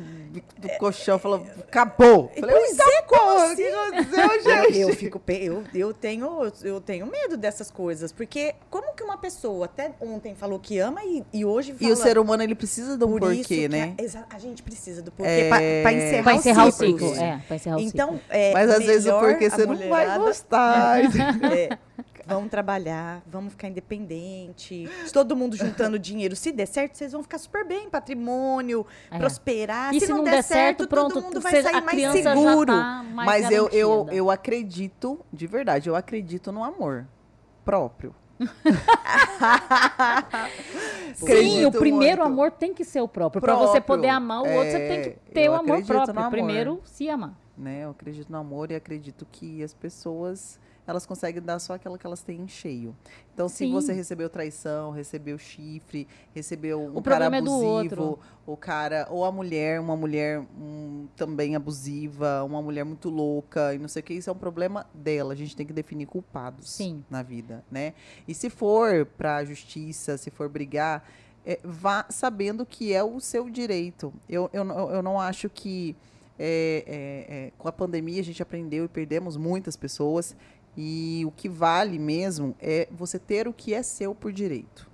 [0.57, 2.31] do colchão, falou, acabou.
[2.37, 3.67] Falei, pois é, como assim?
[3.67, 4.79] aconteceu, gente?
[4.79, 9.17] Eu, eu, fico, eu, eu, tenho, eu tenho medo dessas coisas, porque como que uma
[9.17, 11.89] pessoa até ontem falou que ama e, e hoje fala...
[11.89, 13.95] E o ser humano, ele precisa de um porquê, né?
[13.99, 15.81] A, a, gente precisa do porquê é...
[15.81, 17.15] para encerrar, pra encerrar o ciclo.
[17.15, 21.01] É, pra encerrar então, é, Mas às vezes o porquê você não vai gostar.
[21.55, 21.77] É,
[22.25, 24.89] vamos trabalhar, vamos ficar independente.
[25.13, 26.35] Todo mundo juntando dinheiro.
[26.35, 29.17] Se der certo, vocês vão ficar super bem, patrimônio, é.
[29.17, 29.93] prosperar.
[29.93, 32.73] E se, se não, não, der, certo, certo pronto, todo mundo vai sair mais seguro.
[32.73, 37.05] Tá mais Mas eu, eu, eu acredito, de verdade, eu acredito no amor
[37.63, 38.13] próprio.
[41.15, 42.33] Sim, o primeiro muito.
[42.33, 43.41] amor tem que ser o próprio.
[43.41, 46.19] Para você poder amar o outro, é, você tem que é, ter o amor próprio.
[46.19, 46.31] Amor.
[46.31, 47.33] Primeiro, se amar.
[47.57, 47.83] Né?
[47.83, 52.05] Eu acredito no amor e acredito que as pessoas elas conseguem dar só aquela que
[52.05, 52.95] elas têm em cheio.
[53.33, 53.67] Então, Sim.
[53.67, 59.07] se você recebeu traição, recebeu chifre, recebeu um o cara é abusivo, é o cara,
[59.09, 64.01] ou a mulher, uma mulher um, também abusiva, uma mulher muito louca, e não sei
[64.01, 65.33] o que, isso é um problema dela.
[65.33, 67.03] A gente tem que definir culpados Sim.
[67.09, 67.93] na vida, né?
[68.27, 71.03] E se for para a justiça, se for brigar,
[71.43, 74.13] é, vá sabendo que é o seu direito.
[74.29, 75.95] Eu, eu, eu não acho que
[76.37, 80.35] é, é, é, com a pandemia a gente aprendeu e perdemos muitas pessoas.
[80.77, 84.89] E o que vale mesmo é você ter o que é seu por direito.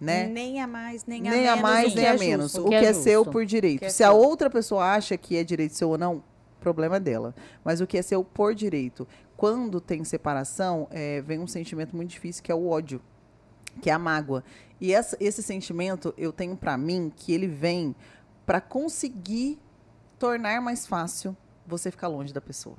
[0.00, 0.26] Né?
[0.26, 1.58] Nem a mais, nem a nem menos.
[1.58, 2.54] a mais, nem a menos.
[2.54, 3.88] O que, é, seu por direito.
[3.90, 6.24] Se a outra pessoa acha que é direito seu ou não,
[6.58, 7.34] problema dela.
[7.62, 9.06] Mas o que é seu por direito.
[9.36, 13.00] Quando tem separação, é, vem um sentimento muito difícil que é o ódio,
[13.80, 14.42] que é a mágoa.
[14.80, 17.94] E essa, esse sentimento eu tenho para mim que ele vem
[18.46, 19.58] para conseguir
[20.20, 21.34] tornar mais fácil
[21.66, 22.76] você ficar longe da pessoa.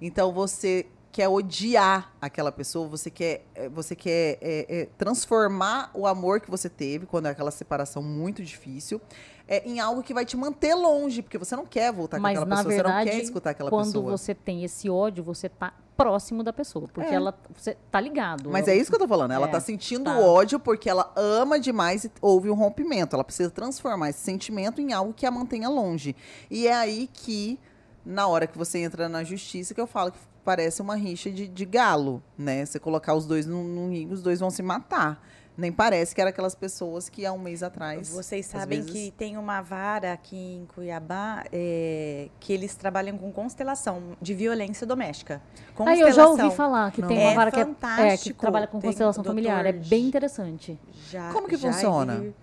[0.00, 6.06] Então você quer odiar aquela pessoa, você quer, eh, você quer é, é, transformar o
[6.06, 9.00] amor que você teve quando é aquela separação muito difícil
[9.48, 12.44] é, em algo que vai te manter longe, porque você não quer voltar Mas, com
[12.44, 14.04] aquela pessoa, verdade, você não quer escutar aquela quando pessoa.
[14.04, 17.14] Quando você tem esse ódio, você tá próximo da pessoa, porque é.
[17.14, 18.50] ela você tá ligado.
[18.50, 20.18] Mas é isso que eu tô falando, ela é, tá sentindo tá.
[20.18, 24.94] ódio porque ela ama demais e houve um rompimento, ela precisa transformar esse sentimento em
[24.94, 26.16] algo que a mantenha longe.
[26.50, 27.58] E é aí que
[28.04, 31.46] na hora que você entra na justiça que eu falo que parece uma rixa de,
[31.46, 32.64] de galo, né?
[32.64, 35.22] Você colocar os dois num, num ringue, os dois vão se matar.
[35.56, 38.08] Nem parece que era aquelas pessoas que há um mês atrás.
[38.08, 38.92] Vocês sabem vezes...
[38.92, 44.86] que tem uma vara aqui em Cuiabá é, que eles trabalham com constelação de violência
[44.86, 45.42] doméstica.
[45.74, 46.06] Constelação.
[46.06, 47.08] Ah, eu já ouvi falar que Não.
[47.08, 49.66] tem uma é vara que, é, é, que trabalha com constelação familiar.
[49.66, 50.78] É bem interessante.
[51.10, 52.20] Já, Como que funciona?
[52.20, 52.34] Vi...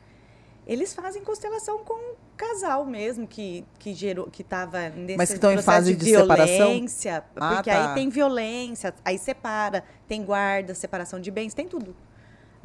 [0.67, 5.35] Eles fazem constelação com um casal mesmo que, que gerou, que estava nesse Mas que
[5.35, 7.29] estão em fase de, de violência, separação?
[7.33, 7.89] porque ah, tá.
[7.89, 11.95] aí tem violência, aí separa, tem guarda, separação de bens, tem tudo.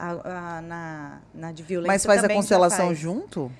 [0.04, 2.98] A, a, na, na de violência Mas faz a constelação faz.
[2.98, 3.52] junto?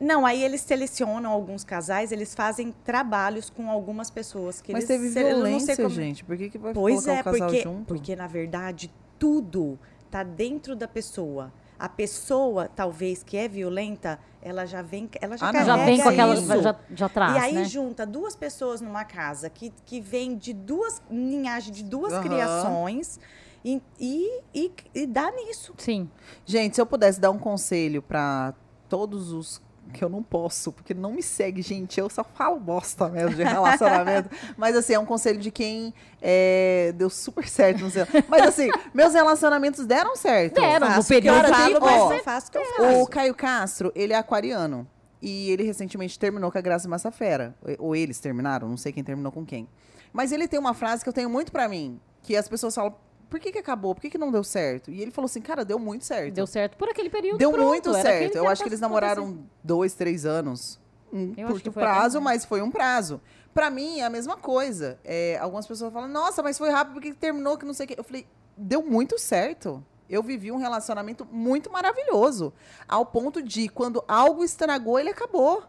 [0.00, 5.14] Não, aí eles selecionam alguns casais, eles fazem trabalhos com algumas pessoas que Mas eles,
[5.14, 5.90] teve violência, como...
[5.90, 6.24] gente.
[6.24, 7.86] Por que, que vai pois colocar é, o casal porque, junto?
[7.86, 14.64] Porque, na verdade, tudo está dentro da pessoa a pessoa, talvez, que é violenta, ela
[14.64, 16.62] já vem, ela já, ah, já vem com aquela, isso.
[16.62, 17.64] já, já traz, E aí né?
[17.64, 22.22] junta duas pessoas numa casa que, que vem de duas linhagens, de duas uhum.
[22.22, 23.18] criações
[23.64, 25.72] e, e, e, e dá nisso.
[25.78, 26.10] Sim.
[26.44, 28.54] Gente, se eu pudesse dar um conselho para
[28.88, 29.62] todos os
[29.92, 31.98] que eu não posso, porque não me segue, gente.
[31.98, 34.28] Eu só falo bosta mesmo de relacionamento.
[34.56, 38.06] Mas, assim, é um conselho de quem é, deu super certo no seu.
[38.28, 40.60] Mas, assim, meus relacionamentos deram certo.
[40.60, 41.46] Deram, no período.
[41.46, 43.02] Eu falo, ó, mas faço que eu faço.
[43.02, 44.86] O Caio Castro, ele é aquariano.
[45.22, 47.54] E ele recentemente terminou com a Graça Massafera.
[47.78, 49.68] Ou eles terminaram, não sei quem terminou com quem.
[50.12, 52.94] Mas ele tem uma frase que eu tenho muito para mim, que as pessoas falam,
[53.34, 53.96] por que, que acabou?
[53.96, 54.92] Por que, que não deu certo?
[54.92, 56.32] E ele falou assim, cara, deu muito certo.
[56.32, 57.36] Deu certo por aquele período.
[57.36, 58.36] Deu pronto, muito certo.
[58.36, 60.78] Eu acho que eles namoraram dois, três anos.
[61.12, 63.20] Um eu curto prazo, mas foi um prazo.
[63.52, 65.00] Para mim, é a mesma coisa.
[65.02, 67.96] É, algumas pessoas falam, nossa, mas foi rápido porque terminou, que não sei o quê.
[67.98, 68.24] Eu falei,
[68.56, 69.84] deu muito certo.
[70.08, 72.52] Eu vivi um relacionamento muito maravilhoso.
[72.86, 75.64] Ao ponto de, quando algo estragou, ele acabou.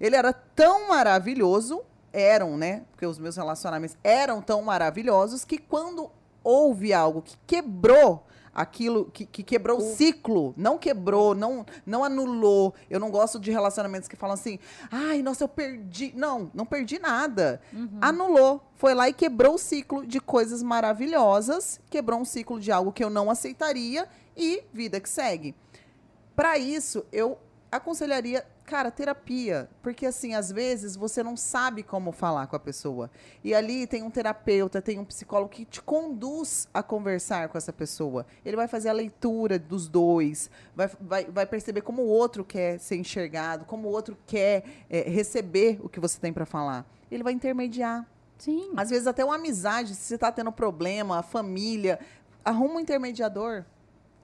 [0.00, 1.82] Ele era tão maravilhoso,
[2.14, 2.84] eram, né?
[2.92, 6.10] Porque os meus relacionamentos eram tão maravilhosos que quando
[6.42, 12.74] houve algo que quebrou aquilo que, que quebrou o ciclo, não quebrou, não não anulou.
[12.88, 14.58] Eu não gosto de relacionamentos que falam assim:
[14.90, 16.12] "Ai, nossa, eu perdi".
[16.16, 17.60] Não, não perdi nada.
[17.72, 17.98] Uhum.
[18.00, 22.92] Anulou, foi lá e quebrou o ciclo de coisas maravilhosas, quebrou um ciclo de algo
[22.92, 25.54] que eu não aceitaria e vida que segue.
[26.34, 27.38] Para isso, eu
[27.70, 29.68] aconselharia Cara, terapia.
[29.82, 33.10] Porque, assim, às vezes você não sabe como falar com a pessoa.
[33.42, 37.72] E ali tem um terapeuta, tem um psicólogo que te conduz a conversar com essa
[37.72, 38.24] pessoa.
[38.44, 42.78] Ele vai fazer a leitura dos dois, vai, vai, vai perceber como o outro quer
[42.78, 46.86] ser enxergado, como o outro quer é, receber o que você tem para falar.
[47.10, 48.06] Ele vai intermediar.
[48.38, 48.72] Sim.
[48.76, 51.98] Às vezes até uma amizade, se você está tendo problema, a família,
[52.44, 53.64] arruma um intermediador.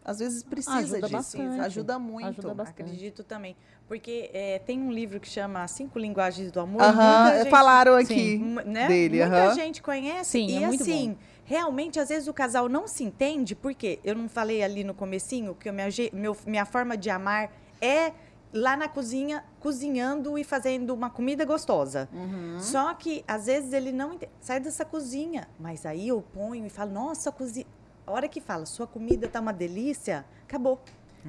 [0.07, 1.13] Às vezes precisa ajuda disso.
[1.13, 1.61] Bastante.
[1.63, 2.29] Ajuda muito.
[2.29, 2.83] Ajuda bastante.
[2.83, 3.57] Acredito também.
[3.89, 6.83] Porque é, tem um livro que chama Cinco Linguagens do Amor.
[6.83, 8.89] Uh -huh, gente, falaram aqui sim, né?
[8.89, 9.21] dele.
[9.21, 9.55] Muita uh -huh.
[9.55, 10.31] gente conhece.
[10.31, 11.19] Sim, e é assim, bom.
[11.45, 15.55] realmente, às vezes o casal não se entende, porque eu não falei ali no comecinho
[15.55, 18.13] que minha, meu, minha forma de amar é
[18.53, 22.09] lá na cozinha, cozinhando e fazendo uma comida gostosa.
[22.13, 22.59] Uhum.
[22.59, 24.33] Só que, às vezes, ele não entende.
[24.41, 25.47] Sai dessa cozinha.
[25.61, 27.67] Mas aí eu ponho e falo, nossa, cozinha
[28.07, 30.81] a hora que fala, sua comida tá uma delícia, acabou.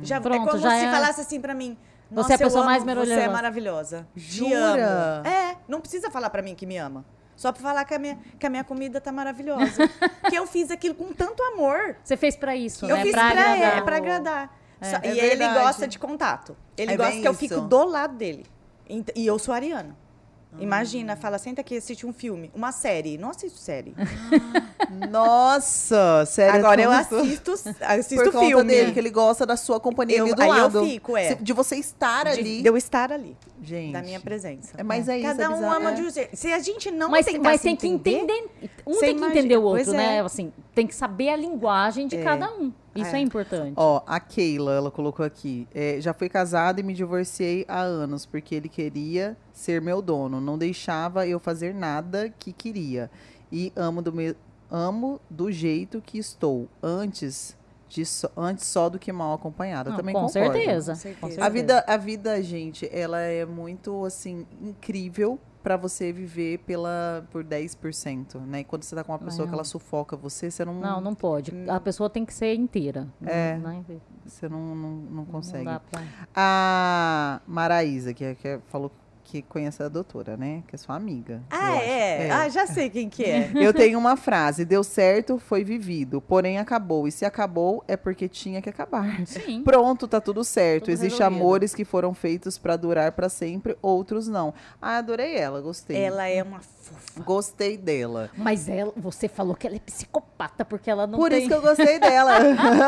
[0.03, 0.91] Já, é Pronto, é como já se é...
[0.91, 1.75] falasse assim para mim.
[2.11, 3.21] Você é a pessoa amo, mais maravilhosa.
[3.21, 4.07] Você é maravilhosa.
[4.15, 4.49] Jura?
[4.49, 5.27] Te amo.
[5.27, 7.03] É, não precisa falar para mim que me ama.
[7.35, 9.87] Só pra falar que a minha, que a minha comida tá maravilhosa.
[10.29, 11.95] que eu fiz aquilo com tanto amor.
[12.03, 13.03] Você fez para isso, eu né?
[13.03, 13.77] fiz pra, pra agradar.
[13.77, 14.57] É, pra agradar.
[14.81, 15.59] É, Só- é e ele verdade.
[15.59, 16.57] gosta de contato.
[16.75, 17.39] Ele É gosta que eu isso.
[17.39, 18.45] fico do lado dele.
[19.15, 19.95] E eu sou ariana.
[20.59, 20.63] Ah.
[20.63, 23.17] Imagina, fala, senta aqui, assiste um filme, uma série.
[23.17, 23.93] Não assisto série.
[25.09, 26.55] Nossa, sério.
[26.59, 27.51] Agora eu assisto,
[27.81, 28.63] assisto Por conta filme.
[28.63, 30.83] dele, que ele gosta da sua companhia Eu- ali do aí eu lado.
[30.85, 31.35] fico, é.
[31.35, 32.61] De você estar de, ali.
[32.61, 33.93] de eu estar ali, Gente.
[33.93, 34.73] da minha presença.
[34.77, 35.93] É, mas é isso, Cada é um ama é.
[35.93, 36.35] de um jeito.
[36.35, 38.47] Se a gente não mas, tentar mas se tem que entender.
[38.85, 40.07] Um Você tem que imagina, entender o pois outro, é.
[40.07, 40.21] né?
[40.21, 42.71] Assim, tem que saber a linguagem de cada um.
[42.95, 43.21] Isso é, É.
[43.21, 43.73] importante.
[43.75, 45.67] Ó, a Keila, ela colocou aqui.
[45.73, 50.39] é, já fui casada e me divorciei há anos, porque ele queria ser meu dono.
[50.39, 53.09] Não deixava eu fazer nada que queria.
[53.51, 54.35] E amo do, me-
[54.69, 56.67] amo do jeito que estou.
[56.83, 57.57] Antes,
[57.89, 59.89] de só- antes só do que mal acompanhada.
[59.89, 60.53] Não, Também com concordo.
[60.53, 60.91] certeza.
[60.93, 61.43] Com certeza.
[61.43, 67.43] A vida, a vida, gente, ela é muito, assim, incrível pra você viver pela, por
[67.43, 68.61] 10%, né?
[68.61, 69.47] E quando você tá com uma pessoa Não.
[69.49, 71.53] que ela sufoca você, você não, Não, não pode.
[71.53, 71.65] Hum.
[71.69, 73.07] A pessoa tem que ser inteira.
[73.25, 73.57] É.
[73.57, 73.83] Né?
[74.25, 75.65] você não, não, não consegue.
[75.65, 76.01] Não pra...
[76.35, 78.91] A Maraísa, que, é- que é- falou
[79.27, 80.63] que conhece a doutora, né?
[80.67, 81.41] Que é sua amiga.
[81.49, 81.83] Ah, acho.
[81.83, 82.31] é?
[82.31, 83.51] Ah, já sei quem que é.
[83.55, 87.07] Eu tenho uma frase: deu certo, foi vivido, porém acabou.
[87.07, 89.25] E se acabou, é porque tinha que acabar.
[89.27, 89.63] Sim.
[89.63, 90.85] Pronto, tá tudo certo.
[90.85, 94.53] Tudo Existem amores que foram feitos pra durar pra sempre, outros não.
[94.81, 95.97] Ah, adorei ela, gostei.
[95.97, 97.21] Ela é uma fofa.
[97.21, 98.29] Gostei dela.
[98.37, 101.39] Mas ela, você falou que ela é psicopata, porque ela não Por tem...
[101.39, 102.33] isso que eu gostei dela.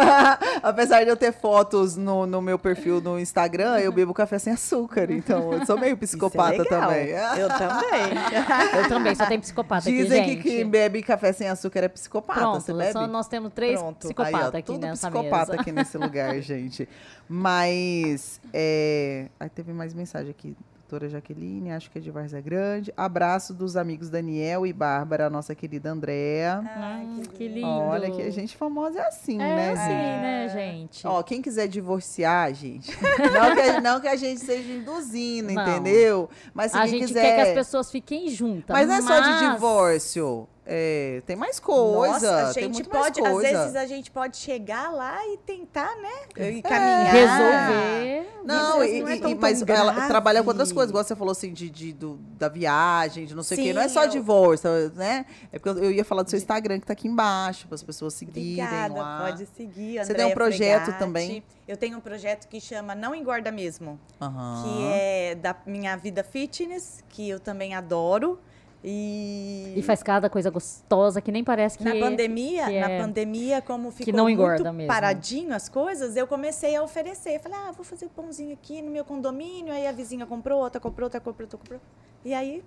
[0.64, 4.54] Apesar de eu ter fotos no, no meu perfil no Instagram, eu bebo café sem
[4.54, 5.12] açúcar.
[5.12, 7.08] Então, eu sou meio psicopata Isso é também.
[7.10, 8.80] Eu também.
[8.84, 10.58] Eu também, só tem psicopata Dizem aqui, que gente.
[10.58, 12.40] quem bebe café sem açúcar é psicopata.
[12.40, 12.94] Pronto, Você bebe?
[12.94, 14.08] só nós temos três Pronto.
[14.08, 15.62] Aí, ó, psicopatas aqui tudo nessa psicopata mesa.
[15.62, 16.90] aqui nesse lugar, gente.
[17.28, 19.28] Mas, é...
[19.40, 20.56] Aí teve mais mensagem aqui.
[20.90, 22.92] Doutora Jaqueline, acho que é de Várzea Grande.
[22.98, 26.64] Abraço dos amigos Daniel e Bárbara, a nossa querida Andréa.
[26.66, 27.68] Ai, Hum, que que lindo.
[27.68, 29.72] Olha, que a gente famosa é assim, É né?
[29.74, 30.22] assim, gente?
[30.22, 31.06] né, gente?
[31.08, 32.90] Ó, quem quiser divorciar, gente,
[33.22, 35.62] não que, a- não que a gente seja induzindo, Não.
[35.62, 36.28] entendeu?
[36.56, 37.22] Mas se a quem gente quiser...
[37.22, 38.76] quer que as pessoas fiquem juntas.
[38.76, 40.48] Mas não é só de divórcio.
[40.72, 42.14] É, tem mais coisa.
[42.14, 46.12] Nossa, a tem gente pode, às vezes a gente pode chegar lá e tentar, né?
[46.48, 47.12] E caminhar.
[47.12, 48.30] Resolver.
[48.46, 50.08] Não, e- não é tão, e- mas tão ela grave.
[50.08, 53.42] trabalha com outras coisas, igual você falou assim, de, de- do- da viagem, de não
[53.42, 53.74] sei o quê.
[53.74, 55.26] Não é só eu- divórcio, né?
[55.52, 57.82] É porque eu, eu ia falar do seu Instagram que tá aqui embaixo, para as
[57.84, 59.22] pessoas seguirem Obrigada, lá.
[59.26, 60.06] pode seguir.
[60.06, 61.00] Você tem um projeto Fregatti.
[61.00, 61.44] também?
[61.68, 67.04] Eu tenho um projeto que chama Não Engorda Mesmo, que é da minha vida fitness,
[67.10, 68.40] que eu também adoro.
[68.84, 71.84] E, E faz cada coisa gostosa que nem parece que...
[71.84, 74.88] na pandemia, que na é- pandemia, como ficou não muito engorda mesmo.
[74.88, 77.40] paradinho as coisas, eu comecei a oferecer.
[77.42, 79.74] Falei, ah, vou fazer pãozinho aqui no meu condomínio.
[79.74, 81.80] Aí a vizinha comprou, outra comprou, outra comprou, outra comprou.
[82.24, 82.64] E aí,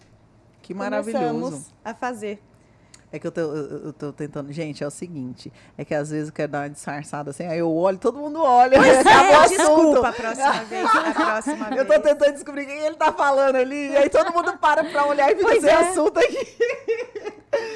[0.60, 1.24] Que maravilhoso.
[1.26, 2.42] começamos a fazer.
[3.12, 4.50] É que eu tô, eu, eu tô tentando.
[4.52, 7.58] Gente, é o seguinte: é que às vezes eu quero dar uma disfarçada assim, aí
[7.58, 8.80] eu olho, todo mundo olha.
[8.80, 9.02] o É,
[9.48, 10.86] desculpa, a próxima vez.
[10.86, 14.56] A próxima Eu tô tentando descobrir quem ele tá falando ali, e aí todo mundo
[14.58, 15.74] para pra olhar e fica Pois sem é.
[15.74, 16.56] assunto aqui.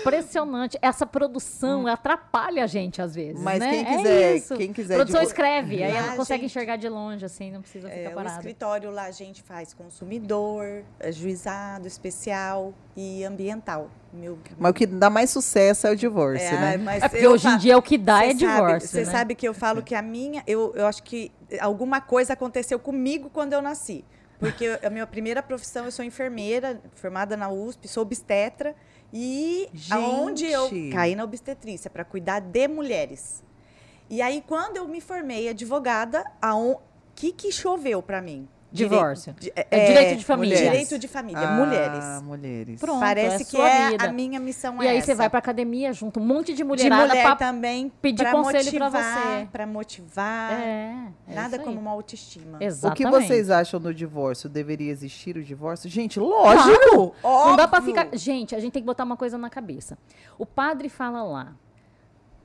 [0.00, 0.78] Impressionante.
[0.80, 3.44] Essa produção atrapalha a gente às vezes, Hum.
[3.44, 3.70] Mas né?
[3.70, 4.56] quem É quiser- isso.
[4.56, 6.50] quem quiser Produção divul- escreve, aí ela Ah, consegue gente.
[6.50, 8.36] enxergar de longe, assim, não precisa ficar É, parada.
[8.36, 13.90] escritório lá a gente faz consumidor, é, juizado, especial e ambiental.
[14.16, 16.76] Meu, Mas o que dá mais sucesso é o divórcio, é, né?
[16.78, 19.10] mas É porque hoje em dia o que dá Cê é sabe- divórcio, Você né?
[19.12, 21.30] sabe que eu falo que a minha, eu, eu acho que
[21.60, 24.04] alguma coisa aconteceu comigo quando eu nasci.
[24.38, 28.74] Porque a minha primeira profissão, eu sou enfermeira, formada na USP, sou obstetra.
[29.12, 33.42] E aonde eu caí na obstetrícia, para cuidar de mulheres.
[34.10, 36.76] E aí, quando eu me formei advogada, o
[37.14, 38.46] que, que choveu para mim?
[38.76, 39.34] Divórcio.
[39.38, 40.56] Di- É direito de família.
[40.56, 40.72] mulheres.
[40.72, 42.22] Direito de família, Ah, mulheres.
[42.22, 42.80] mulheres.
[42.80, 44.04] Pronto, Parece é que é vida.
[44.04, 45.06] a minha missão E é aí essa.
[45.06, 47.36] você vai pra academia junto, um monte de de mulherada mulher pra...
[47.36, 49.02] também pedir pra conselho pra motivar,
[49.40, 49.46] você.
[49.52, 50.52] Pra motivar.
[50.52, 50.96] É,
[51.28, 52.58] é Nada como uma autoestima.
[52.58, 52.96] O Exatamente.
[53.04, 54.48] que vocês acham do divórcio?
[54.48, 55.88] Deveria existir o divórcio?
[55.90, 57.14] Gente, lógico!
[57.22, 57.94] Não dá pra óbvio.
[57.94, 58.16] ficar.
[58.16, 59.98] Gente, a gente tem que botar uma coisa na cabeça.
[60.38, 61.52] O padre fala lá.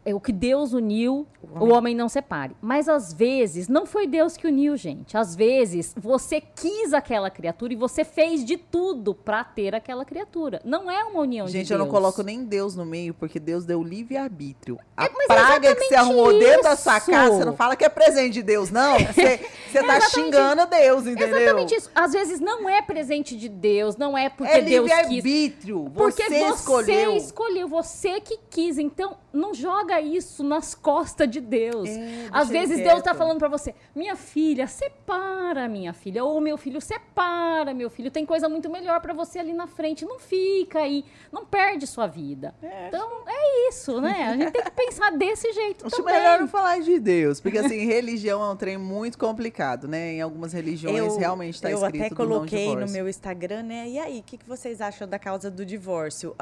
[0.04, 1.94] É o que Deus uniu, o homem.
[1.96, 2.56] não separe.
[2.60, 5.16] Mas às vezes não foi Deus que uniu, gente.
[5.16, 10.60] Às vezes você quis aquela criatura e você fez de tudo pra ter aquela criatura.
[10.66, 11.80] Não é uma união de Gente, Deus.
[11.80, 14.80] eu não coloco nem Deus no meio, porque Deus deu livre-arbítrio.
[14.98, 17.12] A mas é praga que você arrumou dentro da sua isso.
[17.12, 18.98] casa, você não fala que é presente de Deus, não.
[19.12, 19.40] Você,
[19.72, 21.38] você tá xingando Deus, entendeu?
[21.38, 21.92] Exatamente isso.
[21.94, 24.98] Às vezes não é presente de Deus, não é porque É Deus quis.
[25.00, 25.92] livre-arbítrio.
[25.94, 27.16] Porque Você, você escolheu.
[27.18, 28.78] escolheu, você que quis.
[28.78, 31.90] Então, não joga isso nas costas de Deus.
[31.90, 36.58] É, Às vezes Deus está falando para você, minha filha, separa, minha filha, ou meu
[36.58, 40.80] filho, separa, meu filho, tem coisa muito melhor para você ali na frente, não fica
[40.80, 42.54] aí, não perde sua vida.
[42.62, 44.24] É, então, é isso, né?
[44.24, 46.16] A gente tem que pensar desse jeito acho também.
[46.16, 50.14] melhor não falar de Deus, porque assim, religião é um trem muito complicado, né?
[50.14, 53.88] Em algumas religiões eu, realmente está escrito Eu até coloquei no meu Instagram, né?
[53.88, 56.36] E aí, o que, que vocês acham da causa do divórcio?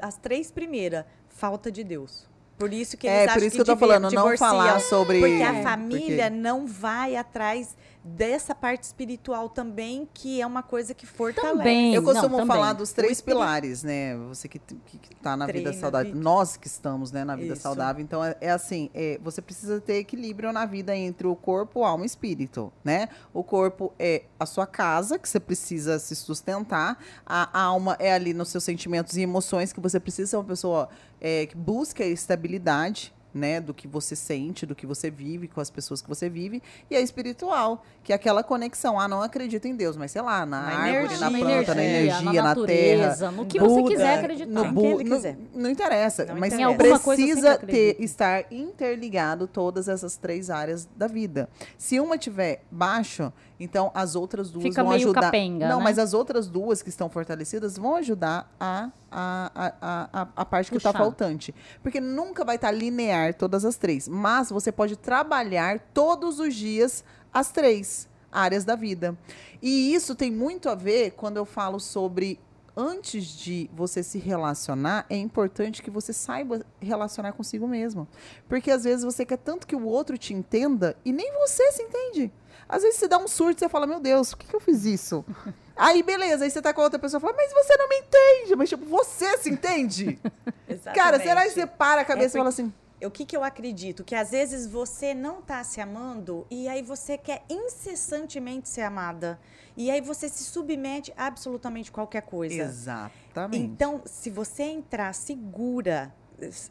[0.00, 2.30] As três primeiras, falta de Deus.
[2.58, 4.80] Por isso que eles é, acham por isso que, que eu tô falando, não falar
[4.80, 6.30] sobre porque a família porque...
[6.30, 11.56] não vai atrás dessa parte espiritual também, que é uma coisa que fortalece.
[11.56, 14.16] Também, eu costumo não, falar dos três pilares, né?
[14.28, 16.22] Você que, que tá na Treina, vida saudável, vida.
[16.22, 17.62] nós que estamos né, na vida Isso.
[17.62, 18.02] saudável.
[18.02, 22.04] Então, é, é assim, é, você precisa ter equilíbrio na vida entre o corpo, alma
[22.04, 23.08] e espírito, né?
[23.32, 26.98] O corpo é a sua casa, que você precisa se sustentar.
[27.24, 30.88] A alma é ali nos seus sentimentos e emoções, que você precisa ser uma pessoa
[31.22, 35.70] é, que busca estabilidade, né, do que você sente, do que você vive com as
[35.70, 39.00] pessoas que você vive, e a espiritual, que é aquela conexão.
[39.00, 41.84] Ah, não acredito em Deus, mas sei lá, na, na árvore, energia, na planta, na
[41.84, 44.50] energia, na, na terra, no que Buda, você quiser acreditar.
[44.50, 45.38] No, bu, no, quiser.
[45.54, 46.98] não interessa, não mas interessa.
[46.98, 51.48] precisa ter estar interligado todas essas três áreas da vida.
[51.78, 53.32] Se uma tiver baixo,
[53.62, 55.22] então as outras duas Fica vão ajudar.
[55.22, 55.84] Capenga, não, né?
[55.84, 60.70] mas as outras duas que estão fortalecidas vão ajudar a a, a, a, a parte
[60.70, 61.54] que está faltante.
[61.82, 64.08] Porque nunca vai estar tá linear todas as três.
[64.08, 69.16] Mas você pode trabalhar todos os dias as três áreas da vida.
[69.60, 72.40] E isso tem muito a ver quando eu falo sobre
[72.76, 78.08] antes de você se relacionar, é importante que você saiba relacionar consigo mesmo.
[78.48, 81.82] Porque às vezes você quer tanto que o outro te entenda e nem você se
[81.82, 82.32] entende.
[82.72, 84.60] Às vezes você dá um surto e você fala, meu Deus, por que, que eu
[84.60, 85.22] fiz isso?
[85.76, 88.54] Aí, beleza, aí você tá com outra pessoa e fala, mas você não me entende.
[88.54, 90.18] Mas, tipo, você se entende?
[90.94, 92.72] Cara, será que você para a cabeça é e fala assim...
[93.02, 94.04] O que, que eu acredito?
[94.04, 99.40] Que às vezes você não tá se amando e aí você quer incessantemente ser amada.
[99.76, 102.62] E aí você se submete a absolutamente qualquer coisa.
[102.62, 103.64] Exatamente.
[103.64, 106.14] Então, se você entrar segura,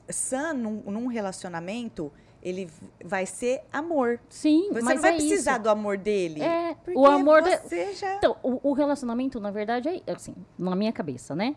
[0.09, 2.69] sã num, num relacionamento, ele
[3.03, 4.19] vai ser amor.
[4.29, 5.61] Sim, você mas não vai é precisar isso.
[5.61, 6.41] do amor dele.
[6.41, 7.93] É, o amor você de...
[7.93, 8.15] já...
[8.15, 11.55] Então, o, o, relacionamento, na verdade, é assim, na minha cabeça, né?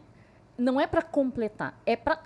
[0.56, 2.23] Não é para completar, é para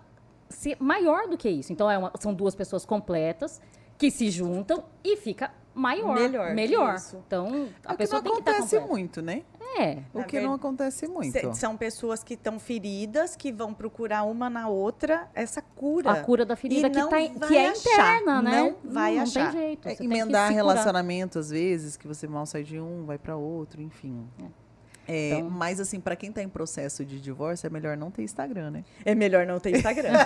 [0.48, 1.72] ser maior do que isso.
[1.72, 3.60] Então, é uma, são duas pessoas completas
[3.96, 6.14] que se juntam e fica maior.
[6.14, 6.54] Melhor.
[6.54, 6.96] Melhor.
[7.26, 9.42] Então, a é pessoa que não tem que acontece muito, né?
[9.78, 9.98] É.
[10.12, 11.54] O que não acontece muito.
[11.54, 16.10] São pessoas que estão feridas, que vão procurar uma na outra essa cura.
[16.10, 18.62] A cura da ferida que, tá, que é interna, né?
[18.82, 19.44] Não vai não, achar.
[19.44, 19.88] Não tem jeito.
[19.88, 24.26] É, emendar relacionamento, às vezes, que você mal sai de um, vai para outro, enfim.
[24.42, 24.67] É.
[25.08, 28.22] É, então, mas assim, para quem está em processo de divórcio, é melhor não ter
[28.22, 28.84] Instagram, né?
[29.06, 30.10] É melhor não ter Instagram.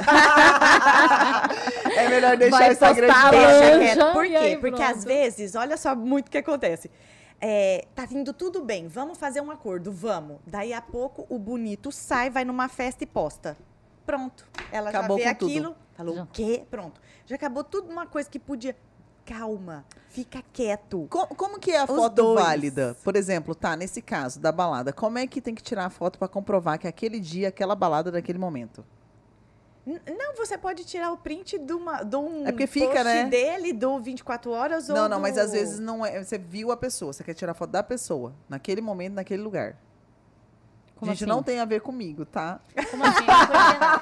[1.97, 3.31] é melhor deixar Vai o Instagram de
[3.79, 4.59] deixa Por quê?
[4.61, 6.91] Porque às vezes, olha só muito o que acontece.
[7.41, 10.39] É, tá vindo tudo bem, vamos fazer um acordo, vamos.
[10.45, 13.57] Daí a pouco o bonito sai, vai numa festa e posta.
[14.05, 14.49] Pronto.
[14.71, 15.77] Ela acabou já vê aquilo, tudo.
[15.97, 16.65] falou o quê?
[16.69, 17.01] Pronto.
[17.25, 18.77] Já acabou tudo uma coisa que podia.
[19.25, 21.07] Calma, fica quieto.
[21.09, 22.45] Como, como que é a Os foto dois.
[22.45, 22.97] válida?
[23.05, 26.19] Por exemplo, tá, nesse caso da balada, como é que tem que tirar a foto
[26.19, 28.85] para comprovar que aquele dia, aquela balada daquele momento?
[29.85, 33.25] Não, você pode tirar o print de, uma, de um é porque fica, post né?
[33.25, 35.23] dele do 24 horas ou Não, não, do...
[35.23, 36.23] mas às vezes não é.
[36.23, 39.77] Você viu a pessoa, você quer tirar foto da pessoa, naquele momento, naquele lugar.
[41.03, 41.29] Como Gente, assim?
[41.33, 42.61] não tem a ver comigo, tá?
[42.89, 43.25] Como assim?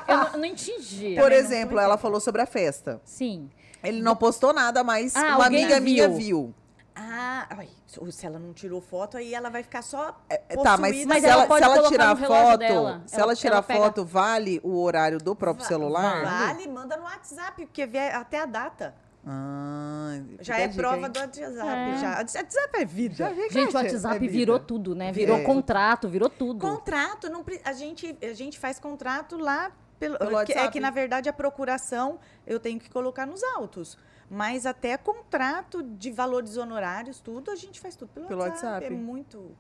[0.07, 1.17] Eu não, eu não entendi.
[1.19, 3.01] Por exemplo, ela falou sobre a festa.
[3.07, 3.49] Sim.
[3.83, 5.83] Ele não postou nada, mas ah, uma amiga viu.
[5.83, 6.55] minha viu.
[6.95, 7.71] Ah, ai,
[8.11, 10.15] se ela não tirou foto, aí ela vai ficar só.
[10.29, 13.03] É, tá, mas, mas se ela, ela se ela tirar foto, dela.
[13.07, 16.23] se ela, ela tirar ela foto, vale o horário do próprio Va celular?
[16.23, 18.95] Vale, manda no WhatsApp, porque vê até a data.
[19.27, 21.59] Ah, já é prova do WhatsApp.
[21.59, 21.99] É.
[21.99, 22.17] Já.
[22.19, 23.35] WhatsApp é vida.
[23.51, 25.13] Gente, o WhatsApp é virou tudo, né?
[25.13, 25.43] Virou é.
[25.43, 26.61] contrato, virou tudo.
[26.61, 30.91] Contrato, não, a, gente, a gente faz contrato lá pelo, pelo que, É que, na
[30.91, 33.99] verdade, a procuração eu tenho que colocar nos autos.
[34.31, 38.67] Mas até contrato de valores honorários, tudo, a gente faz tudo pelo, pelo WhatsApp.
[38.67, 38.87] WhatsApp.
[38.87, 39.55] É muito.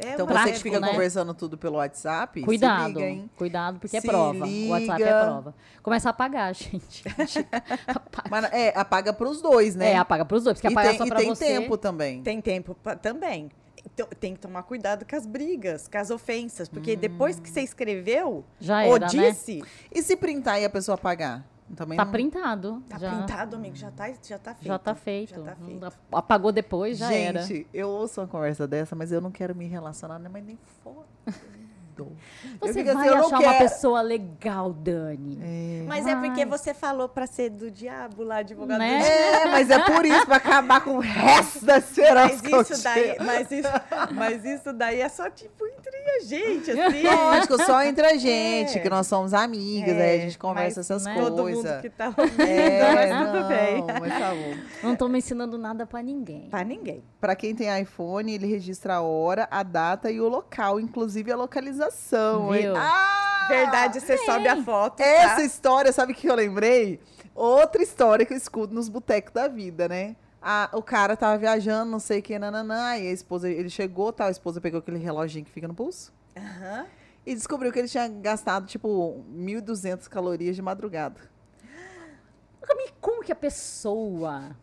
[0.00, 0.88] É então você que fica né?
[0.90, 3.30] conversando tudo pelo WhatsApp, cuidado, liga, hein?
[3.36, 4.46] cuidado porque é se é prova.
[4.46, 4.68] Liga.
[4.68, 5.54] O WhatsApp é prova.
[5.82, 7.04] Começa a apagar, gente.
[7.86, 8.28] apaga.
[8.30, 9.92] Mas, é, apaga para os dois, né?
[9.92, 11.44] É, apaga para os dois, porque apaga só para você.
[11.44, 12.22] E tem tempo também.
[12.22, 13.50] Tem tempo pra, também.
[13.84, 16.98] Então, tem que tomar cuidado com as brigas, com as ofensas, porque hum.
[16.98, 19.06] depois que você escreveu, já era, ou né?
[19.08, 19.56] disse.
[19.56, 19.66] Né?
[19.92, 21.44] E se printar e a pessoa apagar?
[21.76, 22.12] Também tá não...
[22.12, 22.82] printado.
[22.88, 23.16] Tá já...
[23.16, 23.76] printado, amigo.
[23.76, 24.66] Já tá, já tá feito.
[24.66, 25.30] Já tá feito.
[25.30, 25.92] Já tá feito.
[26.12, 27.42] Apagou depois, já Gente, era.
[27.42, 30.28] Gente, eu ouço uma conversa dessa, mas eu não quero me relacionar, né?
[30.32, 31.06] mas nem foda.
[31.98, 32.06] Dó.
[32.60, 35.38] Você vai assim, achar uma pessoa legal, Dani.
[35.42, 35.84] É.
[35.86, 36.12] Mas vai.
[36.12, 39.02] é porque você falou pra ser do diabo lá, advogado né?
[39.02, 43.16] É, mas é por isso, pra acabar com o resto da esperança mas isso daí,
[43.20, 43.68] mas isso,
[44.14, 47.02] mas isso daí é só, tipo, entre a gente, assim.
[47.02, 48.80] Lógico, só entre a gente, é.
[48.80, 50.10] que nós somos amigas, é.
[50.10, 51.14] aí a gente conversa essas né?
[51.14, 51.30] coisas.
[51.34, 53.84] Todo mundo que tá ouvindo, é, mas não, tudo bem.
[54.00, 54.88] Mas tá bom.
[54.88, 56.48] Não tô me ensinando nada pra ninguém.
[56.48, 57.02] Pra ninguém.
[57.20, 61.36] Pra quem tem iPhone, ele registra a hora, a data e o local, inclusive a
[61.36, 61.87] localização.
[62.52, 62.76] Viu?
[62.76, 63.46] Ah!
[63.48, 65.00] Verdade, você sobe a foto.
[65.00, 65.42] Essa tá?
[65.42, 67.00] história, sabe o que eu lembrei?
[67.34, 70.16] Outra história que eu escuto nos botecos da vida, né?
[70.40, 74.12] A, o cara tava viajando, não sei o que, nananã, e a esposa, ele chegou,
[74.12, 76.12] tal, a esposa pegou aquele reloginho que fica no pulso.
[76.36, 76.86] Uhum.
[77.26, 81.20] E descobriu que ele tinha gastado, tipo, 1.200 calorias de madrugada.
[83.00, 84.54] Como que a pessoa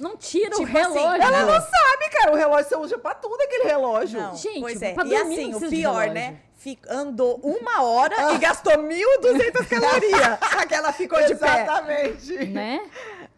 [0.00, 1.08] não tira tipo o assim, relógio.
[1.10, 2.32] Assim, ela não sabe, cara.
[2.32, 4.20] O relógio você usa pra tudo aquele relógio.
[4.20, 4.94] Não, Gente, pois é.
[5.06, 6.38] E assim, o pior, né?
[6.56, 8.34] Fic, andou uma hora ah.
[8.34, 10.38] e gastou 1.200 calorias.
[10.60, 11.62] Aquela ficou de pé.
[11.62, 12.46] Exatamente.
[12.46, 12.80] Né?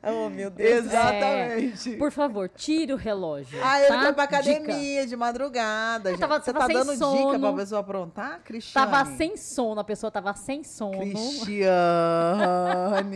[0.02, 0.86] Oh, meu Deus.
[0.86, 1.92] Exatamente.
[1.92, 3.58] É, por favor, tire o relógio.
[3.62, 4.00] Ah, ele tá?
[4.00, 5.06] foi pra academia dica.
[5.06, 6.16] de madrugada.
[6.16, 7.26] Tava, Você tava tá dando sono.
[7.26, 8.90] dica pra pessoa aprontar, Cristiane?
[8.90, 10.98] Tava sem sono, a pessoa tava sem sono.
[11.00, 11.60] Cristiane,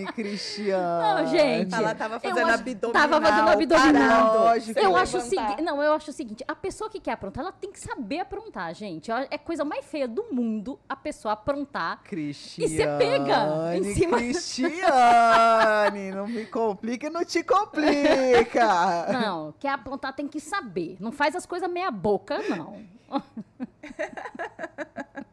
[0.13, 1.23] Cristiane.
[1.23, 1.75] Não, gente.
[1.75, 2.93] Ela tava fazendo acho, abdominal.
[2.93, 4.39] Tava fazendo abdominal.
[4.41, 7.45] Lógico, eu acho o seguinte, não, eu acho o seguinte, a pessoa que quer aprontar,
[7.45, 9.11] ela tem que saber aprontar, gente.
[9.31, 12.03] É coisa mais feia do mundo a pessoa aprontar.
[12.05, 12.71] Cristiane.
[12.71, 14.19] E você pega em cima.
[14.19, 19.07] Cristiane, não me conta complica e não te complica.
[19.13, 20.97] Não, quer apontar tem que saber.
[20.99, 22.83] Não faz as coisas meia boca, não.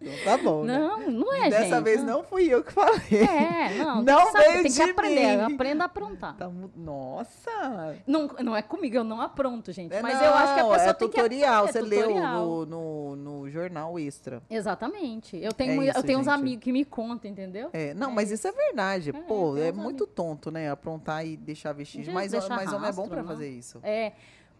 [0.00, 0.64] Então tá bom.
[0.64, 0.78] Né?
[0.78, 1.06] Não, né?
[1.08, 1.84] não é, Dessa gente.
[1.84, 3.00] vez não fui eu que falei.
[3.10, 4.02] É, não.
[4.10, 5.46] Não tem que, veio tem que aprender.
[5.46, 5.54] mim.
[5.54, 6.36] Aprenda a aprontar.
[6.36, 7.96] Tá, nossa!
[8.06, 9.94] Não, não é comigo, eu não apronto, gente.
[9.94, 12.66] É, mas não, eu acho que a pessoa é tem tutorial, que Você leu no,
[12.66, 14.42] no, no, jornal extra.
[14.50, 15.36] Exatamente.
[15.36, 17.70] Eu tenho, é isso, eu tenho uns amigos que me contam, entendeu?
[17.72, 19.10] É, não, mas isso é verdade.
[19.10, 20.14] É, Pô, é muito amigos.
[20.14, 20.70] tonto, né?
[20.70, 22.12] Aprontar e deixar vestígio.
[22.12, 23.78] Mas, mas homem é bom pra fazer isso.
[23.82, 24.12] É.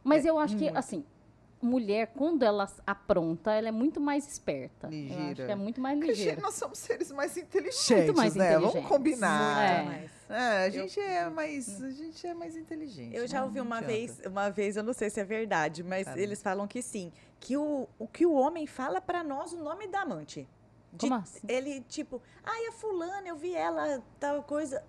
[0.03, 1.05] Mas eu acho que, assim,
[1.63, 4.89] mulher, quando ela apronta, ela é muito mais esperta.
[4.89, 5.23] Ligeira.
[5.23, 6.41] Eu acho que é muito mais ligeira.
[6.41, 8.47] nós somos seres mais inteligentes, muito mais né?
[8.47, 8.75] Inteligentes.
[8.75, 9.95] Vamos combinar.
[9.95, 10.09] É.
[10.29, 10.65] é.
[10.65, 13.15] a gente eu, é mais, a gente é mais inteligente.
[13.15, 16.23] Eu já ouvi uma vez, uma vez, eu não sei se é verdade, mas Caramba.
[16.23, 19.87] eles falam que sim, que o, o que o homem fala para nós o nome
[19.87, 20.49] da amante.
[20.93, 21.47] De, Como assim?
[21.47, 24.83] Ele tipo, ai, a fulana, eu vi ela, tal coisa.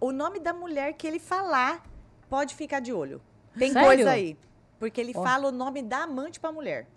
[0.00, 1.84] O nome da mulher que ele falar,
[2.28, 3.20] pode ficar de olho.
[3.58, 3.88] Tem Sério?
[3.88, 4.38] coisa aí.
[4.80, 5.22] Porque ele oh.
[5.22, 6.88] fala o nome da amante pra mulher.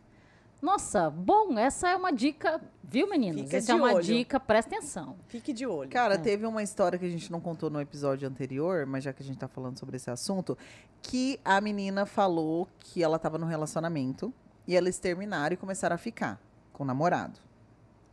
[0.62, 3.42] Nossa, bom, essa é uma dica, viu, meninos?
[3.42, 4.02] Fica essa é uma olho.
[4.02, 5.18] dica, presta atenção.
[5.28, 5.90] Fique de olho.
[5.90, 6.18] Cara, é.
[6.18, 9.26] teve uma história que a gente não contou no episódio anterior, mas já que a
[9.26, 10.58] gente tá falando sobre esse assunto,
[11.02, 14.34] que a menina falou que ela tava no relacionamento
[14.66, 16.40] e eles terminaram e começaram a ficar
[16.72, 17.38] com o namorado.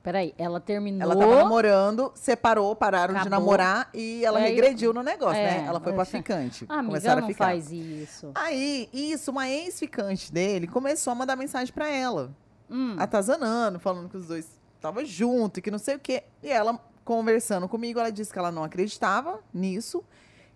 [0.02, 1.02] Peraí, ela terminou.
[1.02, 3.24] Ela tava namorando, separou, pararam Acabou.
[3.24, 5.58] de namorar e ela é, regrediu no negócio, né?
[5.58, 5.66] é, né?
[5.66, 6.64] Ela foi pra ficante.
[6.68, 7.44] Ah, começaram amiga, a ficar.
[7.44, 8.30] não faz isso.
[8.34, 12.30] Aí, isso, uma ex-ficante dele começou a mandar mensagem pra ela.
[12.70, 12.96] Hum.
[12.98, 16.24] Atazanando, falando que os dois estavam juntos e que não sei o quê.
[16.42, 20.02] E ela, conversando comigo, ela disse que ela não acreditava nisso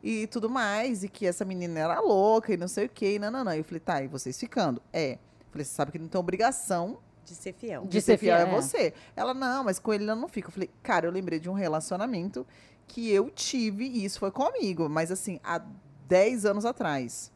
[0.03, 1.05] e tudo mais.
[1.05, 3.16] E que essa menina era louca e não sei o quê.
[3.16, 3.53] E não, não, não.
[3.53, 4.81] Eu falei, tá, e vocês ficando?
[4.91, 5.12] É.
[5.15, 5.19] Eu
[5.51, 7.83] falei, você sabe que não tem obrigação de ser fiel.
[7.83, 8.95] De, de ser, ser fiel, fiel é, é você.
[9.17, 10.49] Ela, não, mas com ele eu não fico.
[10.49, 12.47] Eu falei, cara, eu lembrei de um relacionamento
[12.87, 15.61] que eu tive, e isso foi comigo, mas assim, há
[16.07, 17.33] 10 anos atrás.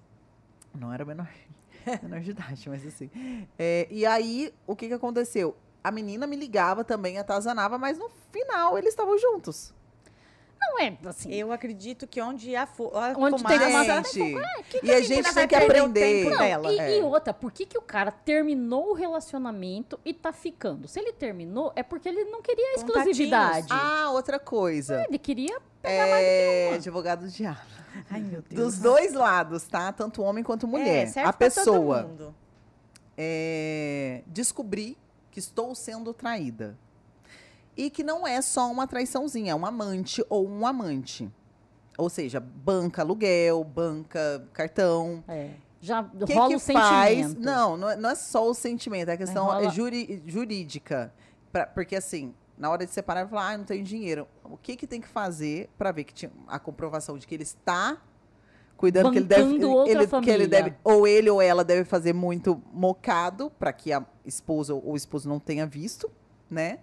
[0.75, 1.29] Não era menor,
[2.03, 3.11] menor de idade, mas assim.
[3.59, 5.57] É, e aí, o que que aconteceu?
[5.83, 9.73] A menina me ligava também, atazanava, mas no final eles estavam juntos.
[10.61, 11.33] Não é assim.
[11.33, 14.93] Eu acredito que onde a, fu a onde fumaça, tem uma é, que, que e
[14.93, 16.31] a, a gente tem que aprender.
[16.31, 16.73] Não, dela.
[16.73, 16.99] E, é.
[16.99, 20.89] e, outra, por que, que o cara terminou o relacionamento e tá ficando?
[20.89, 23.69] Se ele terminou, é porque ele não queria exclusividade.
[23.71, 25.05] Ah, outra coisa.
[25.09, 26.77] Ele queria pegar é, mais do que uma.
[26.77, 27.61] advogado do diabo.
[28.11, 28.63] Ai, meu Deus.
[28.63, 29.93] Dos dois lados, tá?
[29.93, 31.13] Tanto homem quanto é, mulher.
[31.17, 32.11] É, a pessoa
[33.17, 34.97] é, descobrir
[35.31, 36.77] que estou sendo traída
[37.79, 41.31] e que não é só uma traiçãozinha, é um amante ou um amante.
[41.97, 45.23] Ou seja, banca aluguel, banca cartão.
[45.29, 45.51] É.
[45.81, 47.17] Já que rola que o faz?
[47.19, 47.41] sentimento.
[47.41, 49.65] Não, não é, não é só o sentimento, é a questão rola...
[49.65, 51.15] é juri, jurídica.
[51.53, 54.27] Pra, porque assim, na hora de separar, falar, ah, não tenho dinheiro.
[54.43, 57.45] O que que tem que fazer para ver que tinha a comprovação de que ele
[57.45, 58.03] está
[58.77, 59.43] cuidando que ele deve,
[59.89, 64.05] ele, que ele deve ou ele ou ela deve fazer muito mocado para que a
[64.25, 66.11] esposa ou o esposo não tenha visto,
[66.51, 66.81] né?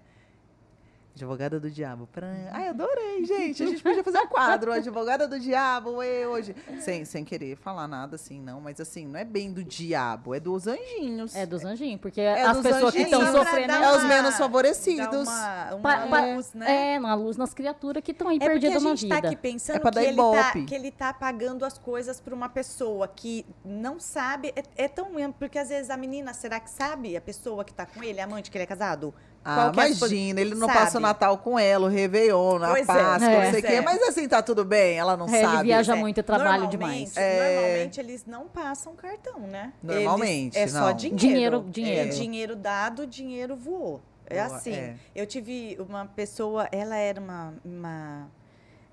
[1.16, 2.10] Advogada do Diabo.
[2.52, 3.64] Ai, adorei, gente.
[3.64, 6.54] A gente podia fazer um quadro, Advogada do Diabo, eu hoje.
[6.82, 8.60] Sem, sem querer falar nada assim, não.
[8.60, 11.34] Mas assim, não é bem do diabo, é dos anjinhos.
[11.34, 13.72] É dos anjinhos, porque é as pessoas que estão sofrendo...
[13.72, 15.26] É os menos favorecidos.
[15.30, 16.96] Uma, uma pa, luz, né?
[16.96, 18.94] É, uma luz nas criaturas que estão aí é perdidas na vida.
[18.94, 22.20] a gente tá aqui pensando é que, ele tá, que ele tá pagando as coisas
[22.20, 24.54] para uma pessoa que não sabe.
[24.54, 27.16] É, é tão mesmo, porque às vezes a menina, será que sabe?
[27.16, 29.14] A pessoa que tá com ele, a amante que ele é casado?
[29.48, 30.80] Ah, é imagina, ele não sabe.
[30.80, 33.44] passa o Natal com ela, o Réveillon, a pois Páscoa, é.
[33.46, 33.82] não sei o quê.
[33.82, 35.58] Mas assim, tá tudo bem, ela não é, sabe.
[35.58, 37.16] Ele viaja muito e trabalha demais.
[37.16, 37.56] É.
[37.56, 39.72] Normalmente eles não passam cartão, né?
[39.84, 40.88] Normalmente, eles, É não.
[40.88, 41.16] só dinheiro.
[41.16, 42.10] Dinheiro, dinheiro.
[42.10, 44.02] É dinheiro dado, dinheiro voou.
[44.26, 44.74] É Boa, assim.
[44.74, 44.96] É.
[45.14, 48.28] Eu tive uma pessoa, ela era uma, uma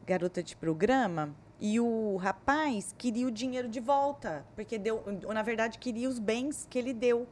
[0.07, 5.03] garota de programa e o rapaz queria o dinheiro de volta, porque deu,
[5.33, 7.27] na verdade, queria os bens que ele deu.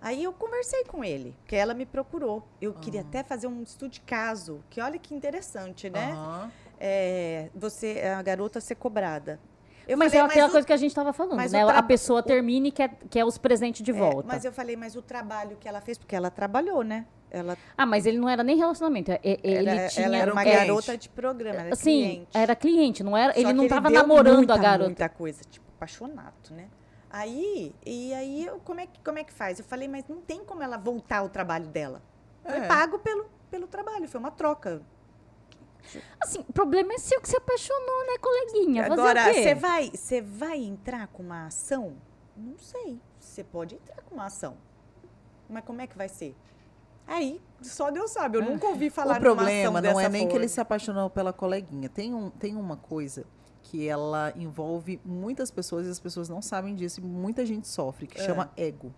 [0.00, 2.42] Aí eu conversei com ele, que ela me procurou.
[2.60, 2.80] Eu uhum.
[2.80, 6.14] queria até fazer um estudo de caso, que olha que interessante, né?
[6.14, 6.50] Uhum.
[6.78, 9.38] É, você, a garota ser cobrada.
[9.86, 11.62] Eu mas falei, é aquela mas coisa o, que a gente estava falando, né?
[11.62, 14.28] A pessoa termina e quer, quer os presentes de é, volta.
[14.28, 17.06] Mas eu falei, mas o trabalho que ela fez, porque ela trabalhou, né?
[17.30, 17.56] Ela...
[17.76, 19.10] Ah, mas ele não era nem relacionamento.
[19.10, 22.28] É, ele era, tinha, ela era uma é, garota de programa, era Sim, cliente.
[22.34, 24.88] era cliente, não era, ele não estava namorando muita, a garota.
[24.88, 26.68] muita coisa, tipo, apaixonado, né?
[27.10, 29.58] Aí, e aí, eu, como, é que, como é que faz?
[29.58, 32.00] Eu falei, mas não tem como ela voltar ao trabalho dela.
[32.44, 32.68] Foi é.
[32.68, 34.80] pago pelo, pelo trabalho, foi uma troca.
[36.20, 38.86] Assim, o problema é seu que se apaixonou, né, coleguinha?
[38.86, 41.96] Fazer Agora, você vai, você vai entrar com uma ação?
[42.36, 43.00] Não sei.
[43.18, 44.56] Você pode entrar com uma ação.
[45.48, 46.36] Mas como é que vai ser?
[47.08, 48.38] Aí, só Deus sabe.
[48.38, 48.44] Eu é.
[48.44, 50.30] nunca ouvi falar O problema não é nem forma.
[50.30, 51.88] que ele se apaixonou pela coleguinha.
[51.88, 53.26] Tem, um, tem uma coisa
[53.70, 58.08] que ela envolve muitas pessoas e as pessoas não sabem disso e muita gente sofre,
[58.08, 58.24] que é.
[58.24, 58.92] chama ego.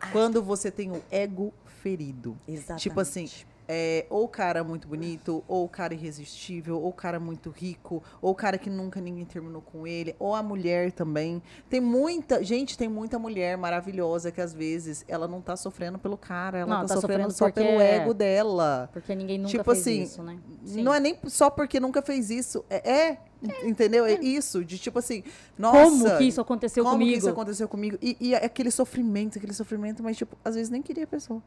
[0.00, 0.12] Ah.
[0.12, 1.52] Quando você tem o ego
[1.82, 2.38] ferido.
[2.46, 2.82] Exatamente.
[2.82, 3.28] Tipo assim,
[3.68, 8.02] é, ou o cara muito bonito, ou o cara irresistível, ou o cara muito rico,
[8.22, 11.42] ou o cara que nunca ninguém terminou com ele, ou a mulher também.
[11.68, 16.16] Tem muita, gente, tem muita mulher maravilhosa que às vezes ela não tá sofrendo pelo
[16.16, 18.88] cara, ela não, tá, tá, sofrendo, só pelo ego dela.
[18.92, 20.38] Porque ninguém nunca tipo fez assim, isso, né?
[20.64, 20.82] Sim.
[20.82, 23.18] Não é nem só porque nunca fez isso, é, é
[23.62, 24.04] Entendeu?
[24.04, 24.14] É.
[24.14, 25.22] isso, de tipo assim,
[25.56, 25.78] nossa.
[25.78, 27.10] Como que isso aconteceu como comigo?
[27.10, 27.98] Como que isso aconteceu comigo?
[28.02, 31.40] E, e, aquele sofrimento, aquele sofrimento, mas, tipo, às vezes nem queria a pessoa.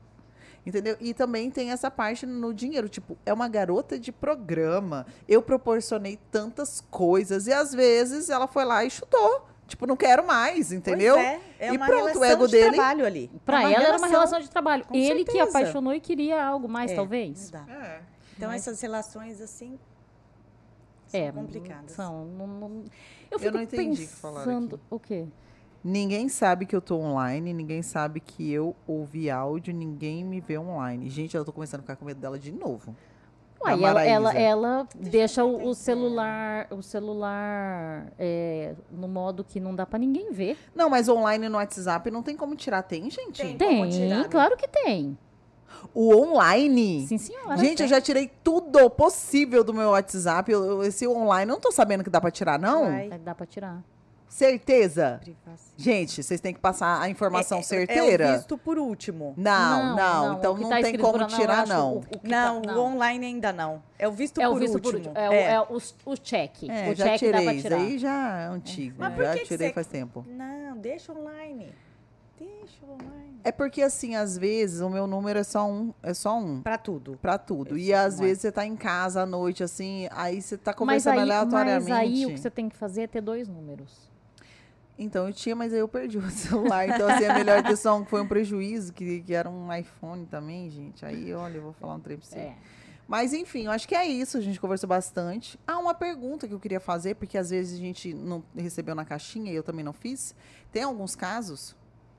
[0.66, 0.96] Entendeu?
[1.00, 2.88] E também tem essa parte no dinheiro.
[2.88, 5.06] Tipo, é uma garota de programa.
[5.28, 9.48] Eu proporcionei tantas coisas e às vezes ela foi lá e chutou.
[9.68, 11.16] Tipo, não quero mais, entendeu?
[11.16, 12.76] Pois é, é e uma pronto, o ego de dele.
[12.76, 13.32] trabalho ali.
[13.46, 14.86] Pra é ela era uma relação de trabalho.
[14.86, 15.32] Com Ele certeza.
[15.32, 17.52] que apaixonou e queria algo mais, é, talvez.
[17.54, 18.02] É.
[18.36, 18.68] Então, Mas...
[18.68, 19.80] essas relações, assim,
[21.08, 21.92] são é, complicadas.
[21.92, 22.26] São.
[22.26, 22.84] Não, não...
[23.30, 24.80] Eu, fico eu não entendi pensando...
[24.90, 25.26] o quê?
[25.84, 30.58] Ninguém sabe que eu tô online, ninguém sabe que eu ouvi áudio, ninguém me vê
[30.58, 31.10] online.
[31.10, 32.96] Gente, eu tô começando a ficar com medo dela de novo.
[33.64, 39.76] Ué, ela, ela, ela deixa o, o, celular, o celular é, no modo que não
[39.76, 40.58] dá para ninguém ver.
[40.74, 43.42] Não, mas online no WhatsApp não tem como tirar, tem, gente?
[43.42, 44.28] Tem, tem tirar, né?
[44.30, 45.18] claro que tem.
[45.94, 47.06] O online?
[47.08, 47.58] Sim, senhora.
[47.58, 47.86] Gente, tem.
[47.86, 50.52] eu já tirei tudo possível do meu WhatsApp.
[50.52, 52.86] Eu, esse online, eu não tô sabendo que dá para tirar, não?
[52.86, 53.10] Vai.
[53.20, 53.84] Dá para tirar.
[54.32, 55.20] Certeza?
[55.76, 58.24] Gente, vocês têm que passar a informação é, certeira.
[58.24, 59.34] É o visto por último.
[59.36, 59.96] Não, não.
[59.96, 60.38] não.
[60.38, 61.96] Então não tá tem como tirar, não.
[61.96, 63.84] O, o não, tá, não, o online ainda não.
[64.00, 65.14] É o visto é por o visto último.
[65.14, 65.52] Por, é, é.
[65.52, 66.64] é o, o check.
[66.64, 67.46] É, o já check tirei.
[67.46, 67.78] dá pra tirar.
[67.78, 68.96] Isso aí já é antigo.
[68.98, 69.74] Mas já tirei você...
[69.74, 70.26] faz tempo.
[70.30, 71.74] Não, deixa online.
[72.40, 73.42] Deixa online.
[73.44, 75.94] É porque, assim, às vezes o meu número é só um.
[76.02, 76.62] É só um.
[76.62, 77.20] Pra tudo.
[77.22, 77.78] Pra tudo.
[77.78, 81.22] e às vezes você tá em casa à noite, assim, aí você tá conversando mas
[81.22, 81.90] aí, aleatoriamente.
[81.90, 84.11] Mas aí o que você tem que fazer é ter dois números.
[85.02, 86.88] Então eu tinha, mas aí eu perdi o celular.
[86.88, 90.26] Então, assim, é melhor ter só um, foi um prejuízo, que, que era um iPhone
[90.28, 91.04] também, gente.
[91.04, 92.38] Aí, olha, eu vou falar um trem pra você.
[92.38, 92.56] É.
[93.08, 94.38] Mas, enfim, eu acho que é isso.
[94.38, 95.60] A gente conversou bastante.
[95.66, 99.04] Ah, uma pergunta que eu queria fazer, porque às vezes a gente não recebeu na
[99.04, 100.36] caixinha e eu também não fiz.
[100.72, 101.76] Tem alguns casos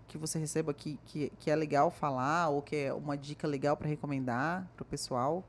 [0.08, 3.76] que você receba que, que, que é legal falar ou que é uma dica legal
[3.76, 5.42] para recomendar pro pessoal?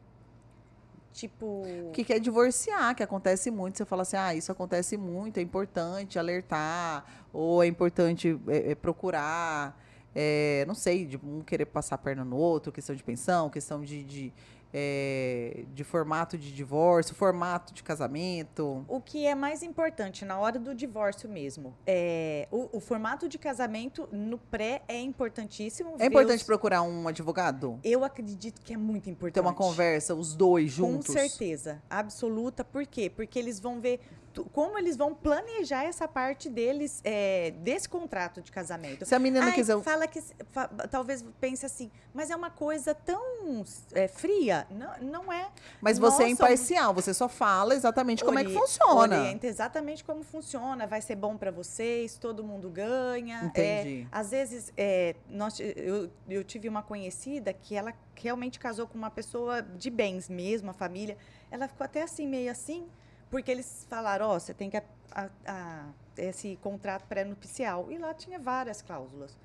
[1.13, 1.63] Tipo.
[1.93, 3.77] Que quer divorciar, que acontece muito.
[3.77, 8.75] Você fala assim, ah, isso acontece muito, é importante alertar, ou é importante é, é
[8.75, 9.79] procurar.
[10.15, 13.81] É, não sei, de um querer passar a perna no outro, questão de pensão, questão
[13.81, 14.33] de, de
[14.73, 18.83] é, de formato de divórcio, formato de casamento?
[18.87, 21.75] O que é mais importante na hora do divórcio mesmo?
[21.85, 25.95] É, o, o formato de casamento no pré é importantíssimo.
[25.99, 26.43] É importante os...
[26.43, 27.79] procurar um advogado?
[27.83, 29.35] Eu acredito que é muito importante.
[29.35, 31.07] Ter uma conversa, os dois juntos?
[31.07, 32.63] Com certeza, absoluta.
[32.63, 33.09] Por quê?
[33.09, 33.99] Porque eles vão ver
[34.41, 39.05] como eles vão planejar essa parte deles, é, desse contrato de casamento.
[39.05, 39.79] Se a menina Ai, quiser.
[39.81, 40.21] Fala que.
[40.51, 44.65] Fa, talvez pense assim, mas é uma coisa tão é, fria.
[44.71, 45.49] Não, não é.
[45.81, 49.19] Mas você é imparcial, você só fala exatamente como é que funciona.
[49.19, 50.87] Orienta exatamente como funciona.
[50.87, 53.51] Vai ser bom para vocês, todo mundo ganha.
[53.55, 54.07] É, Entendi.
[54.11, 58.97] É, às vezes, é, nós, eu, eu tive uma conhecida que ela realmente casou com
[58.97, 61.17] uma pessoa de bens mesmo, a família.
[61.51, 62.87] Ela ficou até assim, meio assim
[63.33, 65.85] porque eles falaram, ó, oh, você tem que a, a, a,
[66.15, 67.91] esse contrato pré-nupcial.
[67.91, 69.35] E lá tinha várias cláusulas.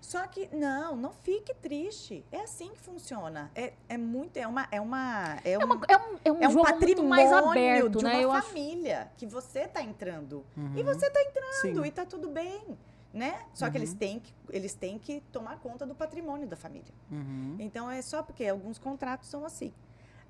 [0.00, 2.24] Só que não, não fique triste.
[2.30, 3.50] É assim que funciona.
[3.52, 6.48] É, é muito, é uma, é uma, é, é, uma, é um, é um, é
[6.48, 8.24] um patrimônio mais aberto, de né?
[8.24, 10.74] uma família que você está entrando uhum.
[10.76, 11.84] e você está entrando Sim.
[11.84, 12.78] e está tudo bem,
[13.12, 13.46] né?
[13.52, 13.72] Só uhum.
[13.72, 13.96] que eles uhum.
[13.96, 16.94] têm que, eles têm que tomar conta do patrimônio da família.
[17.10, 17.56] Uhum.
[17.58, 19.72] Então é só porque alguns contratos são assim.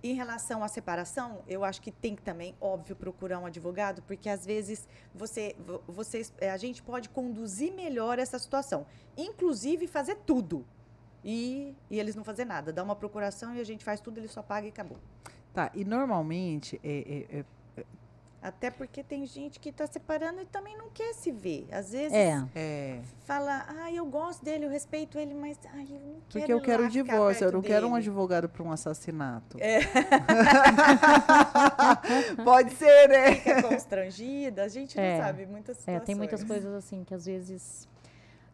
[0.04, 4.28] Em relação à separação, eu acho que tem que também, óbvio, procurar um advogado, porque
[4.28, 5.56] às vezes você,
[5.88, 8.84] vocês, é, a gente pode conduzir melhor essa situação,
[9.16, 10.66] inclusive fazer tudo.
[11.24, 14.28] E, e eles não fazer nada, dá uma procuração e a gente faz tudo, ele
[14.28, 14.98] só paga e acabou.
[15.54, 17.44] Tá, e normalmente é, é, é
[18.44, 21.66] até porque tem gente que está separando e também não quer se ver.
[21.72, 22.44] Às vezes é.
[22.54, 23.00] é.
[23.20, 26.60] fala, ah, eu gosto dele, eu respeito ele, mas ai, eu não quero Porque eu
[26.60, 27.72] quero o divórcio, eu não dele.
[27.72, 29.56] quero um advogado para um assassinato.
[29.58, 29.78] É.
[32.44, 33.34] Pode ser, né?
[33.36, 35.16] Fica constrangida, a gente é.
[35.16, 36.02] não sabe muitas situações.
[36.02, 37.88] É, tem muitas coisas assim que às vezes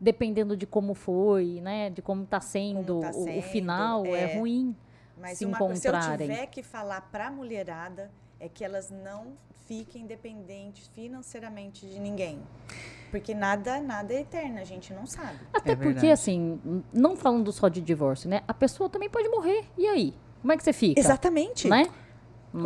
[0.01, 4.39] dependendo de como foi, né, de como está sendo, tá sendo, o, final, é, é
[4.39, 4.75] ruim
[5.17, 6.17] mas se uma, encontrarem.
[6.17, 8.09] Se eu tiver que falar para a mulherada,
[8.39, 9.37] é que elas não
[9.71, 12.41] fiquem dependentes financeiramente de ninguém.
[13.09, 15.39] Porque nada, nada é eterno, a gente não sabe.
[15.53, 16.61] Até é porque, assim,
[16.93, 18.43] não falando só de divórcio, né?
[18.49, 19.65] A pessoa também pode morrer.
[19.79, 20.13] E aí?
[20.41, 20.99] Como é que você fica?
[20.99, 21.69] Exatamente.
[21.69, 21.87] Né?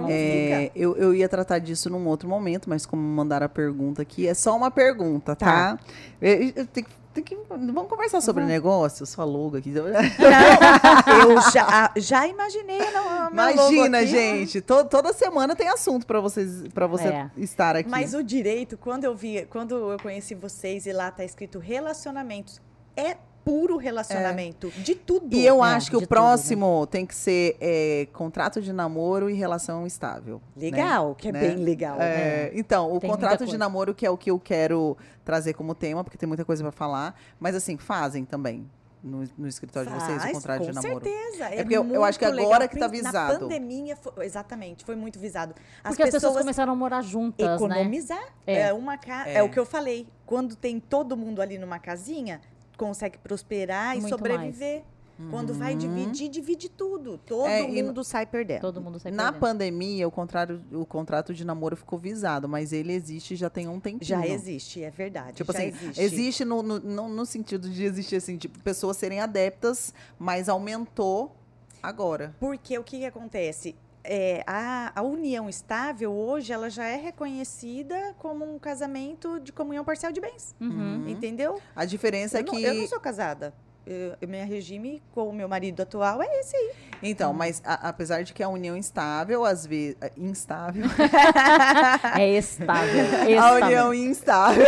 [0.08, 4.26] É, eu, eu ia tratar disso num outro momento, mas como mandaram a pergunta aqui,
[4.26, 5.76] é só uma pergunta, tá?
[5.76, 5.84] tá.
[6.22, 8.48] Eu, eu tenho que tem que, vamos conversar sobre uhum.
[8.48, 9.70] negócios, sua logo aqui.
[9.72, 12.80] Não, eu já, já imaginei.
[12.90, 14.60] Não, Imagina, gente.
[14.60, 17.30] To, toda semana tem assunto para vocês, para você é.
[17.36, 17.88] estar aqui.
[17.88, 22.60] Mas o direito, quando eu vi, quando eu conheci vocês e lá tá escrito relacionamentos,
[22.96, 24.72] é puro relacionamento.
[24.76, 24.80] É.
[24.80, 25.34] De tudo.
[25.36, 26.86] E eu é, acho que o próximo tudo, né?
[26.90, 30.40] tem que ser é, contrato de namoro e relação estável.
[30.56, 30.70] Né?
[30.70, 31.14] Legal, né?
[31.18, 31.40] que é né?
[31.40, 32.00] bem legal.
[32.00, 35.74] É, então, o tem contrato de namoro, que é o que eu quero trazer como
[35.74, 37.14] tema, porque tem muita coisa para falar.
[37.38, 38.68] Mas assim, fazem também.
[39.02, 40.94] No, no escritório Faz, de vocês, o contrato de namoro.
[40.94, 41.44] Com certeza.
[41.50, 42.68] É, é porque eu, eu, acho que agora legal.
[42.70, 43.32] que está visado.
[43.34, 45.54] Na pandemia, foi, exatamente, foi muito visado.
[45.82, 47.54] As porque pessoas, as pessoas começaram a morar juntas, né?
[47.54, 48.18] economizar.
[48.18, 48.26] Né?
[48.46, 48.60] É.
[48.60, 49.28] é, uma ca...
[49.28, 49.34] é.
[49.34, 50.08] é o que eu falei.
[50.24, 52.40] Quando tem todo mundo ali numa casinha,
[52.76, 54.74] consegue prosperar Muito e sobreviver.
[54.80, 54.94] Mais.
[55.30, 55.58] Quando uhum.
[55.58, 57.18] vai dividir, divide tudo.
[57.18, 58.60] Todo é, mundo sai perdendo.
[58.60, 59.40] Todo mundo sai Na perdendo.
[59.40, 63.78] pandemia, o, contrário, o contrato de namoro ficou visado, mas ele existe já tem um
[63.78, 64.04] tempinho.
[64.04, 65.36] Já existe, é verdade.
[65.36, 69.94] Tipo assim, existe, existe no, no, no, sentido de existir assim, tipo, pessoas serem adeptas,
[70.18, 71.32] mas aumentou
[71.80, 72.34] agora.
[72.40, 73.76] Porque o que, que acontece?
[74.04, 79.84] É, a, a, união estável hoje ela já é reconhecida como um casamento de comunhão
[79.84, 80.54] parcial de bens.
[80.60, 81.08] Uhum.
[81.08, 81.60] Entendeu?
[81.74, 82.52] A diferença eu é que.
[82.52, 83.54] Não, eu não sou casada
[83.86, 86.72] eu, meu regime com o meu marido atual é esse aí.
[87.02, 87.34] Então, hum.
[87.34, 89.96] mas a, apesar de que a união instável, às vezes.
[90.00, 90.84] É, instável.
[92.18, 93.34] é estável, estável.
[93.44, 94.66] A união instável.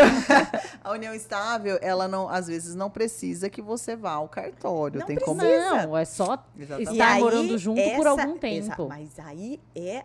[0.84, 5.00] a união estável, ela não, às vezes não precisa que você vá ao cartório.
[5.00, 5.36] Não Tem precisa.
[5.36, 5.48] como.
[5.48, 6.92] Não, é só Exatamente.
[6.92, 8.88] estar morando junto essa, por algum tempo.
[8.88, 10.04] mas aí é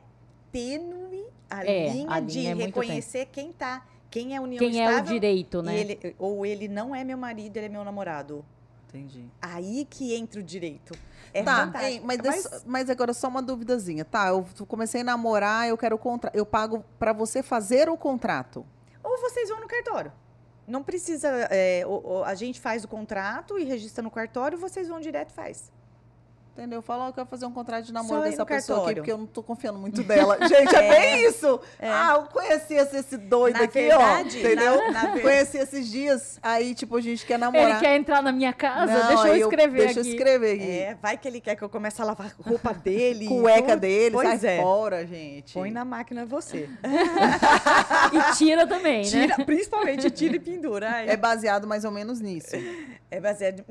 [0.52, 3.86] tênue a é, linha a de linha é reconhecer quem tá.
[4.10, 4.90] Quem é união quem estável.
[4.90, 5.80] Quem é o direito, né?
[5.80, 8.44] Ele, ou ele não é meu marido, ele é meu namorado.
[8.94, 9.26] Entendi.
[9.42, 10.94] Aí que entra o direito.
[11.34, 12.64] É tá, hein, mas, mas...
[12.66, 14.04] mas, agora só uma duvidazinha.
[14.04, 16.36] Tá, eu comecei a namorar, eu quero o contrato.
[16.36, 18.66] Eu pago para você fazer o contrato.
[19.02, 20.12] Ou vocês vão no cartório.
[20.68, 21.30] Não precisa.
[21.50, 21.84] É,
[22.26, 25.72] a gente faz o contrato e registra no cartório, vocês vão direto e faz.
[26.54, 26.82] Entendeu?
[26.82, 28.90] Fala, eu quero fazer um contrato de namoro dessa pessoa cartório.
[28.90, 30.38] aqui, porque eu não tô confiando muito dela.
[30.46, 31.62] Gente, é, é bem isso.
[31.80, 31.90] É.
[31.90, 34.40] Ah, eu conheci esse doido na aqui, verdade, ó.
[34.40, 34.92] Entendeu?
[34.92, 36.40] Na, na conheci esses dias.
[36.44, 37.70] Aí, tipo, a gente quer namorar.
[37.70, 38.92] Ele quer entrar na minha casa?
[38.92, 39.94] Não, deixa eu escrever eu, aqui.
[39.94, 40.70] Deixa eu escrever aqui.
[40.70, 43.28] É, vai que ele quer que eu comece a lavar a roupa dele.
[43.28, 44.62] Cueca dele, pois sai é.
[44.62, 45.54] fora, gente.
[45.54, 46.68] Põe na máquina você.
[48.12, 49.46] e tira também, tira, né?
[49.46, 50.90] Principalmente tira e pendura.
[50.90, 51.10] Ai.
[51.10, 52.58] É baseado mais ou menos nisso.
[53.10, 53.64] É baseado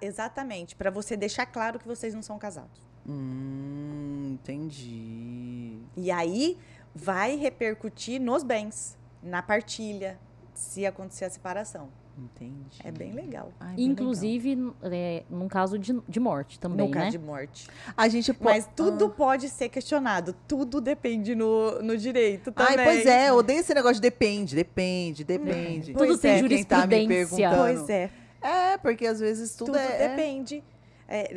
[0.00, 2.86] exatamente para você deixar claro que vocês não são casados.
[3.06, 5.78] Hum, entendi.
[5.96, 6.58] E aí
[6.94, 10.18] vai repercutir nos bens, na partilha,
[10.54, 11.88] se acontecer a separação.
[12.18, 12.80] Entendi.
[12.82, 13.52] É bem legal.
[13.60, 14.74] Ai, bem Inclusive, legal.
[14.82, 17.00] É, num caso de, de morte também, no né?
[17.00, 17.68] caso de morte.
[17.96, 18.56] A gente pode...
[18.56, 19.10] Mas tudo ah.
[19.10, 20.34] pode ser questionado.
[20.48, 22.76] Tudo depende no, no direito também.
[22.76, 23.32] Ai, pois é.
[23.32, 25.92] Odeio esse negócio de depende, depende, depende.
[25.92, 27.50] Tudo pois tem é, jurisprudência.
[27.50, 28.10] Tá pois é.
[28.42, 30.04] É, porque às vezes tudo, tudo é...
[30.04, 30.08] é.
[30.08, 30.56] depende.
[30.56, 30.77] É,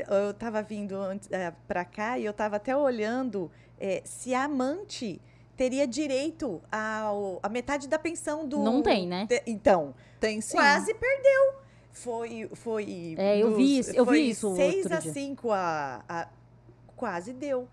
[0.09, 0.95] eu estava vindo
[1.29, 3.49] é, para cá e eu estava até olhando
[3.79, 5.21] é, se a amante
[5.55, 8.59] teria direito ao, a metade da pensão do.
[8.59, 9.25] Não tem, né?
[9.27, 9.93] De, então.
[10.19, 10.57] Tem sim.
[10.57, 11.53] Quase perdeu.
[11.91, 12.49] Foi.
[12.53, 13.91] foi é, eu vi isso.
[13.91, 14.55] Eu vi isso.
[14.55, 16.27] 6 a 5 a, a.
[16.95, 17.67] Quase deu.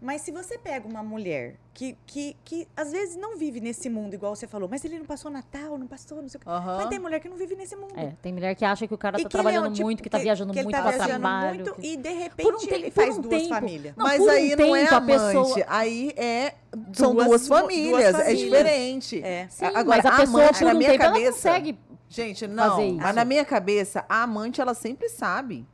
[0.00, 4.14] Mas se você pega uma mulher que, que, que às vezes não vive nesse mundo,
[4.14, 6.48] igual você falou, mas ele não passou Natal, não passou, não sei o quê.
[6.48, 6.76] Uhum.
[6.76, 7.94] Mas tem mulher que não vive nesse mundo.
[7.96, 10.52] É, tem mulher que acha que o cara tá trabalhando tipo, muito, que tá viajando
[10.52, 11.64] que muito tá pra trabalho.
[11.64, 11.86] Muito, que...
[11.86, 13.54] E de repente um ele faz duas tempo.
[13.54, 13.96] famílias.
[13.96, 15.66] Não, mas aí um não é amante, pessoa...
[15.66, 16.54] aí é
[16.92, 19.22] são duas, duas, famílias, duas, famílias, é diferente.
[19.22, 19.48] É.
[19.48, 21.78] Sim, Agora, mas a, a pessoa amante, por um na minha tempo cabeça, ela consegue
[22.08, 25.66] Gente, não, mas na minha cabeça, a amante ela sempre sabe.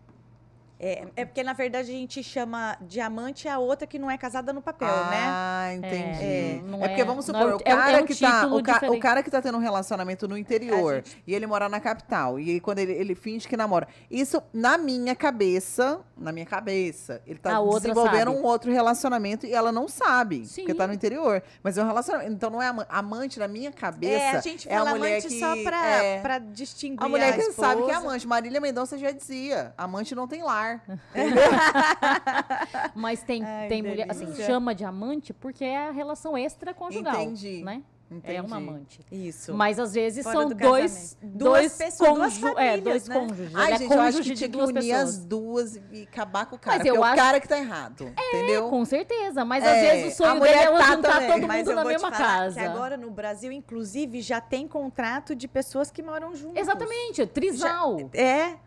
[0.85, 4.53] É, é porque, na verdade, a gente chama diamante a outra que não é casada
[4.53, 5.23] no papel, ah, né?
[5.23, 6.25] Ah, entendi.
[6.25, 8.81] É, é, é, porque, vamos supor, é, o, cara é um que tá, o, ca,
[8.91, 11.23] o, cara que tá tendo um relacionamento no interior gente...
[11.25, 13.87] e ele mora na capital, e quando ele, ele finge que namora.
[14.11, 19.71] Isso, na minha cabeça, na minha cabeça, ele tá desenvolvendo um outro relacionamento e ela
[19.71, 20.63] não sabe, Sim.
[20.63, 21.45] porque tá no interior.
[21.63, 22.33] Mas é um relacionamento.
[22.33, 24.15] Então, não é amante na minha cabeça.
[24.15, 27.53] É, a gente fala a mulher que, só pra, é, pra distinguir a mulher que
[27.53, 28.27] sabe que é amante.
[28.27, 30.72] Marília Mendonça já dizia, amante não tem lar.
[32.95, 37.23] Mas tem, Ai, tem mulher, assim, chama de amante porque é a relação extraconjugal.
[37.23, 37.63] Entendi.
[37.63, 37.83] Né?
[38.13, 38.37] Entendi.
[38.37, 39.01] É uma amante.
[39.11, 39.55] Isso.
[39.55, 43.15] Mas às vezes Fora são do dois, dois pessoas, duas famílias, é, dois né?
[43.19, 43.55] cônjuges.
[43.55, 45.01] Ai, é gente, eu acho que tinha que unir pessoas.
[45.01, 46.79] as duas e acabar com o cara.
[46.79, 47.13] Mas eu é acho...
[47.13, 48.69] o cara que tá errado, é, entendeu?
[48.69, 51.29] Com certeza, mas é, às vezes o sonho dele é tá juntar também.
[51.29, 52.61] todo mundo na mesma casa.
[52.61, 56.61] agora no Brasil, inclusive, já tem contrato de pessoas que moram juntos.
[56.61, 57.99] Exatamente, trisal.
[57.99, 58.59] Já, é.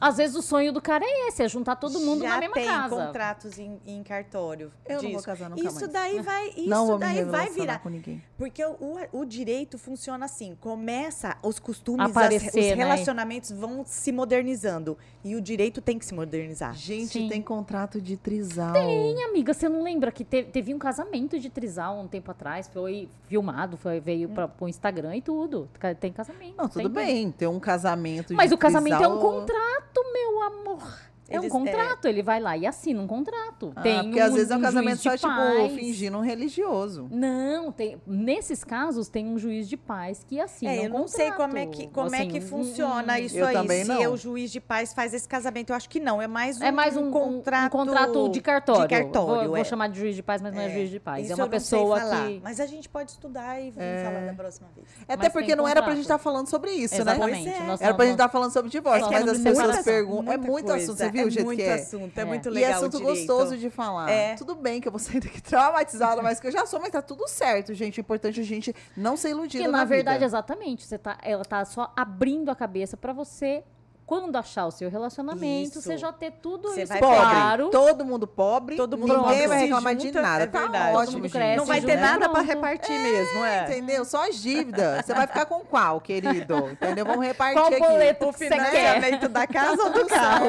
[0.00, 2.54] Às vezes o sonho do cara é esse, é juntar todo mundo Já na mesma
[2.54, 2.96] casa.
[2.96, 4.72] tem contratos em, em cartório.
[4.86, 5.04] Eu disso.
[5.04, 5.92] não vou casar nunca Isso mais.
[5.92, 7.78] daí vai, isso não daí vai virar.
[7.78, 8.22] Com ninguém.
[8.36, 12.74] Porque o, o direito funciona assim, começa os costumes, Aparecer, as, os né?
[12.74, 13.56] relacionamentos né?
[13.58, 16.74] vão se modernizando e o direito tem que se modernizar.
[16.74, 17.28] Gente, Sim.
[17.28, 18.72] tem contrato de trisal.
[18.72, 22.68] Tem, amiga, você não lembra que teve, teve um casamento de trisal um tempo atrás,
[22.68, 24.34] foi filmado, foi veio hum.
[24.34, 25.68] para o Instagram e tudo.
[26.00, 26.54] Tem casamento.
[26.56, 31.07] Não, tudo bem, tem um casamento Mas o casamento é um contrato, meu amor.
[31.28, 32.08] É Eles, um contrato, é...
[32.08, 33.70] ele vai lá e assina um contrato.
[33.76, 37.06] Ah, tem porque um, às vezes é um casamento só, tipo, fingindo um religioso.
[37.10, 41.00] Não, tem, nesses casos tem um juiz de paz que assina é, um eu não
[41.00, 41.16] contrato.
[41.16, 43.54] sei como é que, como é assim, é que funciona um, isso eu aí.
[43.54, 44.12] Também se não.
[44.12, 46.22] o juiz de paz faz esse casamento, eu acho que não.
[46.22, 48.88] É mais um, é mais um, contrato, um contrato de cartório.
[48.88, 49.64] De cartório vou, vou, é.
[49.64, 51.24] chamar de juiz de paz, mas não é, é juiz de paz.
[51.24, 52.40] Isso é uma pessoa que.
[52.42, 54.02] Mas a gente pode estudar e é.
[54.02, 54.88] falar da próxima vez.
[55.06, 57.12] Até mas porque não era pra gente estar tá falando sobre isso, né?
[57.12, 57.48] Exatamente.
[57.80, 60.32] Era pra gente estar falando sobre divórcio, mas as pessoas perguntam.
[60.32, 61.74] É muito assunto, você viu o jeito que é?
[61.74, 62.70] assunto, é, é muito legal.
[62.70, 64.10] E é assunto gostoso de falar.
[64.10, 64.34] É.
[64.34, 67.02] Tudo bem que eu vou sair daqui traumatizada, mas que eu já sou, mas tá
[67.02, 67.98] tudo certo, gente.
[67.98, 69.64] O importante é a gente não ser iludido.
[69.64, 70.26] Porque, na, na verdade, vida.
[70.26, 70.84] exatamente.
[70.84, 73.62] Você tá, ela tá só abrindo a cabeça para você
[74.08, 75.82] quando achar o seu relacionamento, isso.
[75.82, 77.68] você já ter tudo você isso vai claro.
[77.68, 80.44] Todo mundo pobre, todo mundo ninguém vai reclamar de nada.
[80.44, 80.92] É tá verdade.
[80.94, 83.64] Tá ótimo, cresce, Não vai ter nada para repartir é, mesmo, é.
[83.64, 84.06] Entendeu?
[84.06, 85.04] Só as dívidas.
[85.04, 86.70] Você vai ficar com qual, querido?
[86.72, 87.04] Entendeu?
[87.04, 87.80] Vamos repartir qual aqui.
[87.80, 90.46] boleto o financiamento da casa ou do carro?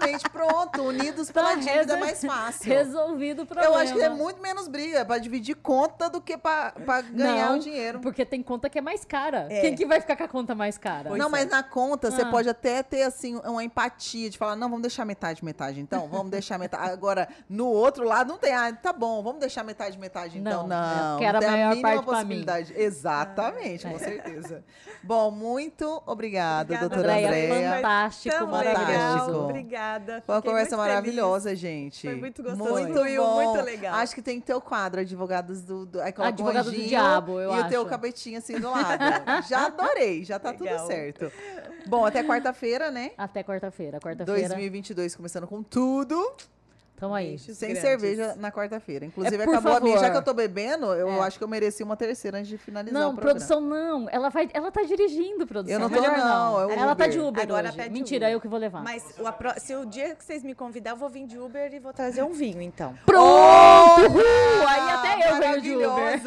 [0.00, 0.30] Exatamente.
[0.30, 0.82] Pronto.
[0.82, 2.72] Unidos pela tá dívida é mais fácil.
[2.72, 3.74] Resolvido o problema.
[3.74, 6.72] Eu acho que é muito menos briga para dividir conta do que para
[7.12, 8.00] ganhar Não, o dinheiro.
[8.00, 9.46] Porque tem conta que é mais cara.
[9.50, 9.60] É.
[9.60, 11.08] Quem que vai ficar com a conta mais cara?
[11.08, 11.50] Pois Não, mas é.
[11.50, 12.30] na conta você ah.
[12.30, 16.08] pode até ter, assim, uma empatia de falar, não, vamos deixar metade, metade, então.
[16.08, 16.90] Vamos deixar metade.
[16.90, 20.66] Agora, no outro lado, não tem, ah, tá bom, vamos deixar metade, metade, então.
[20.66, 21.18] Não, não.
[21.18, 22.74] Que era a maior a parte possibilidade.
[22.76, 24.64] Exatamente, ah, com certeza.
[25.02, 27.76] Bom, muito obrigada, obrigada doutora Andréia.
[27.76, 29.44] Fantástico, maravilhoso.
[29.44, 29.89] Obrigada.
[30.24, 31.60] Foi uma conversa maravilhosa, feliz.
[31.60, 32.06] gente.
[32.06, 32.70] Foi muito gostoso.
[32.70, 33.94] Muito, muito, muito legal.
[33.94, 35.86] Acho que tem que ter o quadro Advogados do...
[35.86, 37.64] do aí Advogados do Diabo, eu e acho.
[37.64, 39.02] E o teu cabetinho assim do lado.
[39.48, 40.76] já adorei, já tá legal.
[40.76, 41.32] tudo certo.
[41.86, 43.12] Bom, até quarta-feira, né?
[43.16, 43.98] Até quarta-feira.
[43.98, 44.48] Quarta-feira.
[44.48, 46.34] 2022 começando com tudo.
[47.00, 47.38] Tamo aí.
[47.38, 47.80] Sem grandes.
[47.80, 49.06] cerveja na quarta-feira.
[49.06, 49.78] Inclusive, é, acabou favor.
[49.78, 49.98] a minha.
[49.98, 51.20] Já que eu tô bebendo, eu é.
[51.20, 53.38] acho que eu mereci uma terceira antes de finalizar não, o programa.
[53.38, 54.06] produção não.
[54.10, 55.80] Ela, vai, ela tá dirigindo, produção.
[55.80, 56.68] Eu não tô, não.
[56.68, 56.70] não.
[56.70, 57.88] ela tá de Uber Agora hoje.
[57.88, 58.34] Mentira, Uber.
[58.34, 58.82] eu que vou levar.
[58.82, 61.78] Mas o, se o dia que vocês me convidar, eu vou vir de Uber e
[61.78, 62.94] vou trazer um vinho, então.
[63.06, 63.22] Pronto!
[63.24, 66.20] Oh, aí até eu venho de Uber.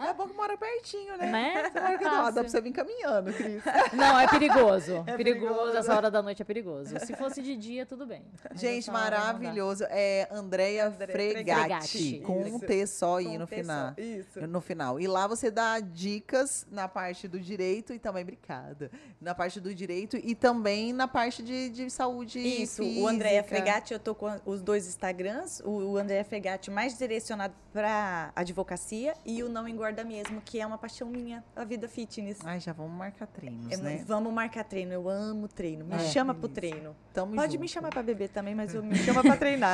[0.00, 1.30] é bom que mora pertinho, né?
[1.30, 1.70] né?
[2.18, 3.62] Mora dá pra você vir caminhando, Cris.
[3.94, 5.04] Não, é perigoso.
[5.06, 5.54] É perigoso.
[5.54, 5.76] perigoso.
[5.76, 6.98] Essa hora da noite é perigoso.
[7.00, 8.22] Se fosse de dia, tudo bem.
[8.54, 9.86] Gente, maravilhoso maravilhoso.
[9.90, 13.94] É Andréia Fregatti, com um T só aí no final.
[13.96, 14.46] Isso.
[14.46, 15.00] No final.
[15.00, 18.90] E lá você dá dicas na parte do direito e também, obrigada,
[19.20, 23.00] na parte do direito e também na parte de, de saúde Isso, física.
[23.00, 27.54] o Andréia Fregatti, eu tô com os dois Instagrams, o, o Andréia Fregatti mais direcionado
[27.72, 32.38] para advocacia e o Não Engorda Mesmo, que é uma paixão minha, a vida fitness.
[32.44, 34.04] Ai, já vamos marcar treinos, é, né?
[34.06, 35.84] Vamos marcar treino, eu amo treino.
[35.84, 36.96] Me é, chama pro treino.
[37.12, 37.60] Tamo Pode junto.
[37.60, 39.67] me chamar para beber também, mas eu me chama para treinar.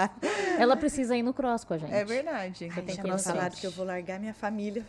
[0.58, 1.92] Ela precisa ir no cross com a gente.
[1.92, 2.68] É verdade.
[2.70, 4.84] Ai, tem que ir falado que eu vou largar minha família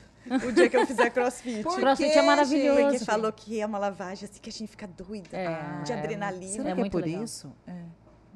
[0.48, 1.64] o dia que eu fizer crossfit.
[1.64, 2.82] Por crossfit é maravilhoso.
[2.82, 6.52] Porque falou que é uma lavagem assim que a gente fica doida é, de adrenalina.
[6.52, 7.24] Será é que é por legal.
[7.24, 7.52] isso?
[7.68, 7.74] É.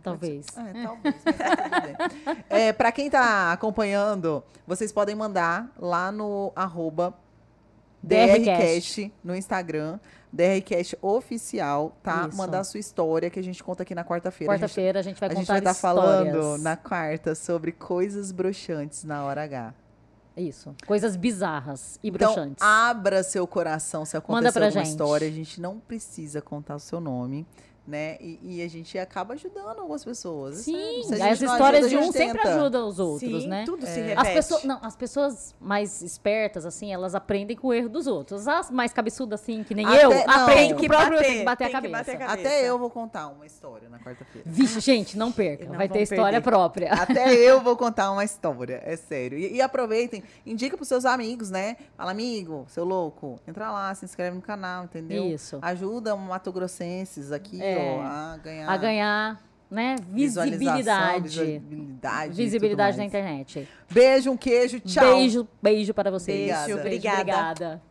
[0.02, 0.46] Talvez.
[0.56, 1.16] É, talvez.
[2.50, 7.14] é, para quem está acompanhando, vocês podem mandar lá no arroba
[8.02, 10.00] DRCast no Instagram.
[10.32, 12.28] DRCast oficial, tá?
[12.28, 12.38] Isso.
[12.38, 14.54] Mandar a sua história que a gente conta aqui na quarta-feira.
[14.54, 18.32] Quarta-feira a gente vai a contar gente vai estar tá falando na quarta sobre coisas
[18.32, 19.74] broxantes na hora H.
[20.38, 20.74] Isso.
[20.86, 22.64] Coisas bizarras e então, bruxantes.
[22.64, 24.88] Abra seu coração se acontecer alguma gente.
[24.88, 25.28] história.
[25.28, 27.46] A gente não precisa contar o seu nome
[27.90, 28.18] né?
[28.22, 30.60] E, e, a gente acaba ajudando algumas pessoas.
[30.60, 33.64] É Sim, as histórias ajuda, de um sempre ajudam os outros, Sim, né?
[33.66, 33.90] tudo é.
[33.90, 34.28] se repete.
[34.28, 38.48] As pessoas, não, as pessoas mais espertas, assim, elas aprendem com o erro dos outros.
[38.48, 41.64] As mais cabeçudas, assim, que nem Até, eu, aprendem que o próprio bater, que bater,
[41.66, 41.98] a cabeça.
[41.98, 42.48] bater, a cabeça.
[42.48, 44.48] Até eu vou contar uma história na quarta-feira.
[44.49, 45.66] Vixe, gente, não perca.
[45.66, 46.41] Não vai ter história perder.
[46.41, 46.94] própria.
[46.94, 49.38] Até eu vou contar uma história, é sério.
[49.38, 51.76] E, e aproveitem, indica pros seus amigos, né?
[51.98, 55.26] Fala, amigo, seu louco, entra lá, se inscreve no canal, entendeu?
[55.26, 55.57] Isso.
[55.61, 57.76] Ajuda Mato Grossenses aqui, é.
[57.80, 58.70] Ó, a ganhar ganhar.
[58.70, 59.96] A ganhar né?
[60.10, 61.22] Visibilidade.
[61.30, 62.34] Visibilidade.
[62.34, 63.68] Visibilidade na internet.
[63.90, 65.16] Beijo, um queijo, tchau.
[65.16, 66.52] Beijo, beijo para vocês.
[66.66, 67.16] Beijo, obrigada.
[67.16, 67.82] Beijo, obrigada.